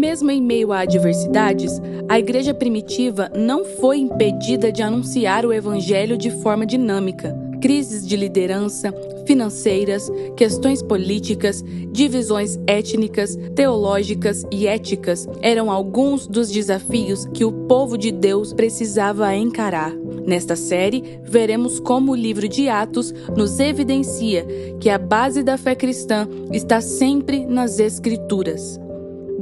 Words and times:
Mesmo 0.00 0.30
em 0.30 0.40
meio 0.40 0.72
a 0.72 0.78
adversidades, 0.80 1.78
a 2.08 2.18
igreja 2.18 2.54
primitiva 2.54 3.30
não 3.36 3.66
foi 3.66 3.98
impedida 3.98 4.72
de 4.72 4.82
anunciar 4.82 5.44
o 5.44 5.52
evangelho 5.52 6.16
de 6.16 6.30
forma 6.30 6.64
dinâmica. 6.64 7.38
Crises 7.60 8.08
de 8.08 8.16
liderança, 8.16 8.94
financeiras, 9.26 10.10
questões 10.38 10.82
políticas, 10.82 11.62
divisões 11.92 12.58
étnicas, 12.66 13.36
teológicas 13.54 14.42
e 14.50 14.66
éticas 14.66 15.28
eram 15.42 15.70
alguns 15.70 16.26
dos 16.26 16.50
desafios 16.50 17.26
que 17.34 17.44
o 17.44 17.52
povo 17.52 17.98
de 17.98 18.10
Deus 18.10 18.54
precisava 18.54 19.36
encarar. 19.36 19.92
Nesta 20.26 20.56
série, 20.56 21.20
veremos 21.24 21.78
como 21.78 22.12
o 22.12 22.16
livro 22.16 22.48
de 22.48 22.70
Atos 22.70 23.12
nos 23.36 23.60
evidencia 23.60 24.46
que 24.80 24.88
a 24.88 24.96
base 24.96 25.42
da 25.42 25.58
fé 25.58 25.74
cristã 25.74 26.26
está 26.50 26.80
sempre 26.80 27.44
nas 27.44 27.78
Escrituras. 27.78 28.80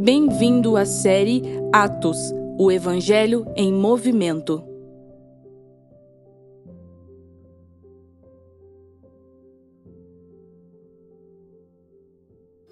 Bem-vindo 0.00 0.76
à 0.76 0.86
série 0.86 1.42
Atos, 1.72 2.32
o 2.56 2.70
Evangelho 2.70 3.44
em 3.56 3.72
Movimento. 3.72 4.62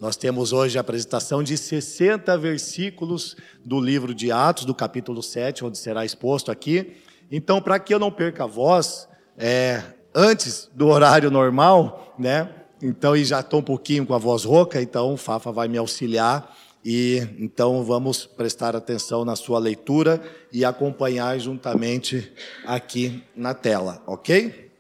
Nós 0.01 0.17
temos 0.17 0.53
hoje 0.53 0.79
a 0.79 0.83
apresentação 0.83 1.43
de 1.43 1.59
60 1.59 2.39
versículos 2.39 3.37
do 3.65 3.81
livro 3.81 4.15
de 4.15 4.31
Atos, 4.31 4.65
do 4.65 4.75
capítulo 4.75 5.21
7, 5.21 5.65
onde 5.65 5.79
será 5.79 6.05
exposto 6.05 6.53
aqui. 6.53 6.97
Então, 7.29 7.61
para 7.61 7.81
que 7.81 7.93
eu 7.93 7.99
não 7.99 8.13
perca 8.13 8.45
a 8.45 8.47
voz, 8.47 9.09
é, 9.37 9.83
antes 10.15 10.71
do 10.73 10.87
horário 10.87 11.31
normal, 11.31 12.15
né? 12.17 12.49
Então, 12.81 13.17
e 13.17 13.25
já 13.25 13.41
estou 13.41 13.61
um 13.61 13.65
pouquinho 13.65 14.07
com 14.07 14.15
a 14.15 14.19
voz 14.19 14.45
rouca, 14.45 14.81
então 14.81 15.17
Fafa 15.17 15.51
vai 15.51 15.67
me 15.67 15.77
auxiliar 15.77 16.55
e 16.89 17.19
então 17.41 17.85
vamos 17.85 18.27
prestar 18.27 18.77
atenção 18.77 19.25
na 19.25 19.35
sua 19.35 19.59
leitura 19.59 20.23
e 20.53 20.65
acompanhar 20.65 21.37
juntamente 21.37 22.33
aqui 22.65 23.25
na 23.35 23.53
tela, 23.55 24.01
ok? 24.07 24.71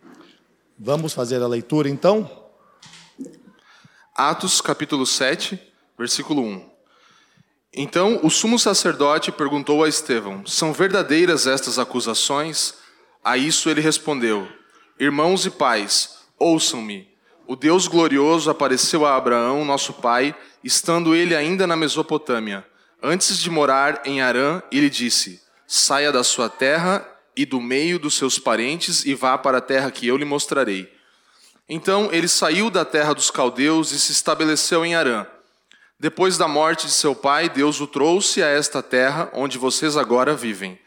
Vamos 0.78 1.12
fazer 1.12 1.42
a 1.42 1.48
leitura 1.48 1.88
então? 1.88 2.30
Atos 4.14 4.60
capítulo 4.60 5.04
7, 5.04 5.60
versículo 5.98 6.42
1. 6.42 6.70
Então 7.74 8.20
o 8.22 8.30
sumo 8.30 8.56
sacerdote 8.56 9.32
perguntou 9.32 9.82
a 9.82 9.88
Estevão: 9.88 10.46
São 10.46 10.72
verdadeiras 10.72 11.48
estas 11.48 11.76
acusações? 11.76 12.74
A 13.24 13.36
isso 13.36 13.68
ele 13.68 13.80
respondeu: 13.80 14.46
Irmãos 14.96 15.44
e 15.44 15.50
pais, 15.50 16.18
ouçam-me. 16.38 17.16
O 17.48 17.54
Deus 17.54 17.86
glorioso 17.86 18.50
apareceu 18.50 19.06
a 19.06 19.16
Abraão, 19.16 19.64
nosso 19.64 19.92
pai, 19.92 20.34
estando 20.66 21.14
ele 21.14 21.34
ainda 21.34 21.66
na 21.66 21.76
Mesopotâmia, 21.76 22.66
antes 23.00 23.38
de 23.38 23.48
morar 23.48 24.02
em 24.04 24.20
Arã, 24.20 24.60
e 24.72 24.80
lhe 24.80 24.90
disse: 24.90 25.40
Saia 25.66 26.10
da 26.10 26.24
sua 26.24 26.48
terra 26.48 27.06
e 27.36 27.46
do 27.46 27.60
meio 27.60 27.98
dos 27.98 28.14
seus 28.14 28.38
parentes 28.38 29.06
e 29.06 29.14
vá 29.14 29.38
para 29.38 29.58
a 29.58 29.60
terra 29.60 29.90
que 29.92 30.08
eu 30.08 30.16
lhe 30.16 30.24
mostrarei. 30.24 30.92
Então 31.68 32.08
ele 32.12 32.26
saiu 32.26 32.68
da 32.68 32.84
terra 32.84 33.12
dos 33.12 33.30
caldeus 33.30 33.92
e 33.92 34.00
se 34.00 34.10
estabeleceu 34.10 34.84
em 34.84 34.96
Arã. 34.96 35.26
Depois 35.98 36.36
da 36.36 36.48
morte 36.48 36.86
de 36.86 36.92
seu 36.92 37.14
pai, 37.14 37.48
Deus 37.48 37.80
o 37.80 37.86
trouxe 37.86 38.42
a 38.42 38.48
esta 38.48 38.82
terra 38.82 39.30
onde 39.32 39.58
vocês 39.58 39.96
agora 39.96 40.34
vivem. 40.34 40.78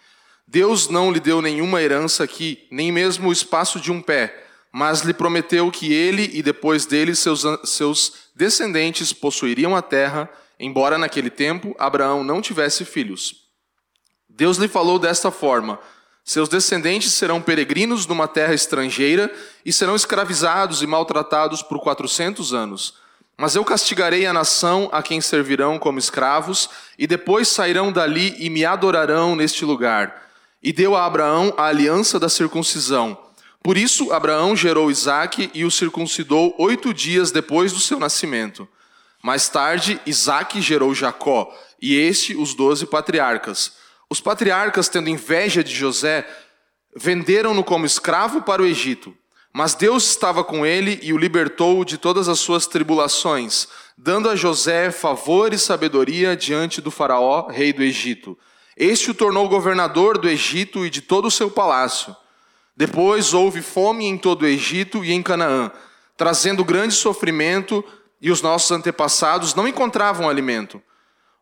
Deus 0.48 0.90
não 0.90 1.12
lhe 1.12 1.20
deu 1.20 1.42
nenhuma 1.42 1.82
herança 1.82 2.24
aqui, 2.24 2.68
nem 2.70 2.92
mesmo 2.92 3.30
o 3.30 3.34
espaço 3.34 3.80
de 3.80 3.92
um 3.92 4.02
pé 4.02 4.49
mas 4.80 5.02
lhe 5.02 5.14
prometeu 5.14 5.70
que 5.70 5.92
ele 5.92 6.32
e 6.32 6.42
depois 6.42 6.86
dele 6.86 7.14
seus, 7.14 7.44
seus 7.66 8.14
descendentes 8.34 9.12
possuiriam 9.12 9.76
a 9.76 9.82
terra, 9.82 10.30
embora 10.58 10.98
naquele 10.98 11.30
tempo 11.30 11.76
Abraão 11.78 12.24
não 12.24 12.42
tivesse 12.42 12.86
filhos. 12.86 13.36
Deus 14.30 14.56
lhe 14.56 14.70
falou 14.70 14.98
desta 14.98 15.32
forma: 15.32 15.78
Seus 16.24 16.48
descendentes 16.48 17.12
serão 17.12 17.42
peregrinos 17.42 18.08
numa 18.08 18.26
terra 18.26 18.54
estrangeira 18.54 19.30
e 19.66 19.74
serão 19.74 19.98
escravizados 19.98 20.82
e 20.82 20.88
maltratados 20.88 21.62
por 21.62 21.82
quatrocentos 21.82 22.54
anos. 22.54 22.94
Mas 23.38 23.56
eu 23.56 23.66
castigarei 23.66 24.26
a 24.26 24.32
nação 24.32 24.88
a 24.94 25.04
quem 25.04 25.20
servirão 25.20 25.78
como 25.78 26.00
escravos, 26.00 26.70
e 26.98 27.06
depois 27.06 27.50
sairão 27.50 27.92
dali 27.92 28.34
e 28.40 28.50
me 28.50 28.64
adorarão 28.64 29.36
neste 29.36 29.66
lugar. 29.66 30.30
E 30.64 30.72
deu 30.72 30.96
a 30.96 31.06
Abraão 31.06 31.54
a 31.58 31.66
aliança 31.66 32.18
da 32.18 32.30
circuncisão 32.30 33.18
por 33.62 33.78
isso, 33.78 34.12
Abraão 34.14 34.56
gerou 34.56 34.90
Isaque 34.90 35.52
e 35.54 35.66
o 35.66 35.72
circuncidou 35.72 36.56
oito 36.58 36.94
dias 36.94 37.32
depois 37.32 37.74
do 37.74 37.80
seu 37.80 38.00
nascimento. 38.00 38.68
Mais 39.22 39.50
tarde, 39.50 40.00
Isaque 40.06 40.62
gerou 40.62 40.96
Jacó, 40.96 41.54
e 41.82 41.96
este 41.96 42.36
os 42.36 42.54
doze 42.54 42.86
patriarcas. 42.86 43.74
Os 44.10 44.22
patriarcas, 44.22 44.88
tendo 44.88 45.10
inveja 45.10 45.64
de 45.64 45.76
José, 45.76 46.26
venderam-no 46.96 47.64
como 47.64 47.86
escravo 47.86 48.42
para 48.42 48.62
o 48.62 48.66
Egito. 48.66 49.14
Mas 49.54 49.74
Deus 49.74 50.10
estava 50.10 50.44
com 50.44 50.66
ele 50.66 51.00
e 51.02 51.12
o 51.12 51.18
libertou 51.18 51.84
de 51.84 51.98
todas 51.98 52.30
as 52.30 52.40
suas 52.40 52.66
tribulações, 52.66 53.68
dando 53.98 54.30
a 54.30 54.36
José 54.36 54.90
favor 54.90 55.54
e 55.54 55.58
sabedoria 55.58 56.36
diante 56.36 56.80
do 56.80 56.92
Faraó, 56.92 57.48
rei 57.48 57.74
do 57.74 57.84
Egito. 57.84 58.38
Este 58.78 59.12
o 59.12 59.14
tornou 59.14 59.50
governador 59.50 60.18
do 60.18 60.30
Egito 60.30 60.86
e 60.86 60.90
de 60.90 61.02
todo 61.02 61.26
o 61.28 61.32
seu 61.32 61.52
palácio. 61.52 62.16
Depois 62.80 63.34
houve 63.34 63.62
fome 63.62 64.06
em 64.06 64.18
todo 64.18 64.44
o 64.44 64.48
Egito 64.48 65.04
e 65.04 65.12
em 65.12 65.22
Canaã, 65.22 65.70
trazendo 66.16 66.64
grande 66.64 66.94
sofrimento, 66.94 67.84
e 68.22 68.32
os 68.32 68.42
nossos 68.42 68.72
antepassados 68.72 69.54
não 69.54 69.68
encontravam 69.68 70.30
alimento. 70.30 70.82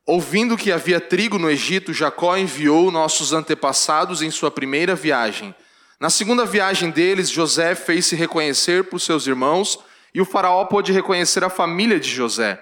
Ouvindo 0.04 0.58
que 0.58 0.72
havia 0.72 1.00
trigo 1.00 1.38
no 1.38 1.48
Egito, 1.48 1.94
Jacó 1.94 2.36
enviou 2.36 2.90
nossos 2.90 3.34
antepassados 3.34 4.24
em 4.24 4.32
sua 4.32 4.50
primeira 4.50 4.96
viagem. 4.96 5.54
Na 6.00 6.10
segunda 6.10 6.44
viagem 6.44 6.90
deles, 6.90 7.30
José 7.30 7.76
fez-se 7.76 8.16
reconhecer 8.16 8.86
por 8.86 9.00
seus 9.00 9.28
irmãos, 9.28 9.78
e 10.16 10.20
o 10.20 10.26
faraó 10.26 10.66
pôde 10.66 10.92
reconhecer 10.92 11.44
a 11.44 11.52
família 11.52 12.00
de 12.00 12.10
José. 12.10 12.60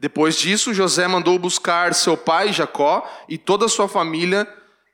Depois 0.00 0.34
disso, 0.36 0.74
José 0.74 1.06
mandou 1.06 1.38
buscar 1.38 1.94
seu 1.94 2.16
pai 2.16 2.52
Jacó 2.52 3.08
e 3.28 3.38
toda 3.38 3.66
a 3.66 3.68
sua 3.68 3.86
família, 3.86 4.44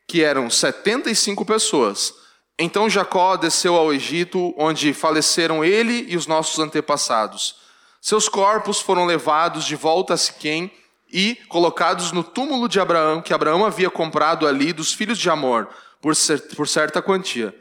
que 0.07 0.23
eram 0.23 0.51
setenta 0.51 1.11
e 1.11 1.17
cinco 1.17 1.47
pessoas. 1.47 2.23
Então 2.59 2.89
Jacó 2.89 3.37
desceu 3.37 3.75
ao 3.75 3.93
Egito, 3.93 4.55
onde 4.57 4.93
faleceram 4.93 5.65
ele 5.65 6.07
e 6.09 6.17
os 6.17 6.27
nossos 6.27 6.59
antepassados. 6.59 7.57
Seus 8.01 8.29
corpos 8.29 8.81
foram 8.81 9.07
levados 9.07 9.65
de 9.65 9.75
volta 9.75 10.15
a 10.15 10.17
Siquém 10.17 10.71
e 11.13 11.37
colocados 11.49 12.13
no 12.13 12.23
túmulo 12.23 12.69
de 12.69 12.79
Abraão, 12.79 13.21
que 13.21 13.35
Abraão 13.35 13.65
havia 13.65 13.91
comprado 13.91 14.47
ali 14.47 14.73
dos 14.73 14.93
filhos 14.93 15.19
de 15.19 15.29
Amor, 15.29 15.69
por, 16.01 16.15
por 16.57 16.69
certa 16.69 17.03
quantia. 17.03 17.55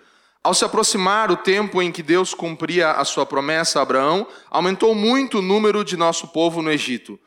Ao 0.44 0.54
se 0.54 0.66
aproximar 0.66 1.32
o 1.32 1.38
tempo 1.38 1.82
em 1.82 1.92
que 1.92 2.04
Deus 2.04 2.34
cumpria 2.34 2.92
a 2.92 3.06
sua 3.06 3.26
promessa 3.26 3.80
a 3.80 3.82
Abraão, 3.82 4.28
aumentou 4.52 4.94
muito 4.94 5.40
o 5.40 5.42
número 5.42 5.84
de 5.84 5.96
nosso 5.96 6.28
povo 6.28 6.62
no 6.62 6.70
Egito. 6.70 7.18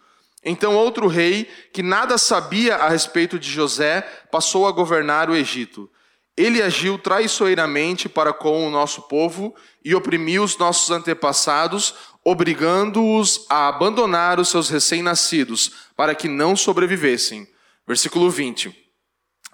Então 0.44 0.76
outro 0.76 1.08
rei, 1.08 1.48
que 1.72 1.82
nada 1.82 2.18
sabia 2.18 2.76
a 2.76 2.88
respeito 2.88 3.38
de 3.38 3.50
José, 3.50 4.02
passou 4.30 4.68
a 4.68 4.72
governar 4.72 5.30
o 5.30 5.34
Egito. 5.34 5.90
Ele 6.36 6.62
agiu 6.62 6.98
traiçoeiramente 6.98 8.08
para 8.08 8.32
com 8.32 8.66
o 8.66 8.70
nosso 8.70 9.02
povo 9.02 9.54
e 9.82 9.94
oprimiu 9.94 10.42
os 10.42 10.58
nossos 10.58 10.90
antepassados, 10.90 11.94
obrigando-os 12.22 13.46
a 13.48 13.68
abandonar 13.68 14.38
os 14.38 14.50
seus 14.50 14.68
recém-nascidos, 14.68 15.72
para 15.96 16.14
que 16.14 16.28
não 16.28 16.54
sobrevivessem. 16.54 17.48
Versículo 17.86 18.30
20. 18.30 18.74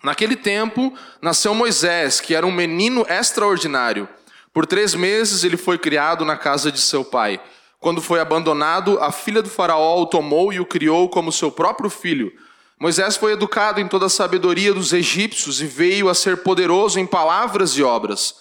Naquele 0.02 0.34
tempo, 0.34 0.92
nasceu 1.20 1.54
Moisés, 1.54 2.20
que 2.20 2.34
era 2.34 2.44
um 2.46 2.50
menino 2.50 3.06
extraordinário. 3.08 4.08
Por 4.52 4.66
três 4.66 4.94
meses 4.94 5.44
ele 5.44 5.56
foi 5.56 5.78
criado 5.78 6.24
na 6.24 6.36
casa 6.36 6.72
de 6.72 6.80
seu 6.80 7.04
pai. 7.04 7.40
Quando 7.78 8.02
foi 8.02 8.20
abandonado, 8.20 8.98
a 9.00 9.12
filha 9.12 9.42
do 9.42 9.48
faraó 9.48 10.00
o 10.00 10.06
tomou 10.06 10.52
e 10.52 10.58
o 10.58 10.66
criou 10.66 11.08
como 11.08 11.30
seu 11.30 11.50
próprio 11.50 11.88
filho. 11.88 12.32
Moisés 12.82 13.16
foi 13.16 13.30
educado 13.30 13.80
em 13.80 13.86
toda 13.86 14.06
a 14.06 14.08
sabedoria 14.08 14.74
dos 14.74 14.92
egípcios 14.92 15.60
e 15.60 15.66
veio 15.66 16.08
a 16.08 16.16
ser 16.16 16.38
poderoso 16.38 16.98
em 16.98 17.06
palavras 17.06 17.76
e 17.76 17.82
obras. 17.84 18.34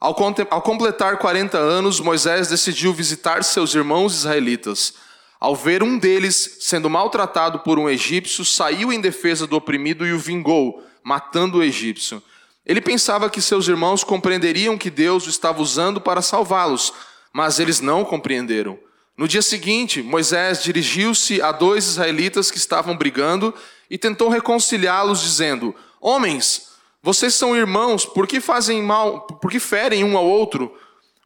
Ao, 0.00 0.12
completar 0.12 1.18
40 1.18 1.56
anos, 1.56 2.00
Moisés 2.00 2.48
decidiu 2.48 2.92
visitar 2.92 3.44
seus 3.44 3.76
irmãos 3.76 4.12
israelitas. 4.12 4.94
Ao 5.38 5.54
ver 5.54 5.84
um 5.84 6.00
deles 6.00 6.56
sendo 6.62 6.90
maltratado 6.90 7.60
por 7.60 7.78
um 7.78 7.88
egípcio, 7.88 8.44
saiu 8.44 8.92
em 8.92 9.00
defesa 9.00 9.46
do 9.46 9.54
oprimido 9.54 10.04
e 10.04 10.12
o 10.12 10.18
vingou, 10.18 10.84
matando 11.00 11.58
o 11.58 11.62
egípcio. 11.62 12.20
Ele 12.66 12.80
pensava 12.80 13.30
que 13.30 13.40
seus 13.40 13.68
irmãos 13.68 14.02
compreenderiam 14.02 14.76
que 14.76 14.90
Deus 14.90 15.28
o 15.28 15.30
estava 15.30 15.62
usando 15.62 16.00
para 16.00 16.20
salvá-los, 16.20 16.92
mas 17.32 17.60
eles 17.60 17.80
não 17.80 18.04
compreenderam. 18.04 18.76
No 19.16 19.28
dia 19.28 19.42
seguinte, 19.42 20.02
Moisés 20.02 20.60
dirigiu-se 20.60 21.40
a 21.40 21.52
dois 21.52 21.86
israelitas 21.86 22.50
que 22.50 22.58
estavam 22.58 22.96
brigando 22.96 23.54
e 23.90 23.96
tentou 23.98 24.28
reconciliá-los, 24.28 25.20
dizendo: 25.20 25.74
Homens, 26.00 26.68
vocês 27.02 27.34
são 27.34 27.56
irmãos, 27.56 28.04
por 28.04 28.26
que 28.26 28.40
fazem 28.40 28.82
mal, 28.82 29.22
por 29.22 29.50
que 29.50 29.60
ferem 29.60 30.02
um 30.02 30.16
ao 30.16 30.26
outro? 30.26 30.76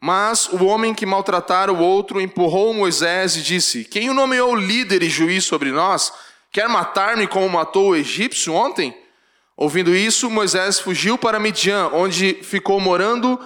Mas 0.00 0.48
o 0.48 0.64
homem 0.64 0.94
que 0.94 1.04
maltratara 1.04 1.72
o 1.72 1.78
outro 1.78 2.20
empurrou 2.20 2.72
Moisés 2.72 3.36
e 3.36 3.42
disse: 3.42 3.84
Quem 3.84 4.08
o 4.08 4.14
nomeou 4.14 4.54
líder 4.54 5.02
e 5.02 5.10
juiz 5.10 5.44
sobre 5.44 5.70
nós? 5.70 6.12
Quer 6.50 6.68
matar-me 6.68 7.26
como 7.26 7.48
matou 7.48 7.90
o 7.90 7.96
egípcio 7.96 8.54
ontem? 8.54 8.96
Ouvindo 9.56 9.94
isso, 9.94 10.30
Moisés 10.30 10.80
fugiu 10.80 11.18
para 11.18 11.38
Midian, 11.38 11.90
onde 11.92 12.38
ficou 12.42 12.80
morando 12.80 13.38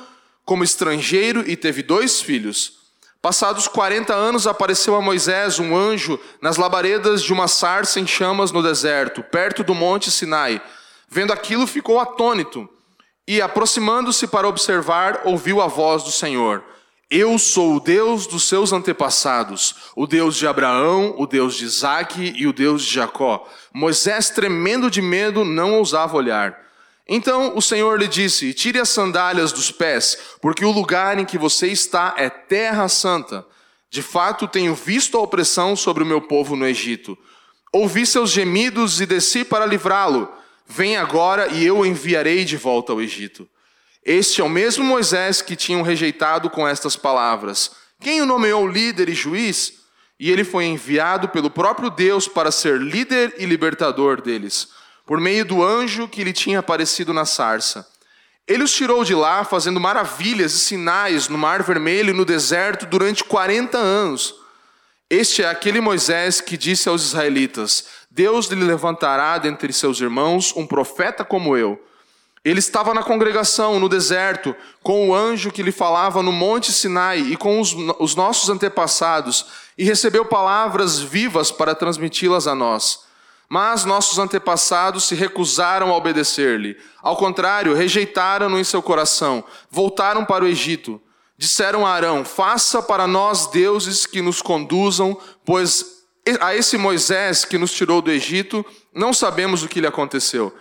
como 0.44 0.62
estrangeiro 0.62 1.43
e 1.49 1.56
teve 1.56 1.82
dois 1.82 2.20
filhos. 2.20 2.83
Passados 3.25 3.67
40 3.67 4.12
anos, 4.12 4.47
apareceu 4.47 4.94
a 4.94 5.00
Moisés 5.00 5.59
um 5.59 5.75
anjo 5.75 6.21
nas 6.43 6.59
labaredas 6.59 7.23
de 7.23 7.32
uma 7.32 7.49
sarça 7.49 7.99
em 7.99 8.06
chamas 8.06 8.53
no 8.53 8.62
deserto, 8.62 9.23
perto 9.23 9.65
do 9.65 9.75
monte 9.75 10.11
Sinai. 10.11 10.61
Vendo 11.09 11.32
aquilo, 11.32 11.67
ficou 11.67 11.99
atônito 11.99 12.69
e, 13.26 13.41
aproximando-se 13.41 14.26
para 14.26 14.47
observar, 14.47 15.23
ouviu 15.25 15.62
a 15.62 15.67
voz 15.67 16.03
do 16.03 16.11
Senhor. 16.11 16.62
Eu 17.11 17.38
sou 17.38 17.76
o 17.76 17.81
Deus 17.81 18.26
dos 18.26 18.47
seus 18.47 18.75
antepassados, 18.75 19.75
o 19.97 20.06
Deus 20.06 20.37
de 20.37 20.47
Abraão, 20.47 21.15
o 21.17 21.26
Deus 21.26 21.55
de 21.55 21.65
Isaque 21.65 22.35
e 22.37 22.47
o 22.47 22.53
Deus 22.53 22.85
de 22.85 22.93
Jacó. 22.93 23.49
Moisés, 23.73 24.29
tremendo 24.29 24.91
de 24.91 25.00
medo, 25.00 25.47
não 25.47 25.79
ousava 25.79 26.15
olhar. 26.15 26.63
Então 27.08 27.56
o 27.56 27.62
Senhor 27.62 27.98
lhe 27.98 28.08
disse: 28.08 28.54
Tire 28.54 28.78
as 28.78 28.88
sandálias 28.88 29.52
dos 29.52 29.70
pés, 29.70 30.18
porque 30.40 30.64
o 30.64 30.70
lugar 30.70 31.18
em 31.18 31.24
que 31.24 31.38
você 31.38 31.68
está 31.68 32.14
é 32.16 32.28
terra 32.30 32.88
santa. 32.88 33.46
De 33.90 34.02
fato, 34.02 34.48
tenho 34.48 34.74
visto 34.74 35.16
a 35.16 35.20
opressão 35.20 35.76
sobre 35.76 36.02
o 36.02 36.06
meu 36.06 36.20
povo 36.20 36.56
no 36.56 36.66
Egito. 36.66 37.16
Ouvi 37.72 38.06
seus 38.06 38.30
gemidos 38.30 39.00
e 39.00 39.06
desci 39.06 39.44
para 39.44 39.66
livrá-lo. 39.66 40.28
Vem 40.66 40.96
agora 40.96 41.48
e 41.48 41.64
eu 41.64 41.78
o 41.78 41.86
enviarei 41.86 42.44
de 42.44 42.56
volta 42.56 42.92
ao 42.92 43.00
Egito. 43.00 43.48
Este 44.04 44.40
é 44.40 44.44
o 44.44 44.48
mesmo 44.48 44.84
Moisés 44.84 45.40
que 45.40 45.56
tinham 45.56 45.82
rejeitado 45.82 46.50
com 46.50 46.66
estas 46.66 46.96
palavras. 46.96 47.70
Quem 48.00 48.20
o 48.20 48.26
nomeou 48.26 48.66
líder 48.66 49.08
e 49.08 49.14
juiz? 49.14 49.74
E 50.18 50.30
ele 50.30 50.44
foi 50.44 50.64
enviado 50.64 51.28
pelo 51.28 51.50
próprio 51.50 51.90
Deus 51.90 52.28
para 52.28 52.50
ser 52.50 52.80
líder 52.80 53.34
e 53.38 53.46
libertador 53.46 54.20
deles, 54.20 54.68
por 55.06 55.20
meio 55.20 55.44
do 55.44 55.62
anjo 55.62 56.08
que 56.08 56.24
lhe 56.24 56.32
tinha 56.32 56.58
aparecido 56.58 57.12
na 57.12 57.24
sarça. 57.24 57.86
Ele 58.46 58.62
os 58.62 58.72
tirou 58.72 59.04
de 59.04 59.14
lá, 59.14 59.44
fazendo 59.44 59.80
maravilhas 59.80 60.54
e 60.54 60.58
sinais 60.58 61.28
no 61.28 61.38
Mar 61.38 61.62
Vermelho 61.62 62.10
e 62.10 62.16
no 62.16 62.24
deserto 62.24 62.86
durante 62.86 63.24
40 63.24 63.78
anos. 63.78 64.34
Este 65.08 65.42
é 65.42 65.48
aquele 65.48 65.80
Moisés 65.80 66.40
que 66.40 66.56
disse 66.56 66.88
aos 66.88 67.02
israelitas: 67.02 67.86
Deus 68.10 68.46
lhe 68.46 68.64
levantará 68.64 69.38
dentre 69.38 69.72
seus 69.72 70.00
irmãos 70.00 70.52
um 70.56 70.66
profeta 70.66 71.24
como 71.24 71.56
eu 71.56 71.80
ele 72.44 72.58
estava 72.58 72.92
na 72.92 73.02
congregação, 73.02 73.80
no 73.80 73.88
deserto, 73.88 74.54
com 74.82 75.08
o 75.08 75.14
anjo 75.14 75.50
que 75.50 75.62
lhe 75.62 75.72
falava 75.72 76.22
no 76.22 76.30
Monte 76.30 76.72
Sinai 76.72 77.18
e 77.18 77.36
com 77.38 77.58
os, 77.58 77.74
os 77.98 78.14
nossos 78.14 78.50
antepassados, 78.50 79.46
e 79.78 79.84
recebeu 79.84 80.26
palavras 80.26 80.98
vivas 81.00 81.50
para 81.50 81.74
transmiti-las 81.74 82.46
a 82.46 82.54
nós. 82.54 83.03
Mas 83.49 83.85
nossos 83.85 84.19
antepassados 84.19 85.05
se 85.05 85.14
recusaram 85.14 85.91
a 85.91 85.96
obedecer-lhe. 85.96 86.76
Ao 87.02 87.17
contrário, 87.17 87.75
rejeitaram-no 87.75 88.58
em 88.58 88.64
seu 88.64 88.82
coração, 88.82 89.44
voltaram 89.70 90.25
para 90.25 90.44
o 90.44 90.49
Egito. 90.49 91.00
Disseram 91.37 91.87
a 91.87 91.91
Arão: 91.91 92.25
Faça 92.25 92.82
para 92.82 93.06
nós 93.06 93.49
deuses 93.49 94.06
que 94.06 94.23
nos 94.23 94.41
conduzam, 94.41 95.19
pois 95.44 95.94
a 96.41 96.55
esse 96.55 96.79
Moisés 96.79 97.44
que 97.44 97.58
nos 97.58 97.73
tirou 97.73 98.00
do 98.00 98.11
Egito, 98.11 98.64
não 98.94 99.12
sabemos 99.12 99.62
o 99.62 99.69
que 99.69 99.81
lhe 99.81 99.87
aconteceu. 99.87 100.55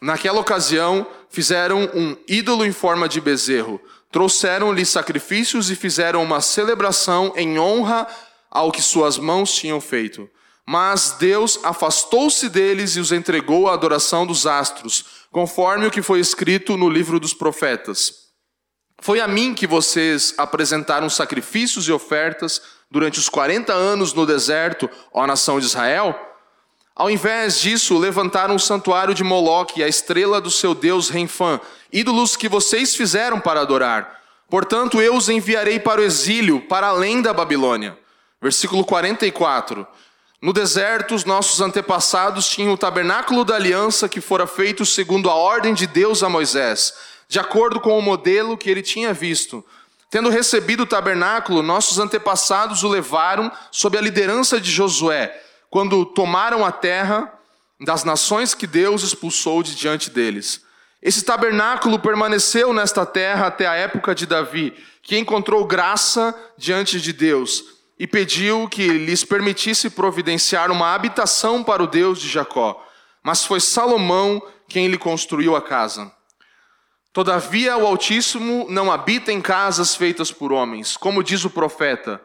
Naquela 0.00 0.40
ocasião, 0.40 1.06
fizeram 1.30 1.88
um 1.94 2.16
ídolo 2.26 2.64
em 2.64 2.72
forma 2.72 3.08
de 3.08 3.20
bezerro, 3.20 3.80
trouxeram-lhe 4.10 4.84
sacrifícios 4.84 5.70
e 5.70 5.76
fizeram 5.76 6.22
uma 6.22 6.40
celebração 6.40 7.32
em 7.36 7.58
honra 7.58 8.06
ao 8.50 8.72
que 8.72 8.82
suas 8.82 9.16
mãos 9.16 9.54
tinham 9.54 9.80
feito. 9.80 10.28
Mas 10.66 11.16
Deus 11.18 11.58
afastou-se 11.64 12.48
deles 12.48 12.96
e 12.96 13.00
os 13.00 13.12
entregou 13.12 13.68
à 13.68 13.74
adoração 13.74 14.26
dos 14.26 14.46
astros, 14.46 15.04
conforme 15.30 15.86
o 15.86 15.90
que 15.90 16.02
foi 16.02 16.20
escrito 16.20 16.76
no 16.76 16.88
livro 16.88 17.18
dos 17.18 17.34
profetas. 17.34 18.22
Foi 19.00 19.20
a 19.20 19.26
mim 19.26 19.52
que 19.52 19.66
vocês 19.66 20.32
apresentaram 20.38 21.10
sacrifícios 21.10 21.88
e 21.88 21.92
ofertas 21.92 22.62
durante 22.88 23.18
os 23.18 23.28
40 23.28 23.72
anos 23.72 24.12
no 24.12 24.24
deserto, 24.24 24.88
ó 25.12 25.26
nação 25.26 25.58
de 25.58 25.66
Israel? 25.66 26.16
Ao 26.94 27.10
invés 27.10 27.58
disso, 27.58 27.98
levantaram 27.98 28.54
o 28.54 28.60
santuário 28.60 29.14
de 29.14 29.24
Moloque 29.24 29.80
e 29.80 29.82
a 29.82 29.88
estrela 29.88 30.40
do 30.40 30.50
seu 30.50 30.74
deus 30.74 31.08
Renfã, 31.08 31.58
ídolos 31.92 32.36
que 32.36 32.48
vocês 32.48 32.94
fizeram 32.94 33.40
para 33.40 33.62
adorar. 33.62 34.20
Portanto, 34.48 35.00
eu 35.00 35.16
os 35.16 35.28
enviarei 35.30 35.80
para 35.80 36.00
o 36.00 36.04
exílio, 36.04 36.60
para 36.68 36.88
além 36.88 37.22
da 37.22 37.32
Babilônia. 37.32 37.98
Versículo 38.40 38.84
44. 38.84 39.86
No 40.42 40.52
deserto, 40.52 41.14
os 41.14 41.24
nossos 41.24 41.60
antepassados 41.60 42.48
tinham 42.48 42.72
o 42.72 42.76
tabernáculo 42.76 43.44
da 43.44 43.54
aliança 43.54 44.08
que 44.08 44.20
fora 44.20 44.44
feito 44.44 44.84
segundo 44.84 45.30
a 45.30 45.34
ordem 45.36 45.72
de 45.72 45.86
Deus 45.86 46.20
a 46.20 46.28
Moisés, 46.28 46.92
de 47.28 47.38
acordo 47.38 47.78
com 47.78 47.96
o 47.96 48.02
modelo 48.02 48.58
que 48.58 48.68
ele 48.68 48.82
tinha 48.82 49.14
visto. 49.14 49.64
Tendo 50.10 50.28
recebido 50.28 50.82
o 50.82 50.86
tabernáculo, 50.86 51.62
nossos 51.62 52.00
antepassados 52.00 52.82
o 52.82 52.88
levaram 52.88 53.52
sob 53.70 53.96
a 53.96 54.00
liderança 54.00 54.60
de 54.60 54.68
Josué 54.68 55.32
quando 55.70 56.04
tomaram 56.04 56.66
a 56.66 56.72
terra 56.72 57.32
das 57.80 58.02
nações 58.02 58.52
que 58.52 58.66
Deus 58.66 59.04
expulsou 59.04 59.62
de 59.62 59.76
diante 59.76 60.10
deles. 60.10 60.60
Esse 61.00 61.22
tabernáculo 61.22 62.00
permaneceu 62.00 62.72
nesta 62.72 63.06
terra 63.06 63.46
até 63.46 63.68
a 63.68 63.74
época 63.74 64.12
de 64.12 64.26
Davi, 64.26 64.74
que 65.04 65.16
encontrou 65.16 65.64
graça 65.64 66.34
diante 66.58 67.00
de 67.00 67.12
Deus 67.12 67.71
e 68.02 68.06
pediu 68.08 68.68
que 68.68 68.84
lhes 68.88 69.22
permitisse 69.22 69.88
providenciar 69.88 70.72
uma 70.72 70.92
habitação 70.92 71.62
para 71.62 71.80
o 71.80 71.86
Deus 71.86 72.20
de 72.20 72.28
Jacó. 72.28 72.84
Mas 73.22 73.44
foi 73.44 73.60
Salomão 73.60 74.42
quem 74.68 74.88
lhe 74.88 74.98
construiu 74.98 75.54
a 75.54 75.62
casa. 75.62 76.10
Todavia, 77.12 77.76
o 77.76 77.86
Altíssimo 77.86 78.66
não 78.68 78.90
habita 78.90 79.30
em 79.30 79.40
casas 79.40 79.94
feitas 79.94 80.32
por 80.32 80.52
homens, 80.52 80.96
como 80.96 81.22
diz 81.22 81.44
o 81.44 81.50
profeta. 81.50 82.20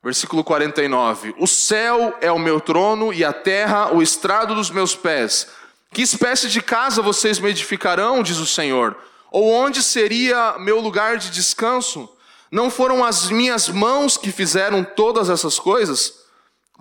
Versículo 0.00 0.44
49: 0.44 1.34
O 1.38 1.48
céu 1.48 2.16
é 2.20 2.30
o 2.30 2.38
meu 2.38 2.60
trono 2.60 3.12
e 3.12 3.24
a 3.24 3.32
terra 3.32 3.92
o 3.92 4.00
estrado 4.00 4.54
dos 4.54 4.70
meus 4.70 4.94
pés. 4.94 5.48
Que 5.92 6.02
espécie 6.02 6.48
de 6.48 6.62
casa 6.62 7.02
vocês 7.02 7.40
me 7.40 7.50
edificarão, 7.50 8.22
diz 8.22 8.36
o 8.36 8.46
Senhor? 8.46 8.96
Ou 9.32 9.52
onde 9.52 9.82
seria 9.82 10.54
meu 10.60 10.78
lugar 10.78 11.18
de 11.18 11.32
descanso? 11.32 12.08
Não 12.50 12.70
foram 12.70 13.04
as 13.04 13.28
minhas 13.30 13.68
mãos 13.68 14.16
que 14.16 14.30
fizeram 14.30 14.84
todas 14.84 15.28
essas 15.28 15.58
coisas? 15.58 16.26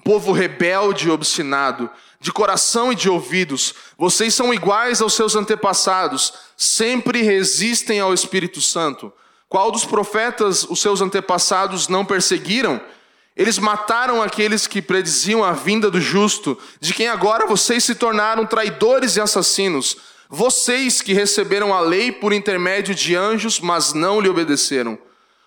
Povo 0.03 0.31
rebelde 0.31 1.07
e 1.07 1.11
obstinado, 1.11 1.89
de 2.19 2.31
coração 2.31 2.91
e 2.91 2.95
de 2.95 3.09
ouvidos, 3.09 3.73
vocês 3.97 4.33
são 4.33 4.53
iguais 4.53 5.01
aos 5.01 5.13
seus 5.13 5.35
antepassados, 5.35 6.33
sempre 6.55 7.21
resistem 7.21 7.99
ao 7.99 8.13
Espírito 8.13 8.61
Santo. 8.61 9.11
Qual 9.49 9.71
dos 9.71 9.85
profetas 9.85 10.63
os 10.63 10.81
seus 10.81 11.01
antepassados 11.01 11.87
não 11.87 12.05
perseguiram? 12.05 12.81
Eles 13.35 13.59
mataram 13.59 14.21
aqueles 14.21 14.65
que 14.65 14.81
prediziam 14.81 15.43
a 15.43 15.51
vinda 15.51 15.91
do 15.91 15.99
justo, 15.99 16.57
de 16.79 16.93
quem 16.93 17.07
agora 17.07 17.45
vocês 17.45 17.83
se 17.83 17.93
tornaram 17.93 18.45
traidores 18.45 19.17
e 19.17 19.21
assassinos. 19.21 19.97
Vocês 20.29 21.01
que 21.01 21.13
receberam 21.13 21.73
a 21.73 21.79
lei 21.79 22.11
por 22.11 22.33
intermédio 22.33 22.95
de 22.95 23.15
anjos, 23.15 23.59
mas 23.59 23.93
não 23.93 24.19
lhe 24.19 24.29
obedeceram. 24.29 24.97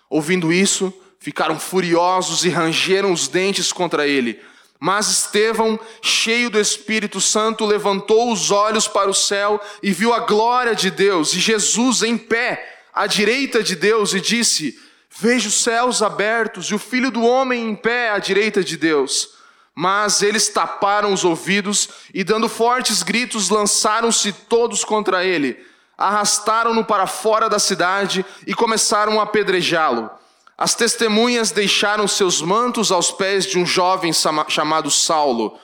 Ouvindo 0.09 0.51
isso, 0.51 0.93
ficaram 1.19 1.59
furiosos 1.59 2.43
e 2.43 2.49
rangeram 2.49 3.11
os 3.11 3.27
dentes 3.27 3.71
contra 3.71 4.07
ele. 4.07 4.39
Mas 4.79 5.09
Estevão, 5.09 5.77
cheio 6.01 6.49
do 6.49 6.59
Espírito 6.59 7.19
Santo, 7.19 7.65
levantou 7.65 8.31
os 8.31 8.49
olhos 8.49 8.87
para 8.87 9.09
o 9.09 9.13
céu 9.13 9.61
e 9.83 9.91
viu 9.91 10.13
a 10.13 10.19
glória 10.19 10.73
de 10.73 10.89
Deus 10.89 11.33
e 11.33 11.39
Jesus 11.39 12.01
em 12.01 12.17
pé, 12.17 12.77
à 12.93 13.05
direita 13.05 13.61
de 13.61 13.75
Deus, 13.75 14.13
e 14.13 14.21
disse: 14.21 14.79
Vejo 15.19 15.49
os 15.49 15.61
céus 15.61 16.01
abertos 16.01 16.67
e 16.67 16.75
o 16.75 16.79
filho 16.79 17.11
do 17.11 17.23
homem 17.23 17.69
em 17.69 17.75
pé 17.75 18.11
à 18.11 18.19
direita 18.19 18.63
de 18.63 18.77
Deus. 18.77 19.37
Mas 19.75 20.21
eles 20.21 20.47
taparam 20.47 21.13
os 21.13 21.25
ouvidos 21.25 21.89
e, 22.13 22.23
dando 22.23 22.47
fortes 22.47 23.03
gritos, 23.03 23.49
lançaram-se 23.49 24.31
todos 24.31 24.83
contra 24.85 25.25
ele. 25.25 25.57
Arrastaram-no 25.99 26.85
para 26.85 27.05
fora 27.05 27.49
da 27.49 27.59
cidade 27.59 28.25
e 28.47 28.53
começaram 28.53 29.19
a 29.19 29.23
apedrejá-lo. 29.23 30.09
As 30.57 30.73
testemunhas 30.73 31.51
deixaram 31.51 32.07
seus 32.07 32.41
mantos 32.41 32.89
aos 32.89 33.11
pés 33.11 33.45
de 33.45 33.59
um 33.59 33.65
jovem 33.65 34.13
chamado 34.47 34.89
Saulo. 34.89 35.59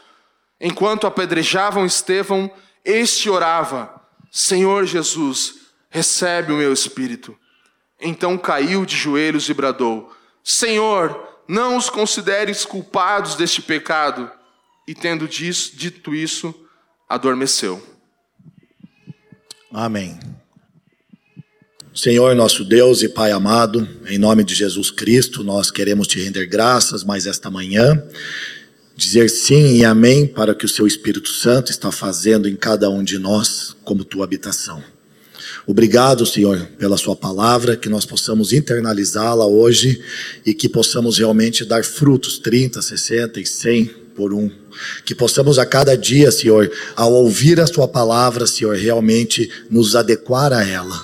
Enquanto 0.60 1.08
apedrejavam 1.08 1.86
Estevão, 1.86 2.52
este 2.84 3.30
orava: 3.30 4.02
Senhor 4.30 4.86
Jesus, 4.86 5.56
recebe 5.90 6.52
o 6.52 6.58
meu 6.58 6.74
espírito. 6.74 7.34
Então 8.02 8.38
caiu 8.38 8.86
de 8.86 8.98
joelhos 8.98 9.48
e 9.48 9.54
bradou: 9.54 10.14
Senhor, 10.44 11.30
não 11.48 11.78
os 11.78 11.90
consideres 11.90 12.66
culpados 12.66 13.36
deste 13.36 13.62
pecado. 13.62 14.30
E 14.86 14.94
tendo 14.94 15.30
dito 15.30 16.14
isso, 16.14 16.54
adormeceu. 17.08 17.95
Amém. 19.78 20.18
Senhor, 21.94 22.34
nosso 22.34 22.64
Deus 22.64 23.02
e 23.02 23.10
Pai 23.10 23.34
amado, 23.34 23.86
em 24.08 24.18
nome 24.18 24.42
de 24.42 24.56
Jesus 24.56 24.90
Cristo, 24.90 25.44
nós 25.44 25.70
queremos 25.70 26.08
te 26.08 26.18
render 26.18 26.46
graças 26.46 27.04
mais 27.04 27.26
esta 27.26 27.52
manhã 27.52 28.02
dizer 28.96 29.30
sim 29.30 29.76
e 29.76 29.84
amém 29.84 30.26
para 30.26 30.54
o 30.54 30.56
que 30.56 30.64
o 30.64 30.70
seu 30.70 30.88
Espírito 30.88 31.28
Santo 31.28 31.72
está 31.72 31.92
fazendo 31.92 32.48
em 32.48 32.56
cada 32.56 32.90
um 32.90 33.04
de 33.04 33.18
nós 33.18 33.76
como 33.84 34.06
tua 34.06 34.24
habitação. 34.24 34.82
Obrigado, 35.68 36.26
Senhor, 36.26 36.58
pela 36.80 36.96
Sua 36.96 37.14
palavra, 37.14 37.76
que 37.76 37.90
nós 37.90 38.06
possamos 38.06 38.54
internalizá-la 38.54 39.46
hoje 39.46 40.02
e 40.46 40.54
que 40.54 40.70
possamos 40.70 41.18
realmente 41.18 41.66
dar 41.66 41.84
frutos 41.84 42.40
30, 42.40 42.82
60 42.82 43.42
e 43.42 43.46
100 43.46 44.05
por 44.16 44.34
um. 44.34 44.50
Que 45.06 45.14
possamos 45.14 45.60
a 45.60 45.66
cada 45.66 45.96
dia, 45.96 46.32
Senhor, 46.32 46.72
ao 46.96 47.12
ouvir 47.14 47.60
a 47.60 47.68
Sua 47.68 47.88
palavra, 47.88 48.48
Senhor, 48.48 48.76
realmente 48.76 49.50
nos 49.70 49.96
adequar 49.96 50.54
a 50.54 50.66
ela. 50.66 51.04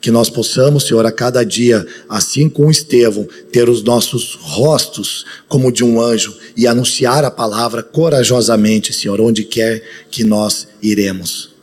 Que 0.00 0.10
nós 0.10 0.30
possamos, 0.30 0.84
Senhor, 0.84 1.04
a 1.04 1.12
cada 1.12 1.44
dia, 1.44 1.84
assim 2.08 2.48
como 2.48 2.70
Estevão, 2.70 3.28
ter 3.50 3.68
os 3.68 3.82
nossos 3.82 4.38
rostos 4.40 5.24
como 5.48 5.72
de 5.72 5.84
um 5.84 6.00
anjo 6.00 6.36
e 6.56 6.66
anunciar 6.66 7.24
a 7.24 7.30
palavra 7.30 7.82
corajosamente, 7.82 8.92
Senhor, 8.92 9.20
onde 9.20 9.44
quer 9.44 9.82
que 10.10 10.22
nós 10.22 10.68
iremos. 10.80 11.56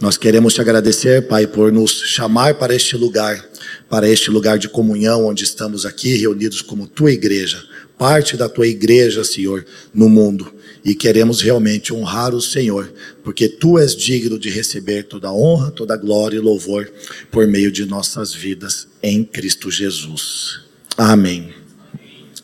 Nós 0.00 0.16
queremos 0.16 0.54
te 0.54 0.60
agradecer, 0.60 1.26
Pai, 1.26 1.46
por 1.46 1.72
nos 1.72 1.90
chamar 1.90 2.54
para 2.54 2.74
este 2.74 2.96
lugar, 2.96 3.44
para 3.90 4.08
este 4.08 4.30
lugar 4.30 4.56
de 4.56 4.68
comunhão 4.68 5.26
onde 5.26 5.42
estamos 5.42 5.84
aqui 5.84 6.16
reunidos 6.16 6.62
como 6.62 6.86
tua 6.86 7.10
igreja, 7.10 7.60
parte 7.98 8.36
da 8.36 8.48
tua 8.48 8.66
igreja, 8.66 9.24
Senhor, 9.24 9.66
no 9.92 10.08
mundo. 10.08 10.54
E 10.84 10.94
queremos 10.94 11.42
realmente 11.42 11.92
honrar 11.92 12.34
o 12.34 12.40
Senhor, 12.40 12.90
porque 13.24 13.48
tu 13.48 13.78
és 13.78 13.94
digno 13.94 14.38
de 14.38 14.48
receber 14.48 15.02
toda 15.02 15.32
honra, 15.32 15.70
toda 15.70 15.96
glória 15.96 16.36
e 16.36 16.40
louvor 16.40 16.90
por 17.30 17.46
meio 17.46 17.70
de 17.70 17.84
nossas 17.84 18.32
vidas 18.32 18.86
em 19.02 19.24
Cristo 19.24 19.70
Jesus. 19.70 20.60
Amém. 20.96 21.52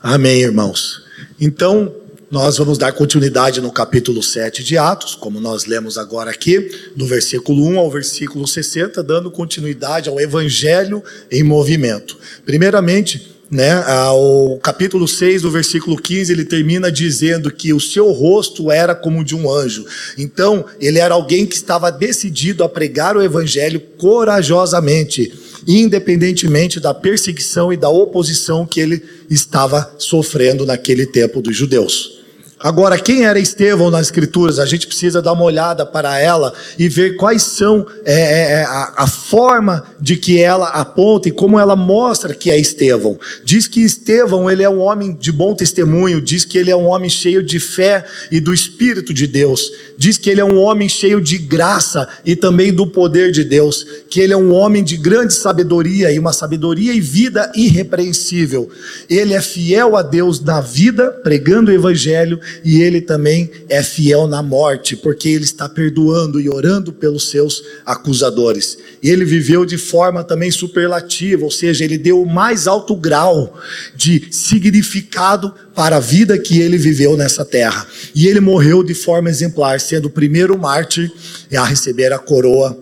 Amém, 0.01 0.43
irmãos. 0.43 1.05
Então, 1.41 1.95
nós 2.31 2.59
vamos 2.59 2.77
dar 2.77 2.93
continuidade 2.93 3.61
no 3.61 3.71
capítulo 3.71 4.23
7 4.23 4.65
de 4.65 4.77
Atos, 4.77 5.15
como 5.15 5.41
nós 5.41 5.67
lemos 5.67 5.97
agora 5.97 6.33
aqui, 6.33 6.69
do 6.97 7.07
versículo 7.07 7.65
1 7.65 7.79
ao 7.79 7.91
versículo 7.91 8.47
60, 8.47 9.03
dando 9.05 9.31
continuidade 9.31 10.09
ao 10.09 10.21
evangelho 10.21 11.03
em 11.31 11.45
movimento. 11.45 12.19
Primeiramente, 12.45 13.34
né, 13.51 13.85
o 14.13 14.59
capítulo 14.63 15.07
6, 15.07 15.43
do 15.43 15.51
versículo 15.51 15.97
15, 15.97 16.33
ele 16.33 16.45
termina 16.45 16.91
dizendo 16.91 17.51
que 17.51 17.73
o 17.73 17.81
seu 17.81 18.11
rosto 18.11 18.71
era 18.71 18.95
como 18.95 19.25
de 19.25 19.35
um 19.35 19.51
anjo. 19.51 19.85
Então, 20.19 20.65
ele 20.81 20.99
era 20.99 21.15
alguém 21.15 21.47
que 21.47 21.55
estava 21.55 21.91
decidido 21.91 22.65
a 22.65 22.69
pregar 22.69 23.17
o 23.17 23.23
evangelho 23.23 23.81
corajosamente, 23.99 25.33
independentemente 25.67 26.81
da 26.81 26.93
perseguição 26.93 27.73
e 27.73 27.77
da 27.77 27.89
oposição 27.89 28.67
que 28.67 28.81
ele 28.81 29.03
estava 29.31 29.95
sofrendo 29.99 30.67
naquele 30.67 31.07
tempo 31.07 31.41
dos 31.41 31.57
judeus. 31.57 32.24
Agora, 32.65 32.99
quem 32.99 33.27
era 33.27 33.39
Estevão 33.39 33.91
nas 33.91 34.07
Escrituras? 34.07 34.59
A 34.59 34.65
gente 34.65 34.87
precisa 34.87 35.21
dar 35.21 35.35
uma 35.35 35.45
olhada 35.45 35.85
para 35.85 36.19
ela 36.19 36.55
e 36.79 36.89
ver 36.89 37.15
quais 37.17 37.43
são 37.43 37.87
é, 38.07 38.15
é, 38.15 38.53
é, 38.53 38.65
a, 38.65 38.95
a, 38.97 39.07
forma 39.07 39.85
de 40.01 40.17
que 40.17 40.41
ela 40.41 40.69
aponta 40.69 41.29
e 41.29 41.31
como 41.31 41.61
ela 41.61 41.77
mostra 41.77 42.33
que 42.33 42.51
é 42.51 42.59
Estevão. 42.59 43.19
Diz 43.45 43.67
que 43.67 43.83
Estevão 43.83 44.51
ele 44.51 44.63
é 44.63 44.71
um 44.71 44.81
homem 44.81 45.15
de 45.15 45.31
bom 45.31 45.55
testemunho, 45.55 46.23
diz 46.23 46.47
que 46.47 46.57
ele 46.57 46.71
é 46.71 46.77
um 46.77 46.87
homem 46.87 47.11
cheio 47.11 47.43
de 47.43 47.61
fé 47.61 48.03
e 48.33 48.41
do 48.41 48.55
Espírito 48.55 49.13
de 49.13 49.27
Deus, 49.27 49.71
diz 49.99 50.17
que 50.17 50.31
ele 50.31 50.41
é 50.41 50.45
um 50.45 50.59
homem 50.59 50.89
cheio 50.89 51.21
de 51.21 51.37
graça 51.37 52.09
e 52.25 52.35
também 52.35 52.73
do 52.73 52.87
poder 52.87 53.31
de 53.31 53.45
Deus, 53.45 53.87
que 54.09 54.21
ele 54.21 54.33
é 54.33 54.39
um 54.39 54.55
homem 54.55 54.83
de 54.83 54.97
grande 54.97 55.35
sabedoria 55.35 56.11
e 56.11 56.19
uma 56.19 56.33
sabedoria 56.33 56.95
e 56.95 57.01
vida 57.01 57.53
irrepreensível. 57.55 58.71
Ele 59.11 59.35
é 59.35 59.43
fiel 59.43 59.99
a 59.99 60.03
Deus 60.03 60.41
na 60.41 60.63
vida, 60.63 61.11
pregando 61.11 61.71
o 61.71 61.75
Evangelho 61.75 62.41
e 62.63 62.83
ele 62.83 63.01
também 63.01 63.51
é 63.69 63.83
fiel 63.83 64.27
na 64.27 64.43
morte, 64.43 64.97
porque 64.97 65.29
ele 65.29 65.45
está 65.45 65.69
perdoando 65.69 66.41
e 66.41 66.49
orando 66.49 66.93
pelos 66.93 67.31
seus 67.31 67.63
acusadores. 67.85 68.79
E 69.03 69.09
ele 69.11 69.25
viveu 69.25 69.65
de 69.65 69.79
forma 69.79 70.23
também 70.23 70.51
superlativa, 70.51 71.45
ou 71.45 71.51
seja, 71.51 71.85
ele 71.85 71.99
deu 71.99 72.23
o 72.23 72.27
mais 72.27 72.67
alto 72.67 72.95
grau 72.95 73.59
de 73.97 74.29
significado 74.31 75.55
para 75.75 75.97
a 75.97 76.01
vida 76.01 76.39
que 76.39 76.61
ele 76.61 76.77
viveu 76.77 77.17
nessa 77.17 77.45
terra. 77.45 77.87
E 78.15 78.27
ele 78.27 78.41
morreu 78.41 78.83
de 78.83 78.95
forma 78.95 79.29
exemplar, 79.29 79.81
sendo 79.81 80.07
o 80.07 80.11
primeiro 80.11 80.59
mártir 80.59 81.11
a 81.57 81.65
receber 81.65 82.13
a 82.13 82.19
coroa 82.19 82.79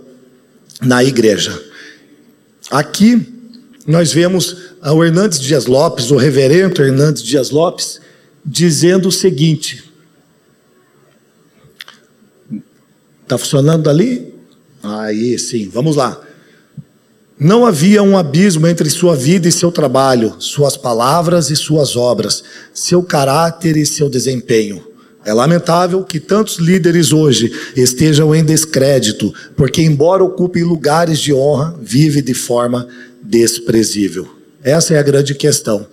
na 0.80 1.02
igreja. 1.04 1.60
Aqui 2.70 3.26
nós 3.86 4.12
vemos 4.12 4.56
o 4.82 5.04
Hernandes 5.04 5.40
Dias 5.40 5.66
Lopes, 5.66 6.10
o 6.10 6.16
reverendo 6.16 6.82
Hernandes 6.82 7.22
Dias 7.22 7.50
Lopes, 7.50 8.00
dizendo 8.44 9.08
o 9.08 9.12
seguinte: 9.12 9.84
Está 13.22 13.38
funcionando 13.38 13.88
ali? 13.88 14.34
Aí 14.82 15.38
sim, 15.38 15.68
vamos 15.68 15.96
lá. 15.96 16.20
Não 17.38 17.66
havia 17.66 18.02
um 18.02 18.16
abismo 18.16 18.68
entre 18.68 18.88
sua 18.90 19.16
vida 19.16 19.48
e 19.48 19.52
seu 19.52 19.72
trabalho, 19.72 20.36
suas 20.38 20.76
palavras 20.76 21.50
e 21.50 21.56
suas 21.56 21.96
obras, 21.96 22.44
seu 22.72 23.02
caráter 23.02 23.76
e 23.76 23.86
seu 23.86 24.08
desempenho. 24.08 24.84
É 25.24 25.32
lamentável 25.32 26.04
que 26.04 26.20
tantos 26.20 26.58
líderes 26.58 27.12
hoje 27.12 27.52
estejam 27.76 28.34
em 28.34 28.44
descrédito, 28.44 29.32
porque, 29.56 29.80
embora 29.80 30.22
ocupem 30.22 30.62
lugares 30.62 31.18
de 31.18 31.32
honra, 31.32 31.76
vivem 31.80 32.22
de 32.22 32.34
forma 32.34 32.86
desprezível. 33.22 34.28
Essa 34.62 34.94
é 34.94 34.98
a 34.98 35.02
grande 35.02 35.34
questão. 35.34 35.86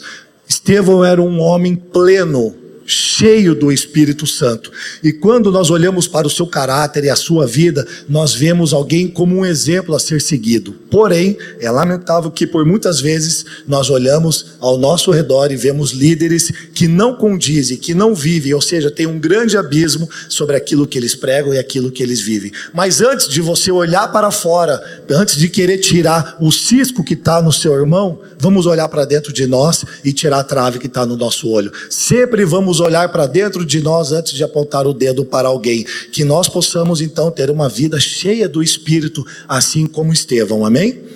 Estevão 0.49 1.05
era 1.05 1.21
um 1.21 1.39
homem 1.39 1.75
pleno, 1.75 2.55
cheio 2.89 3.53
do 3.53 3.71
Espírito 3.71 4.25
Santo. 4.25 4.71
E 5.03 5.13
quando 5.13 5.51
nós 5.51 5.69
olhamos 5.69 6.07
para 6.07 6.25
o 6.25 6.29
seu 6.29 6.47
caráter 6.47 7.03
e 7.03 7.09
a 7.09 7.15
sua 7.15 7.45
vida, 7.45 7.85
nós 8.07 8.33
vemos 8.33 8.73
alguém 8.73 9.07
como 9.07 9.35
um 9.35 9.45
exemplo 9.45 9.95
a 9.95 9.99
ser 9.99 10.19
seguido. 10.21 10.73
Porém, 10.89 11.37
é 11.59 11.69
lamentável 11.69 12.31
que 12.31 12.47
por 12.47 12.65
muitas 12.65 12.99
vezes 12.99 13.45
nós 13.67 13.89
olhamos 13.89 14.53
ao 14.59 14.77
nosso 14.77 15.11
redor 15.11 15.51
e 15.51 15.55
vemos 15.55 15.91
líderes 15.91 16.51
que 16.73 16.87
não 16.87 17.15
condizem, 17.15 17.77
que 17.77 17.93
não 17.93 18.15
vivem, 18.15 18.53
ou 18.53 18.61
seja, 18.61 18.89
tem 18.89 19.05
um 19.05 19.19
grande 19.19 19.55
abismo 19.55 20.09
sobre 20.27 20.55
aquilo 20.55 20.87
que 20.87 20.97
eles 20.97 21.13
pregam 21.13 21.53
e 21.53 21.59
aquilo 21.59 21.91
que 21.91 22.01
eles 22.01 22.19
vivem. 22.19 22.51
Mas 22.73 23.01
antes 23.01 23.27
de 23.27 23.39
você 23.39 23.71
olhar 23.71 24.11
para 24.11 24.31
fora, 24.31 24.81
antes 25.11 25.35
de 25.35 25.47
querer 25.47 25.77
tirar 25.77 26.37
o 26.39 26.51
cisco 26.51 27.03
que 27.03 27.13
está 27.13 27.41
no 27.41 27.53
seu 27.53 27.73
irmão, 27.73 28.19
vamos 28.39 28.65
olhar 28.65 28.87
para 28.87 29.05
dentro 29.05 29.31
de 29.31 29.45
nós 29.45 29.85
e 30.03 30.11
tirar 30.11 30.39
a 30.39 30.43
trave 30.43 30.79
que 30.79 30.87
está 30.87 31.05
no 31.05 31.15
nosso 31.15 31.47
olho. 31.49 31.71
Sempre 31.89 32.45
vamos 32.45 32.78
olhar 32.79 33.09
para 33.09 33.25
dentro 33.25 33.65
de 33.65 33.81
nós 33.81 34.11
antes 34.11 34.33
de 34.33 34.43
apontar 34.43 34.87
o 34.87 34.93
dedo 34.93 35.25
para 35.25 35.47
alguém. 35.47 35.85
Que 36.11 36.23
nós 36.23 36.47
possamos 36.47 37.01
então 37.01 37.31
ter 37.31 37.49
uma 37.49 37.69
vida 37.69 37.99
cheia 37.99 38.47
do 38.47 38.61
Espírito, 38.61 39.25
assim 39.47 39.85
como 39.85 40.13
Estevão. 40.13 40.65
Amém? 40.65 41.09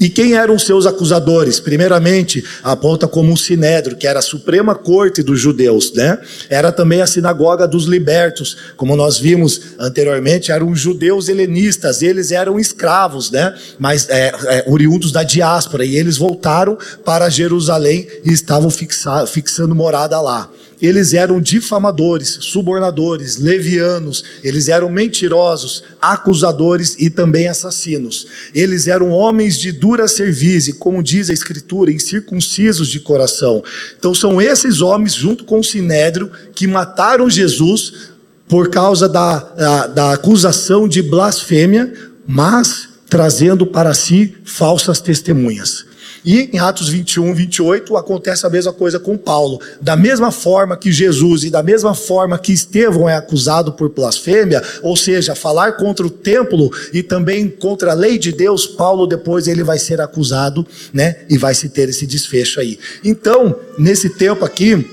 E 0.00 0.08
quem 0.08 0.32
eram 0.32 0.58
seus 0.58 0.86
acusadores? 0.86 1.60
Primeiramente, 1.60 2.42
aponta 2.62 3.06
como 3.06 3.34
o 3.34 3.36
Sinédrio, 3.36 3.98
que 3.98 4.06
era 4.06 4.20
a 4.20 4.22
suprema 4.22 4.74
corte 4.74 5.22
dos 5.22 5.38
judeus, 5.38 5.92
né? 5.92 6.18
Era 6.48 6.72
também 6.72 7.02
a 7.02 7.06
sinagoga 7.06 7.68
dos 7.68 7.84
libertos, 7.84 8.56
como 8.78 8.96
nós 8.96 9.18
vimos 9.18 9.60
anteriormente, 9.78 10.50
eram 10.50 10.74
judeus 10.74 11.28
helenistas, 11.28 12.00
eles 12.00 12.32
eram 12.32 12.58
escravos, 12.58 13.30
né? 13.30 13.54
Mas 13.78 14.08
é, 14.08 14.32
é, 14.46 14.64
oriundos 14.66 15.12
da 15.12 15.22
diáspora, 15.22 15.84
e 15.84 15.94
eles 15.96 16.16
voltaram 16.16 16.78
para 17.04 17.28
Jerusalém 17.28 18.08
e 18.24 18.32
estavam 18.32 18.70
fixa, 18.70 19.26
fixando 19.26 19.74
morada 19.74 20.18
lá 20.18 20.50
eles 20.80 21.12
eram 21.12 21.40
difamadores, 21.40 22.38
subornadores, 22.40 23.36
levianos, 23.36 24.24
eles 24.42 24.68
eram 24.68 24.88
mentirosos, 24.88 25.84
acusadores 26.00 26.96
e 26.98 27.10
também 27.10 27.48
assassinos. 27.48 28.26
Eles 28.54 28.86
eram 28.86 29.10
homens 29.10 29.58
de 29.58 29.72
dura 29.72 30.08
serviço, 30.08 30.78
como 30.78 31.02
diz 31.02 31.28
a 31.28 31.34
Escritura, 31.34 31.92
incircuncisos 31.92 32.88
de 32.88 33.00
coração. 33.00 33.62
Então 33.98 34.14
são 34.14 34.40
esses 34.40 34.80
homens, 34.80 35.14
junto 35.14 35.44
com 35.44 35.60
o 35.60 35.64
Sinédrio, 35.64 36.30
que 36.54 36.66
mataram 36.66 37.28
Jesus 37.28 38.10
por 38.48 38.68
causa 38.70 39.08
da, 39.08 39.38
da, 39.38 39.86
da 39.86 40.12
acusação 40.12 40.88
de 40.88 41.02
blasfêmia, 41.02 41.92
mas 42.26 42.88
trazendo 43.08 43.66
para 43.66 43.92
si 43.92 44.34
falsas 44.44 45.00
testemunhas. 45.00 45.89
E 46.24 46.50
em 46.52 46.58
Atos 46.58 46.88
21, 46.88 47.34
28, 47.34 47.96
acontece 47.96 48.46
a 48.46 48.50
mesma 48.50 48.72
coisa 48.72 48.98
com 48.98 49.16
Paulo. 49.16 49.60
Da 49.80 49.96
mesma 49.96 50.30
forma 50.30 50.76
que 50.76 50.92
Jesus 50.92 51.44
e 51.44 51.50
da 51.50 51.62
mesma 51.62 51.94
forma 51.94 52.38
que 52.38 52.52
Estevão 52.52 53.08
é 53.08 53.16
acusado 53.16 53.72
por 53.72 53.88
blasfêmia, 53.90 54.62
ou 54.82 54.96
seja, 54.96 55.34
falar 55.34 55.72
contra 55.72 56.06
o 56.06 56.10
templo 56.10 56.70
e 56.92 57.02
também 57.02 57.48
contra 57.48 57.92
a 57.92 57.94
lei 57.94 58.18
de 58.18 58.32
Deus, 58.32 58.66
Paulo 58.66 59.06
depois 59.06 59.48
ele 59.48 59.62
vai 59.62 59.78
ser 59.78 60.00
acusado, 60.00 60.66
né? 60.92 61.16
E 61.28 61.38
vai 61.38 61.54
se 61.54 61.68
ter 61.68 61.88
esse 61.88 62.06
desfecho 62.06 62.60
aí. 62.60 62.78
Então, 63.04 63.56
nesse 63.78 64.10
tempo 64.10 64.44
aqui, 64.44 64.86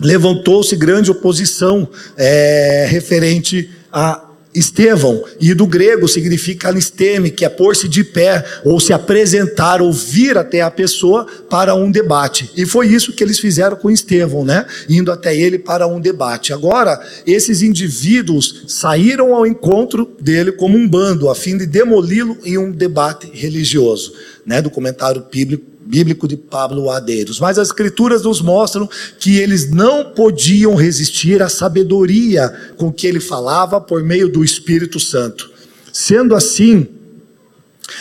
levantou-se 0.00 0.74
grande 0.76 1.10
oposição 1.10 1.88
é, 2.16 2.86
referente 2.88 3.70
a 3.92 4.25
Estevão, 4.56 5.22
e 5.38 5.52
do 5.52 5.66
grego 5.66 6.08
significa 6.08 6.70
anisteme, 6.70 7.30
que 7.30 7.44
é 7.44 7.48
pôr-se 7.48 7.88
de 7.88 8.02
pé, 8.02 8.44
ou 8.64 8.80
se 8.80 8.92
apresentar, 8.92 9.82
ou 9.82 9.92
vir 9.92 10.38
até 10.38 10.62
a 10.62 10.70
pessoa 10.70 11.26
para 11.50 11.74
um 11.74 11.90
debate. 11.90 12.50
E 12.56 12.64
foi 12.64 12.88
isso 12.88 13.12
que 13.12 13.22
eles 13.22 13.38
fizeram 13.38 13.76
com 13.76 13.90
Estevão, 13.90 14.44
né? 14.44 14.64
Indo 14.88 15.12
até 15.12 15.36
ele 15.36 15.58
para 15.58 15.86
um 15.86 16.00
debate. 16.00 16.52
Agora, 16.52 16.98
esses 17.26 17.60
indivíduos 17.60 18.64
saíram 18.66 19.34
ao 19.34 19.46
encontro 19.46 20.10
dele 20.20 20.52
como 20.52 20.78
um 20.78 20.88
bando, 20.88 21.28
a 21.28 21.34
fim 21.34 21.58
de 21.58 21.66
demoli-lo 21.66 22.38
em 22.44 22.56
um 22.56 22.72
debate 22.72 23.30
religioso, 23.32 24.14
né? 24.44 24.62
Do 24.62 24.70
comentário 24.70 25.24
bíblico 25.30 25.75
bíblico 25.86 26.26
de 26.26 26.36
Pablo 26.36 26.90
Adeiros. 26.90 27.38
Mas 27.38 27.58
as 27.58 27.68
escrituras 27.68 28.22
nos 28.22 28.40
mostram 28.40 28.88
que 29.18 29.38
eles 29.38 29.70
não 29.70 30.04
podiam 30.12 30.74
resistir 30.74 31.40
à 31.40 31.48
sabedoria 31.48 32.52
com 32.76 32.92
que 32.92 33.06
ele 33.06 33.20
falava 33.20 33.80
por 33.80 34.02
meio 34.02 34.28
do 34.28 34.44
Espírito 34.44 34.98
Santo. 34.98 35.50
Sendo 35.92 36.34
assim, 36.34 36.86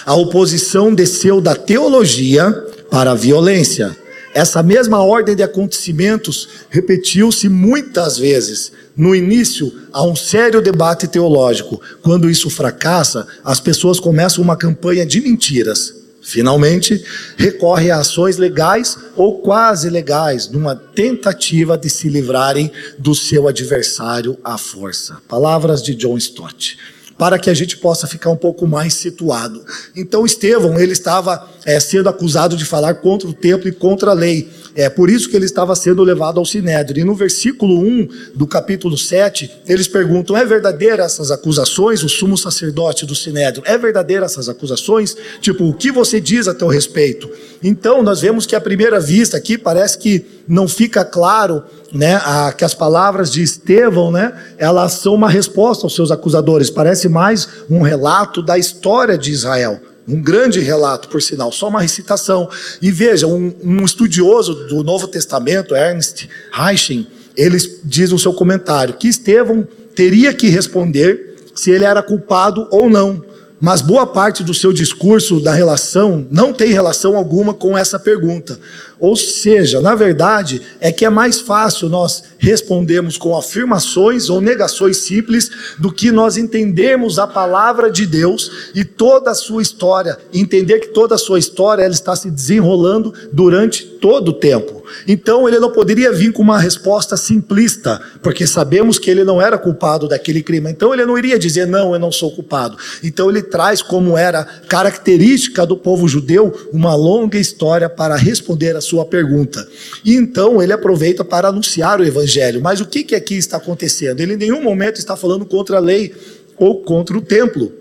a 0.06 0.16
oposição 0.16 0.94
desceu 0.94 1.40
da 1.40 1.56
teologia 1.56 2.52
para 2.90 3.12
a 3.12 3.16
violência. 3.16 3.96
Essa 4.34 4.62
mesma 4.62 5.02
ordem 5.02 5.36
de 5.36 5.44
acontecimentos 5.44 6.50
repetiu-se 6.70 7.48
muitas 7.48 8.18
vezes. 8.18 8.72
No 8.98 9.16
início, 9.16 9.72
há 9.94 10.04
um 10.04 10.16
sério 10.16 10.62
debate 10.62 11.08
teológico. 11.08 11.80
Quando 12.02 12.30
isso 12.30 12.50
fracassa, 12.50 13.26
as 13.44 13.62
pessoas 13.62 14.00
começam 14.00 14.44
uma 14.44 14.58
campanha 14.58 15.06
de 15.06 15.22
mentiras 15.22 16.05
Finalmente, 16.28 17.06
recorre 17.38 17.92
a 17.92 18.00
ações 18.00 18.38
legais 18.38 18.98
ou 19.16 19.42
quase 19.42 19.92
legais, 19.92 20.50
numa 20.50 20.76
tentativa 20.76 21.78
de 21.78 21.88
se 21.88 22.10
livrarem 22.10 22.72
do 22.98 23.14
seu 23.14 23.48
adversário 23.48 24.36
à 24.44 24.58
força. 24.58 25.18
Palavras 25.28 25.84
de 25.84 25.94
John 25.94 26.18
Stott 26.18 26.80
para 27.18 27.40
que 27.40 27.50
a 27.50 27.54
gente 27.54 27.78
possa 27.78 28.08
ficar 28.08 28.30
um 28.30 28.36
pouco 28.36 28.68
mais 28.68 28.94
situado. 28.94 29.64
Então 29.96 30.26
Estevão, 30.26 30.78
ele 30.78 30.92
estava 30.92 31.50
é, 31.64 31.80
sendo 31.80 32.10
acusado 32.10 32.58
de 32.58 32.66
falar 32.66 32.96
contra 32.96 33.28
o 33.28 33.34
templo 33.34 33.70
e 33.70 33.72
contra 33.72 34.12
a 34.12 34.14
lei. 34.14 34.50
É 34.76 34.90
por 34.90 35.10
isso 35.10 35.30
que 35.30 35.38
ele 35.38 35.46
estava 35.46 35.74
sendo 35.74 36.04
levado 36.04 36.38
ao 36.38 36.46
sinédrio. 36.46 37.02
E 37.02 37.06
no 37.06 37.16
versículo 37.16 37.80
1 37.80 38.10
do 38.36 38.46
capítulo 38.46 38.98
7, 38.98 39.50
eles 39.66 39.88
perguntam: 39.88 40.36
é 40.36 40.46
verdadeira 40.46 41.04
essas 41.04 41.32
acusações? 41.32 42.04
O 42.04 42.10
sumo 42.10 42.38
sacerdote 42.38 43.06
do 43.06 43.16
sinédrio, 43.16 43.64
é 43.66 43.78
verdadeira 43.78 44.26
essas 44.26 44.50
acusações? 44.50 45.16
Tipo, 45.40 45.70
o 45.70 45.74
que 45.74 45.92
você 45.92 46.20
diz 46.20 46.50
a 46.50 46.54
teu 46.54 46.68
respeito? 46.68 47.30
Então, 47.64 48.04
nós 48.04 48.20
vemos 48.20 48.46
que 48.46 48.56
à 48.56 48.60
primeira 48.60 49.00
vista 49.00 49.38
aqui 49.38 49.58
parece 49.58 49.98
que 49.98 50.26
não 50.46 50.68
fica 50.68 51.06
claro 51.06 51.64
né, 51.94 52.20
a, 52.24 52.52
que 52.52 52.66
as 52.66 52.74
palavras 52.74 53.32
de 53.32 53.42
Estevão, 53.42 54.12
né, 54.12 54.34
elas 54.58 54.94
são 54.94 55.16
uma 55.16 55.30
resposta 55.30 55.86
aos 55.86 55.96
seus 55.96 56.12
acusadores. 56.12 56.70
Parece 56.70 57.08
mais 57.08 57.48
um 57.70 57.82
relato 57.82 58.42
da 58.42 58.58
história 58.58 59.18
de 59.18 59.32
Israel. 59.32 59.80
Um 60.08 60.22
grande 60.22 60.60
relato, 60.60 61.10
por 61.10 61.22
sinal, 61.22 61.52
só 61.52 61.68
uma 61.68 61.82
recitação. 61.82 62.50
E 62.82 62.92
veja, 62.92 63.26
um, 63.26 63.54
um 63.64 63.84
estudioso 63.84 64.68
do 64.68 64.84
Novo 64.84 65.08
Testamento, 65.08 65.76
Ernst 65.76 66.28
Reichen, 66.52 67.08
ele 67.36 67.58
diz 67.84 68.12
no 68.12 68.20
seu 68.20 68.34
comentário 68.34 68.96
que 68.96 69.08
Estevão 69.08 69.68
teria 69.96 70.34
que 70.34 70.48
responder 70.48 71.36
se 71.56 71.72
ele 71.72 71.86
era 71.86 72.04
culpado 72.04 72.68
ou 72.72 72.90
não. 72.90 73.24
Mas 73.60 73.82
boa 73.82 74.06
parte 74.06 74.44
do 74.44 74.54
seu 74.54 74.74
discurso 74.74 75.40
da 75.40 75.54
relação 75.54 76.28
não 76.30 76.52
tem 76.52 76.74
relação 76.74 77.16
alguma 77.16 77.54
com 77.54 77.78
essa 77.78 77.98
pergunta. 77.98 78.60
Ou 79.00 79.16
seja, 79.16 79.82
na 79.82 79.96
verdade, 79.96 80.62
é 80.80 80.92
que 80.92 81.06
é 81.06 81.10
mais 81.10 81.40
fácil 81.40 81.90
nós 81.90 82.24
respondermos 82.38 83.18
com 83.18 83.36
afirmações 83.36 84.30
ou 84.30 84.40
negações 84.40 84.98
simples 84.98 85.50
do 85.78 85.92
que 85.92 86.12
nós 86.12 86.38
entendermos 86.38 87.20
a 87.20 87.28
palavra 87.28 87.92
de 87.92 88.06
Deus 88.06 88.70
e 88.74 88.84
toda 88.86 89.32
a 89.32 89.36
sua 89.36 89.62
história, 89.62 90.18
entender 90.34 90.80
que 90.80 90.88
toda 90.88 91.16
a 91.16 91.18
sua 91.18 91.40
história 91.40 91.84
ela 91.84 91.94
está 91.94 92.16
se 92.16 92.30
desenrolando 92.30 93.14
durante 93.32 93.86
todo 93.86 94.30
o 94.30 94.34
tempo. 94.34 94.85
Então 95.08 95.48
ele 95.48 95.60
não 95.60 95.72
poderia 95.72 96.12
vir 96.12 96.32
com 96.32 96.42
uma 96.42 96.60
resposta 96.60 97.18
simplista, 97.18 98.02
porque 98.22 98.46
sabemos 98.46 98.98
que 98.98 99.10
ele 99.10 99.24
não 99.24 99.42
era 99.42 99.58
culpado 99.58 100.08
daquele 100.08 100.42
crime. 100.42 100.72
Então 100.72 100.94
ele 100.94 101.06
não 101.06 101.18
iria 101.18 101.38
dizer 101.38 101.68
não, 101.68 101.94
eu 101.94 102.00
não 102.00 102.12
sou 102.12 102.32
culpado. 102.32 102.78
Então 103.04 103.30
ele 103.30 103.42
traz 103.42 103.82
como 103.82 104.18
era 104.18 104.44
característica 104.68 105.66
do 105.66 105.78
povo 105.78 106.08
judeu 106.08 106.54
uma 106.72 106.96
longa 106.96 107.38
história 107.38 107.90
para 107.90 108.16
responder 108.16 108.76
a 108.76 108.82
sua 108.82 109.06
pergunta. 109.06 109.68
E 110.04 110.16
então 110.16 110.62
ele 110.62 110.74
aproveita 110.74 111.24
para 111.24 111.50
anunciar 111.50 112.00
o 112.00 112.06
evangelho. 112.06 112.62
Mas 112.62 112.82
o 112.82 112.86
que, 112.86 113.04
que 113.04 113.16
aqui 113.16 113.36
está 113.36 113.58
acontecendo? 113.58 114.20
Ele 114.20 114.34
em 114.34 114.38
nenhum 114.38 114.62
momento 114.62 114.98
está 114.98 115.16
falando 115.16 115.46
contra 115.46 115.78
a 115.78 115.80
lei 115.80 116.14
ou 116.58 116.82
contra 116.82 117.18
o 117.18 117.22
templo, 117.22 117.72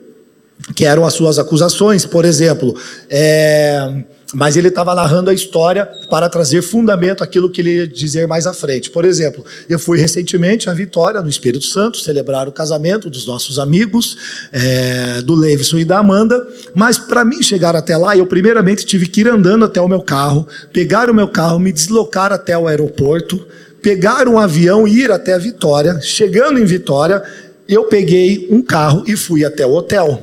que 0.74 0.84
eram 0.84 1.04
as 1.04 1.14
suas 1.14 1.38
acusações. 1.38 2.04
Por 2.04 2.24
exemplo, 2.24 2.76
é 3.08 4.04
mas 4.34 4.56
ele 4.56 4.68
estava 4.68 4.94
narrando 4.94 5.30
a 5.30 5.34
história 5.34 5.86
para 6.10 6.28
trazer 6.28 6.60
fundamento 6.60 7.22
àquilo 7.22 7.48
que 7.48 7.60
ele 7.60 7.76
ia 7.76 7.86
dizer 7.86 8.26
mais 8.26 8.46
à 8.46 8.52
frente. 8.52 8.90
Por 8.90 9.04
exemplo, 9.04 9.44
eu 9.68 9.78
fui 9.78 9.98
recentemente 9.98 10.68
à 10.68 10.74
Vitória, 10.74 11.22
no 11.22 11.28
Espírito 11.28 11.64
Santo, 11.64 11.98
celebrar 11.98 12.48
o 12.48 12.52
casamento 12.52 13.08
dos 13.08 13.26
nossos 13.26 13.58
amigos, 13.58 14.16
é, 14.52 15.22
do 15.22 15.34
Leivson 15.34 15.78
e 15.78 15.84
da 15.84 15.98
Amanda, 15.98 16.46
mas 16.74 16.98
para 16.98 17.24
mim 17.24 17.42
chegar 17.42 17.76
até 17.76 17.96
lá, 17.96 18.16
eu 18.16 18.26
primeiramente 18.26 18.84
tive 18.84 19.06
que 19.06 19.20
ir 19.20 19.28
andando 19.28 19.64
até 19.64 19.80
o 19.80 19.88
meu 19.88 20.02
carro, 20.02 20.46
pegar 20.72 21.08
o 21.08 21.14
meu 21.14 21.28
carro, 21.28 21.58
me 21.58 21.72
deslocar 21.72 22.32
até 22.32 22.58
o 22.58 22.66
aeroporto, 22.66 23.46
pegar 23.80 24.26
um 24.26 24.38
avião 24.38 24.88
e 24.88 25.02
ir 25.02 25.12
até 25.12 25.34
a 25.34 25.38
Vitória. 25.38 26.00
Chegando 26.00 26.58
em 26.58 26.64
Vitória, 26.64 27.22
eu 27.68 27.84
peguei 27.84 28.48
um 28.50 28.62
carro 28.62 29.04
e 29.06 29.16
fui 29.16 29.44
até 29.44 29.64
o 29.64 29.72
hotel. 29.72 30.20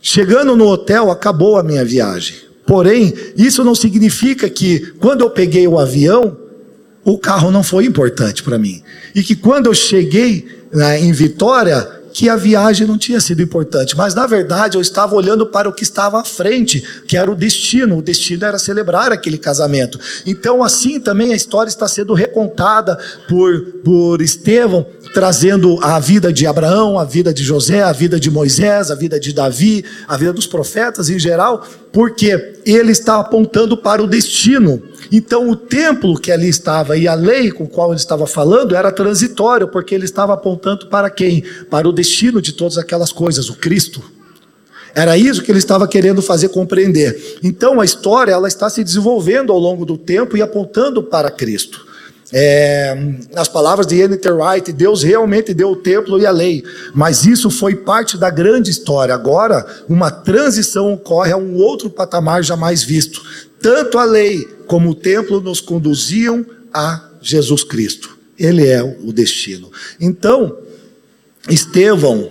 Chegando 0.00 0.56
no 0.56 0.66
hotel, 0.66 1.10
acabou 1.10 1.58
a 1.58 1.62
minha 1.62 1.84
viagem. 1.84 2.49
Porém, 2.70 3.12
isso 3.36 3.64
não 3.64 3.74
significa 3.74 4.48
que 4.48 4.92
quando 5.00 5.22
eu 5.22 5.30
peguei 5.30 5.66
o 5.66 5.76
avião, 5.76 6.36
o 7.04 7.18
carro 7.18 7.50
não 7.50 7.64
foi 7.64 7.84
importante 7.84 8.44
para 8.44 8.60
mim. 8.60 8.80
E 9.12 9.24
que 9.24 9.34
quando 9.34 9.66
eu 9.66 9.74
cheguei 9.74 10.46
né, 10.72 11.00
em 11.00 11.10
Vitória, 11.10 12.00
que 12.12 12.28
a 12.28 12.36
viagem 12.36 12.86
não 12.86 12.98
tinha 12.98 13.20
sido 13.20 13.42
importante, 13.42 13.96
mas 13.96 14.14
na 14.14 14.26
verdade 14.26 14.76
eu 14.76 14.80
estava 14.80 15.14
olhando 15.14 15.46
para 15.46 15.68
o 15.68 15.72
que 15.72 15.82
estava 15.82 16.20
à 16.20 16.24
frente, 16.24 16.80
que 17.06 17.16
era 17.16 17.30
o 17.30 17.34
destino. 17.34 17.98
O 17.98 18.02
destino 18.02 18.44
era 18.44 18.58
celebrar 18.58 19.12
aquele 19.12 19.38
casamento. 19.38 19.98
Então, 20.26 20.62
assim 20.62 21.00
também 21.00 21.32
a 21.32 21.36
história 21.36 21.68
está 21.68 21.88
sendo 21.88 22.14
recontada 22.14 22.98
por, 23.28 23.62
por 23.84 24.22
Estevão, 24.22 24.86
trazendo 25.12 25.78
a 25.82 25.98
vida 25.98 26.32
de 26.32 26.46
Abraão, 26.46 26.98
a 26.98 27.04
vida 27.04 27.32
de 27.32 27.42
José, 27.42 27.82
a 27.82 27.92
vida 27.92 28.18
de 28.20 28.30
Moisés, 28.30 28.90
a 28.90 28.94
vida 28.94 29.18
de 29.18 29.32
Davi, 29.32 29.84
a 30.06 30.16
vida 30.16 30.32
dos 30.32 30.46
profetas 30.46 31.10
em 31.10 31.18
geral, 31.18 31.66
porque 31.92 32.60
ele 32.64 32.92
está 32.92 33.18
apontando 33.18 33.76
para 33.76 34.02
o 34.02 34.06
destino. 34.06 34.82
Então, 35.10 35.48
o 35.50 35.56
templo 35.56 36.18
que 36.18 36.30
ali 36.30 36.48
estava 36.48 36.96
e 36.96 37.08
a 37.08 37.14
lei 37.14 37.50
com 37.50 37.64
a 37.64 37.66
qual 37.66 37.90
ele 37.90 37.98
estava 37.98 38.26
falando 38.26 38.76
era 38.76 38.92
transitório, 38.92 39.68
porque 39.68 39.94
ele 39.94 40.04
estava 40.04 40.34
apontando 40.34 40.86
para 40.86 41.10
quem? 41.10 41.42
Para 41.68 41.88
o 41.88 41.92
destino 41.92 42.40
de 42.40 42.52
todas 42.52 42.78
aquelas 42.78 43.12
coisas, 43.12 43.48
o 43.48 43.56
Cristo. 43.56 44.02
Era 44.94 45.16
isso 45.16 45.42
que 45.42 45.50
ele 45.50 45.58
estava 45.58 45.86
querendo 45.86 46.22
fazer 46.22 46.48
compreender. 46.48 47.38
Então, 47.42 47.80
a 47.80 47.84
história 47.84 48.32
ela 48.32 48.48
está 48.48 48.68
se 48.68 48.82
desenvolvendo 48.84 49.52
ao 49.52 49.58
longo 49.58 49.84
do 49.84 49.96
tempo 49.96 50.36
e 50.36 50.42
apontando 50.42 51.02
para 51.02 51.30
Cristo. 51.30 51.89
É, 52.32 52.96
nas 53.32 53.48
palavras 53.48 53.86
de 53.86 53.96
N.T. 53.96 54.30
Wright, 54.30 54.72
Deus 54.72 55.02
realmente 55.02 55.52
deu 55.52 55.70
o 55.70 55.76
templo 55.76 56.18
e 56.18 56.26
a 56.26 56.30
lei, 56.30 56.62
mas 56.94 57.26
isso 57.26 57.50
foi 57.50 57.74
parte 57.74 58.16
da 58.16 58.30
grande 58.30 58.70
história. 58.70 59.14
Agora, 59.14 59.66
uma 59.88 60.10
transição 60.10 60.92
ocorre 60.92 61.32
a 61.32 61.36
um 61.36 61.56
outro 61.56 61.90
patamar 61.90 62.44
jamais 62.44 62.82
visto. 62.82 63.20
Tanto 63.60 63.98
a 63.98 64.04
lei 64.04 64.46
como 64.66 64.90
o 64.90 64.94
templo 64.94 65.40
nos 65.40 65.60
conduziam 65.60 66.46
a 66.72 67.10
Jesus 67.20 67.64
Cristo. 67.64 68.16
Ele 68.38 68.66
é 68.66 68.82
o 68.82 69.12
destino. 69.12 69.70
Então, 70.00 70.56
Estevão, 71.48 72.30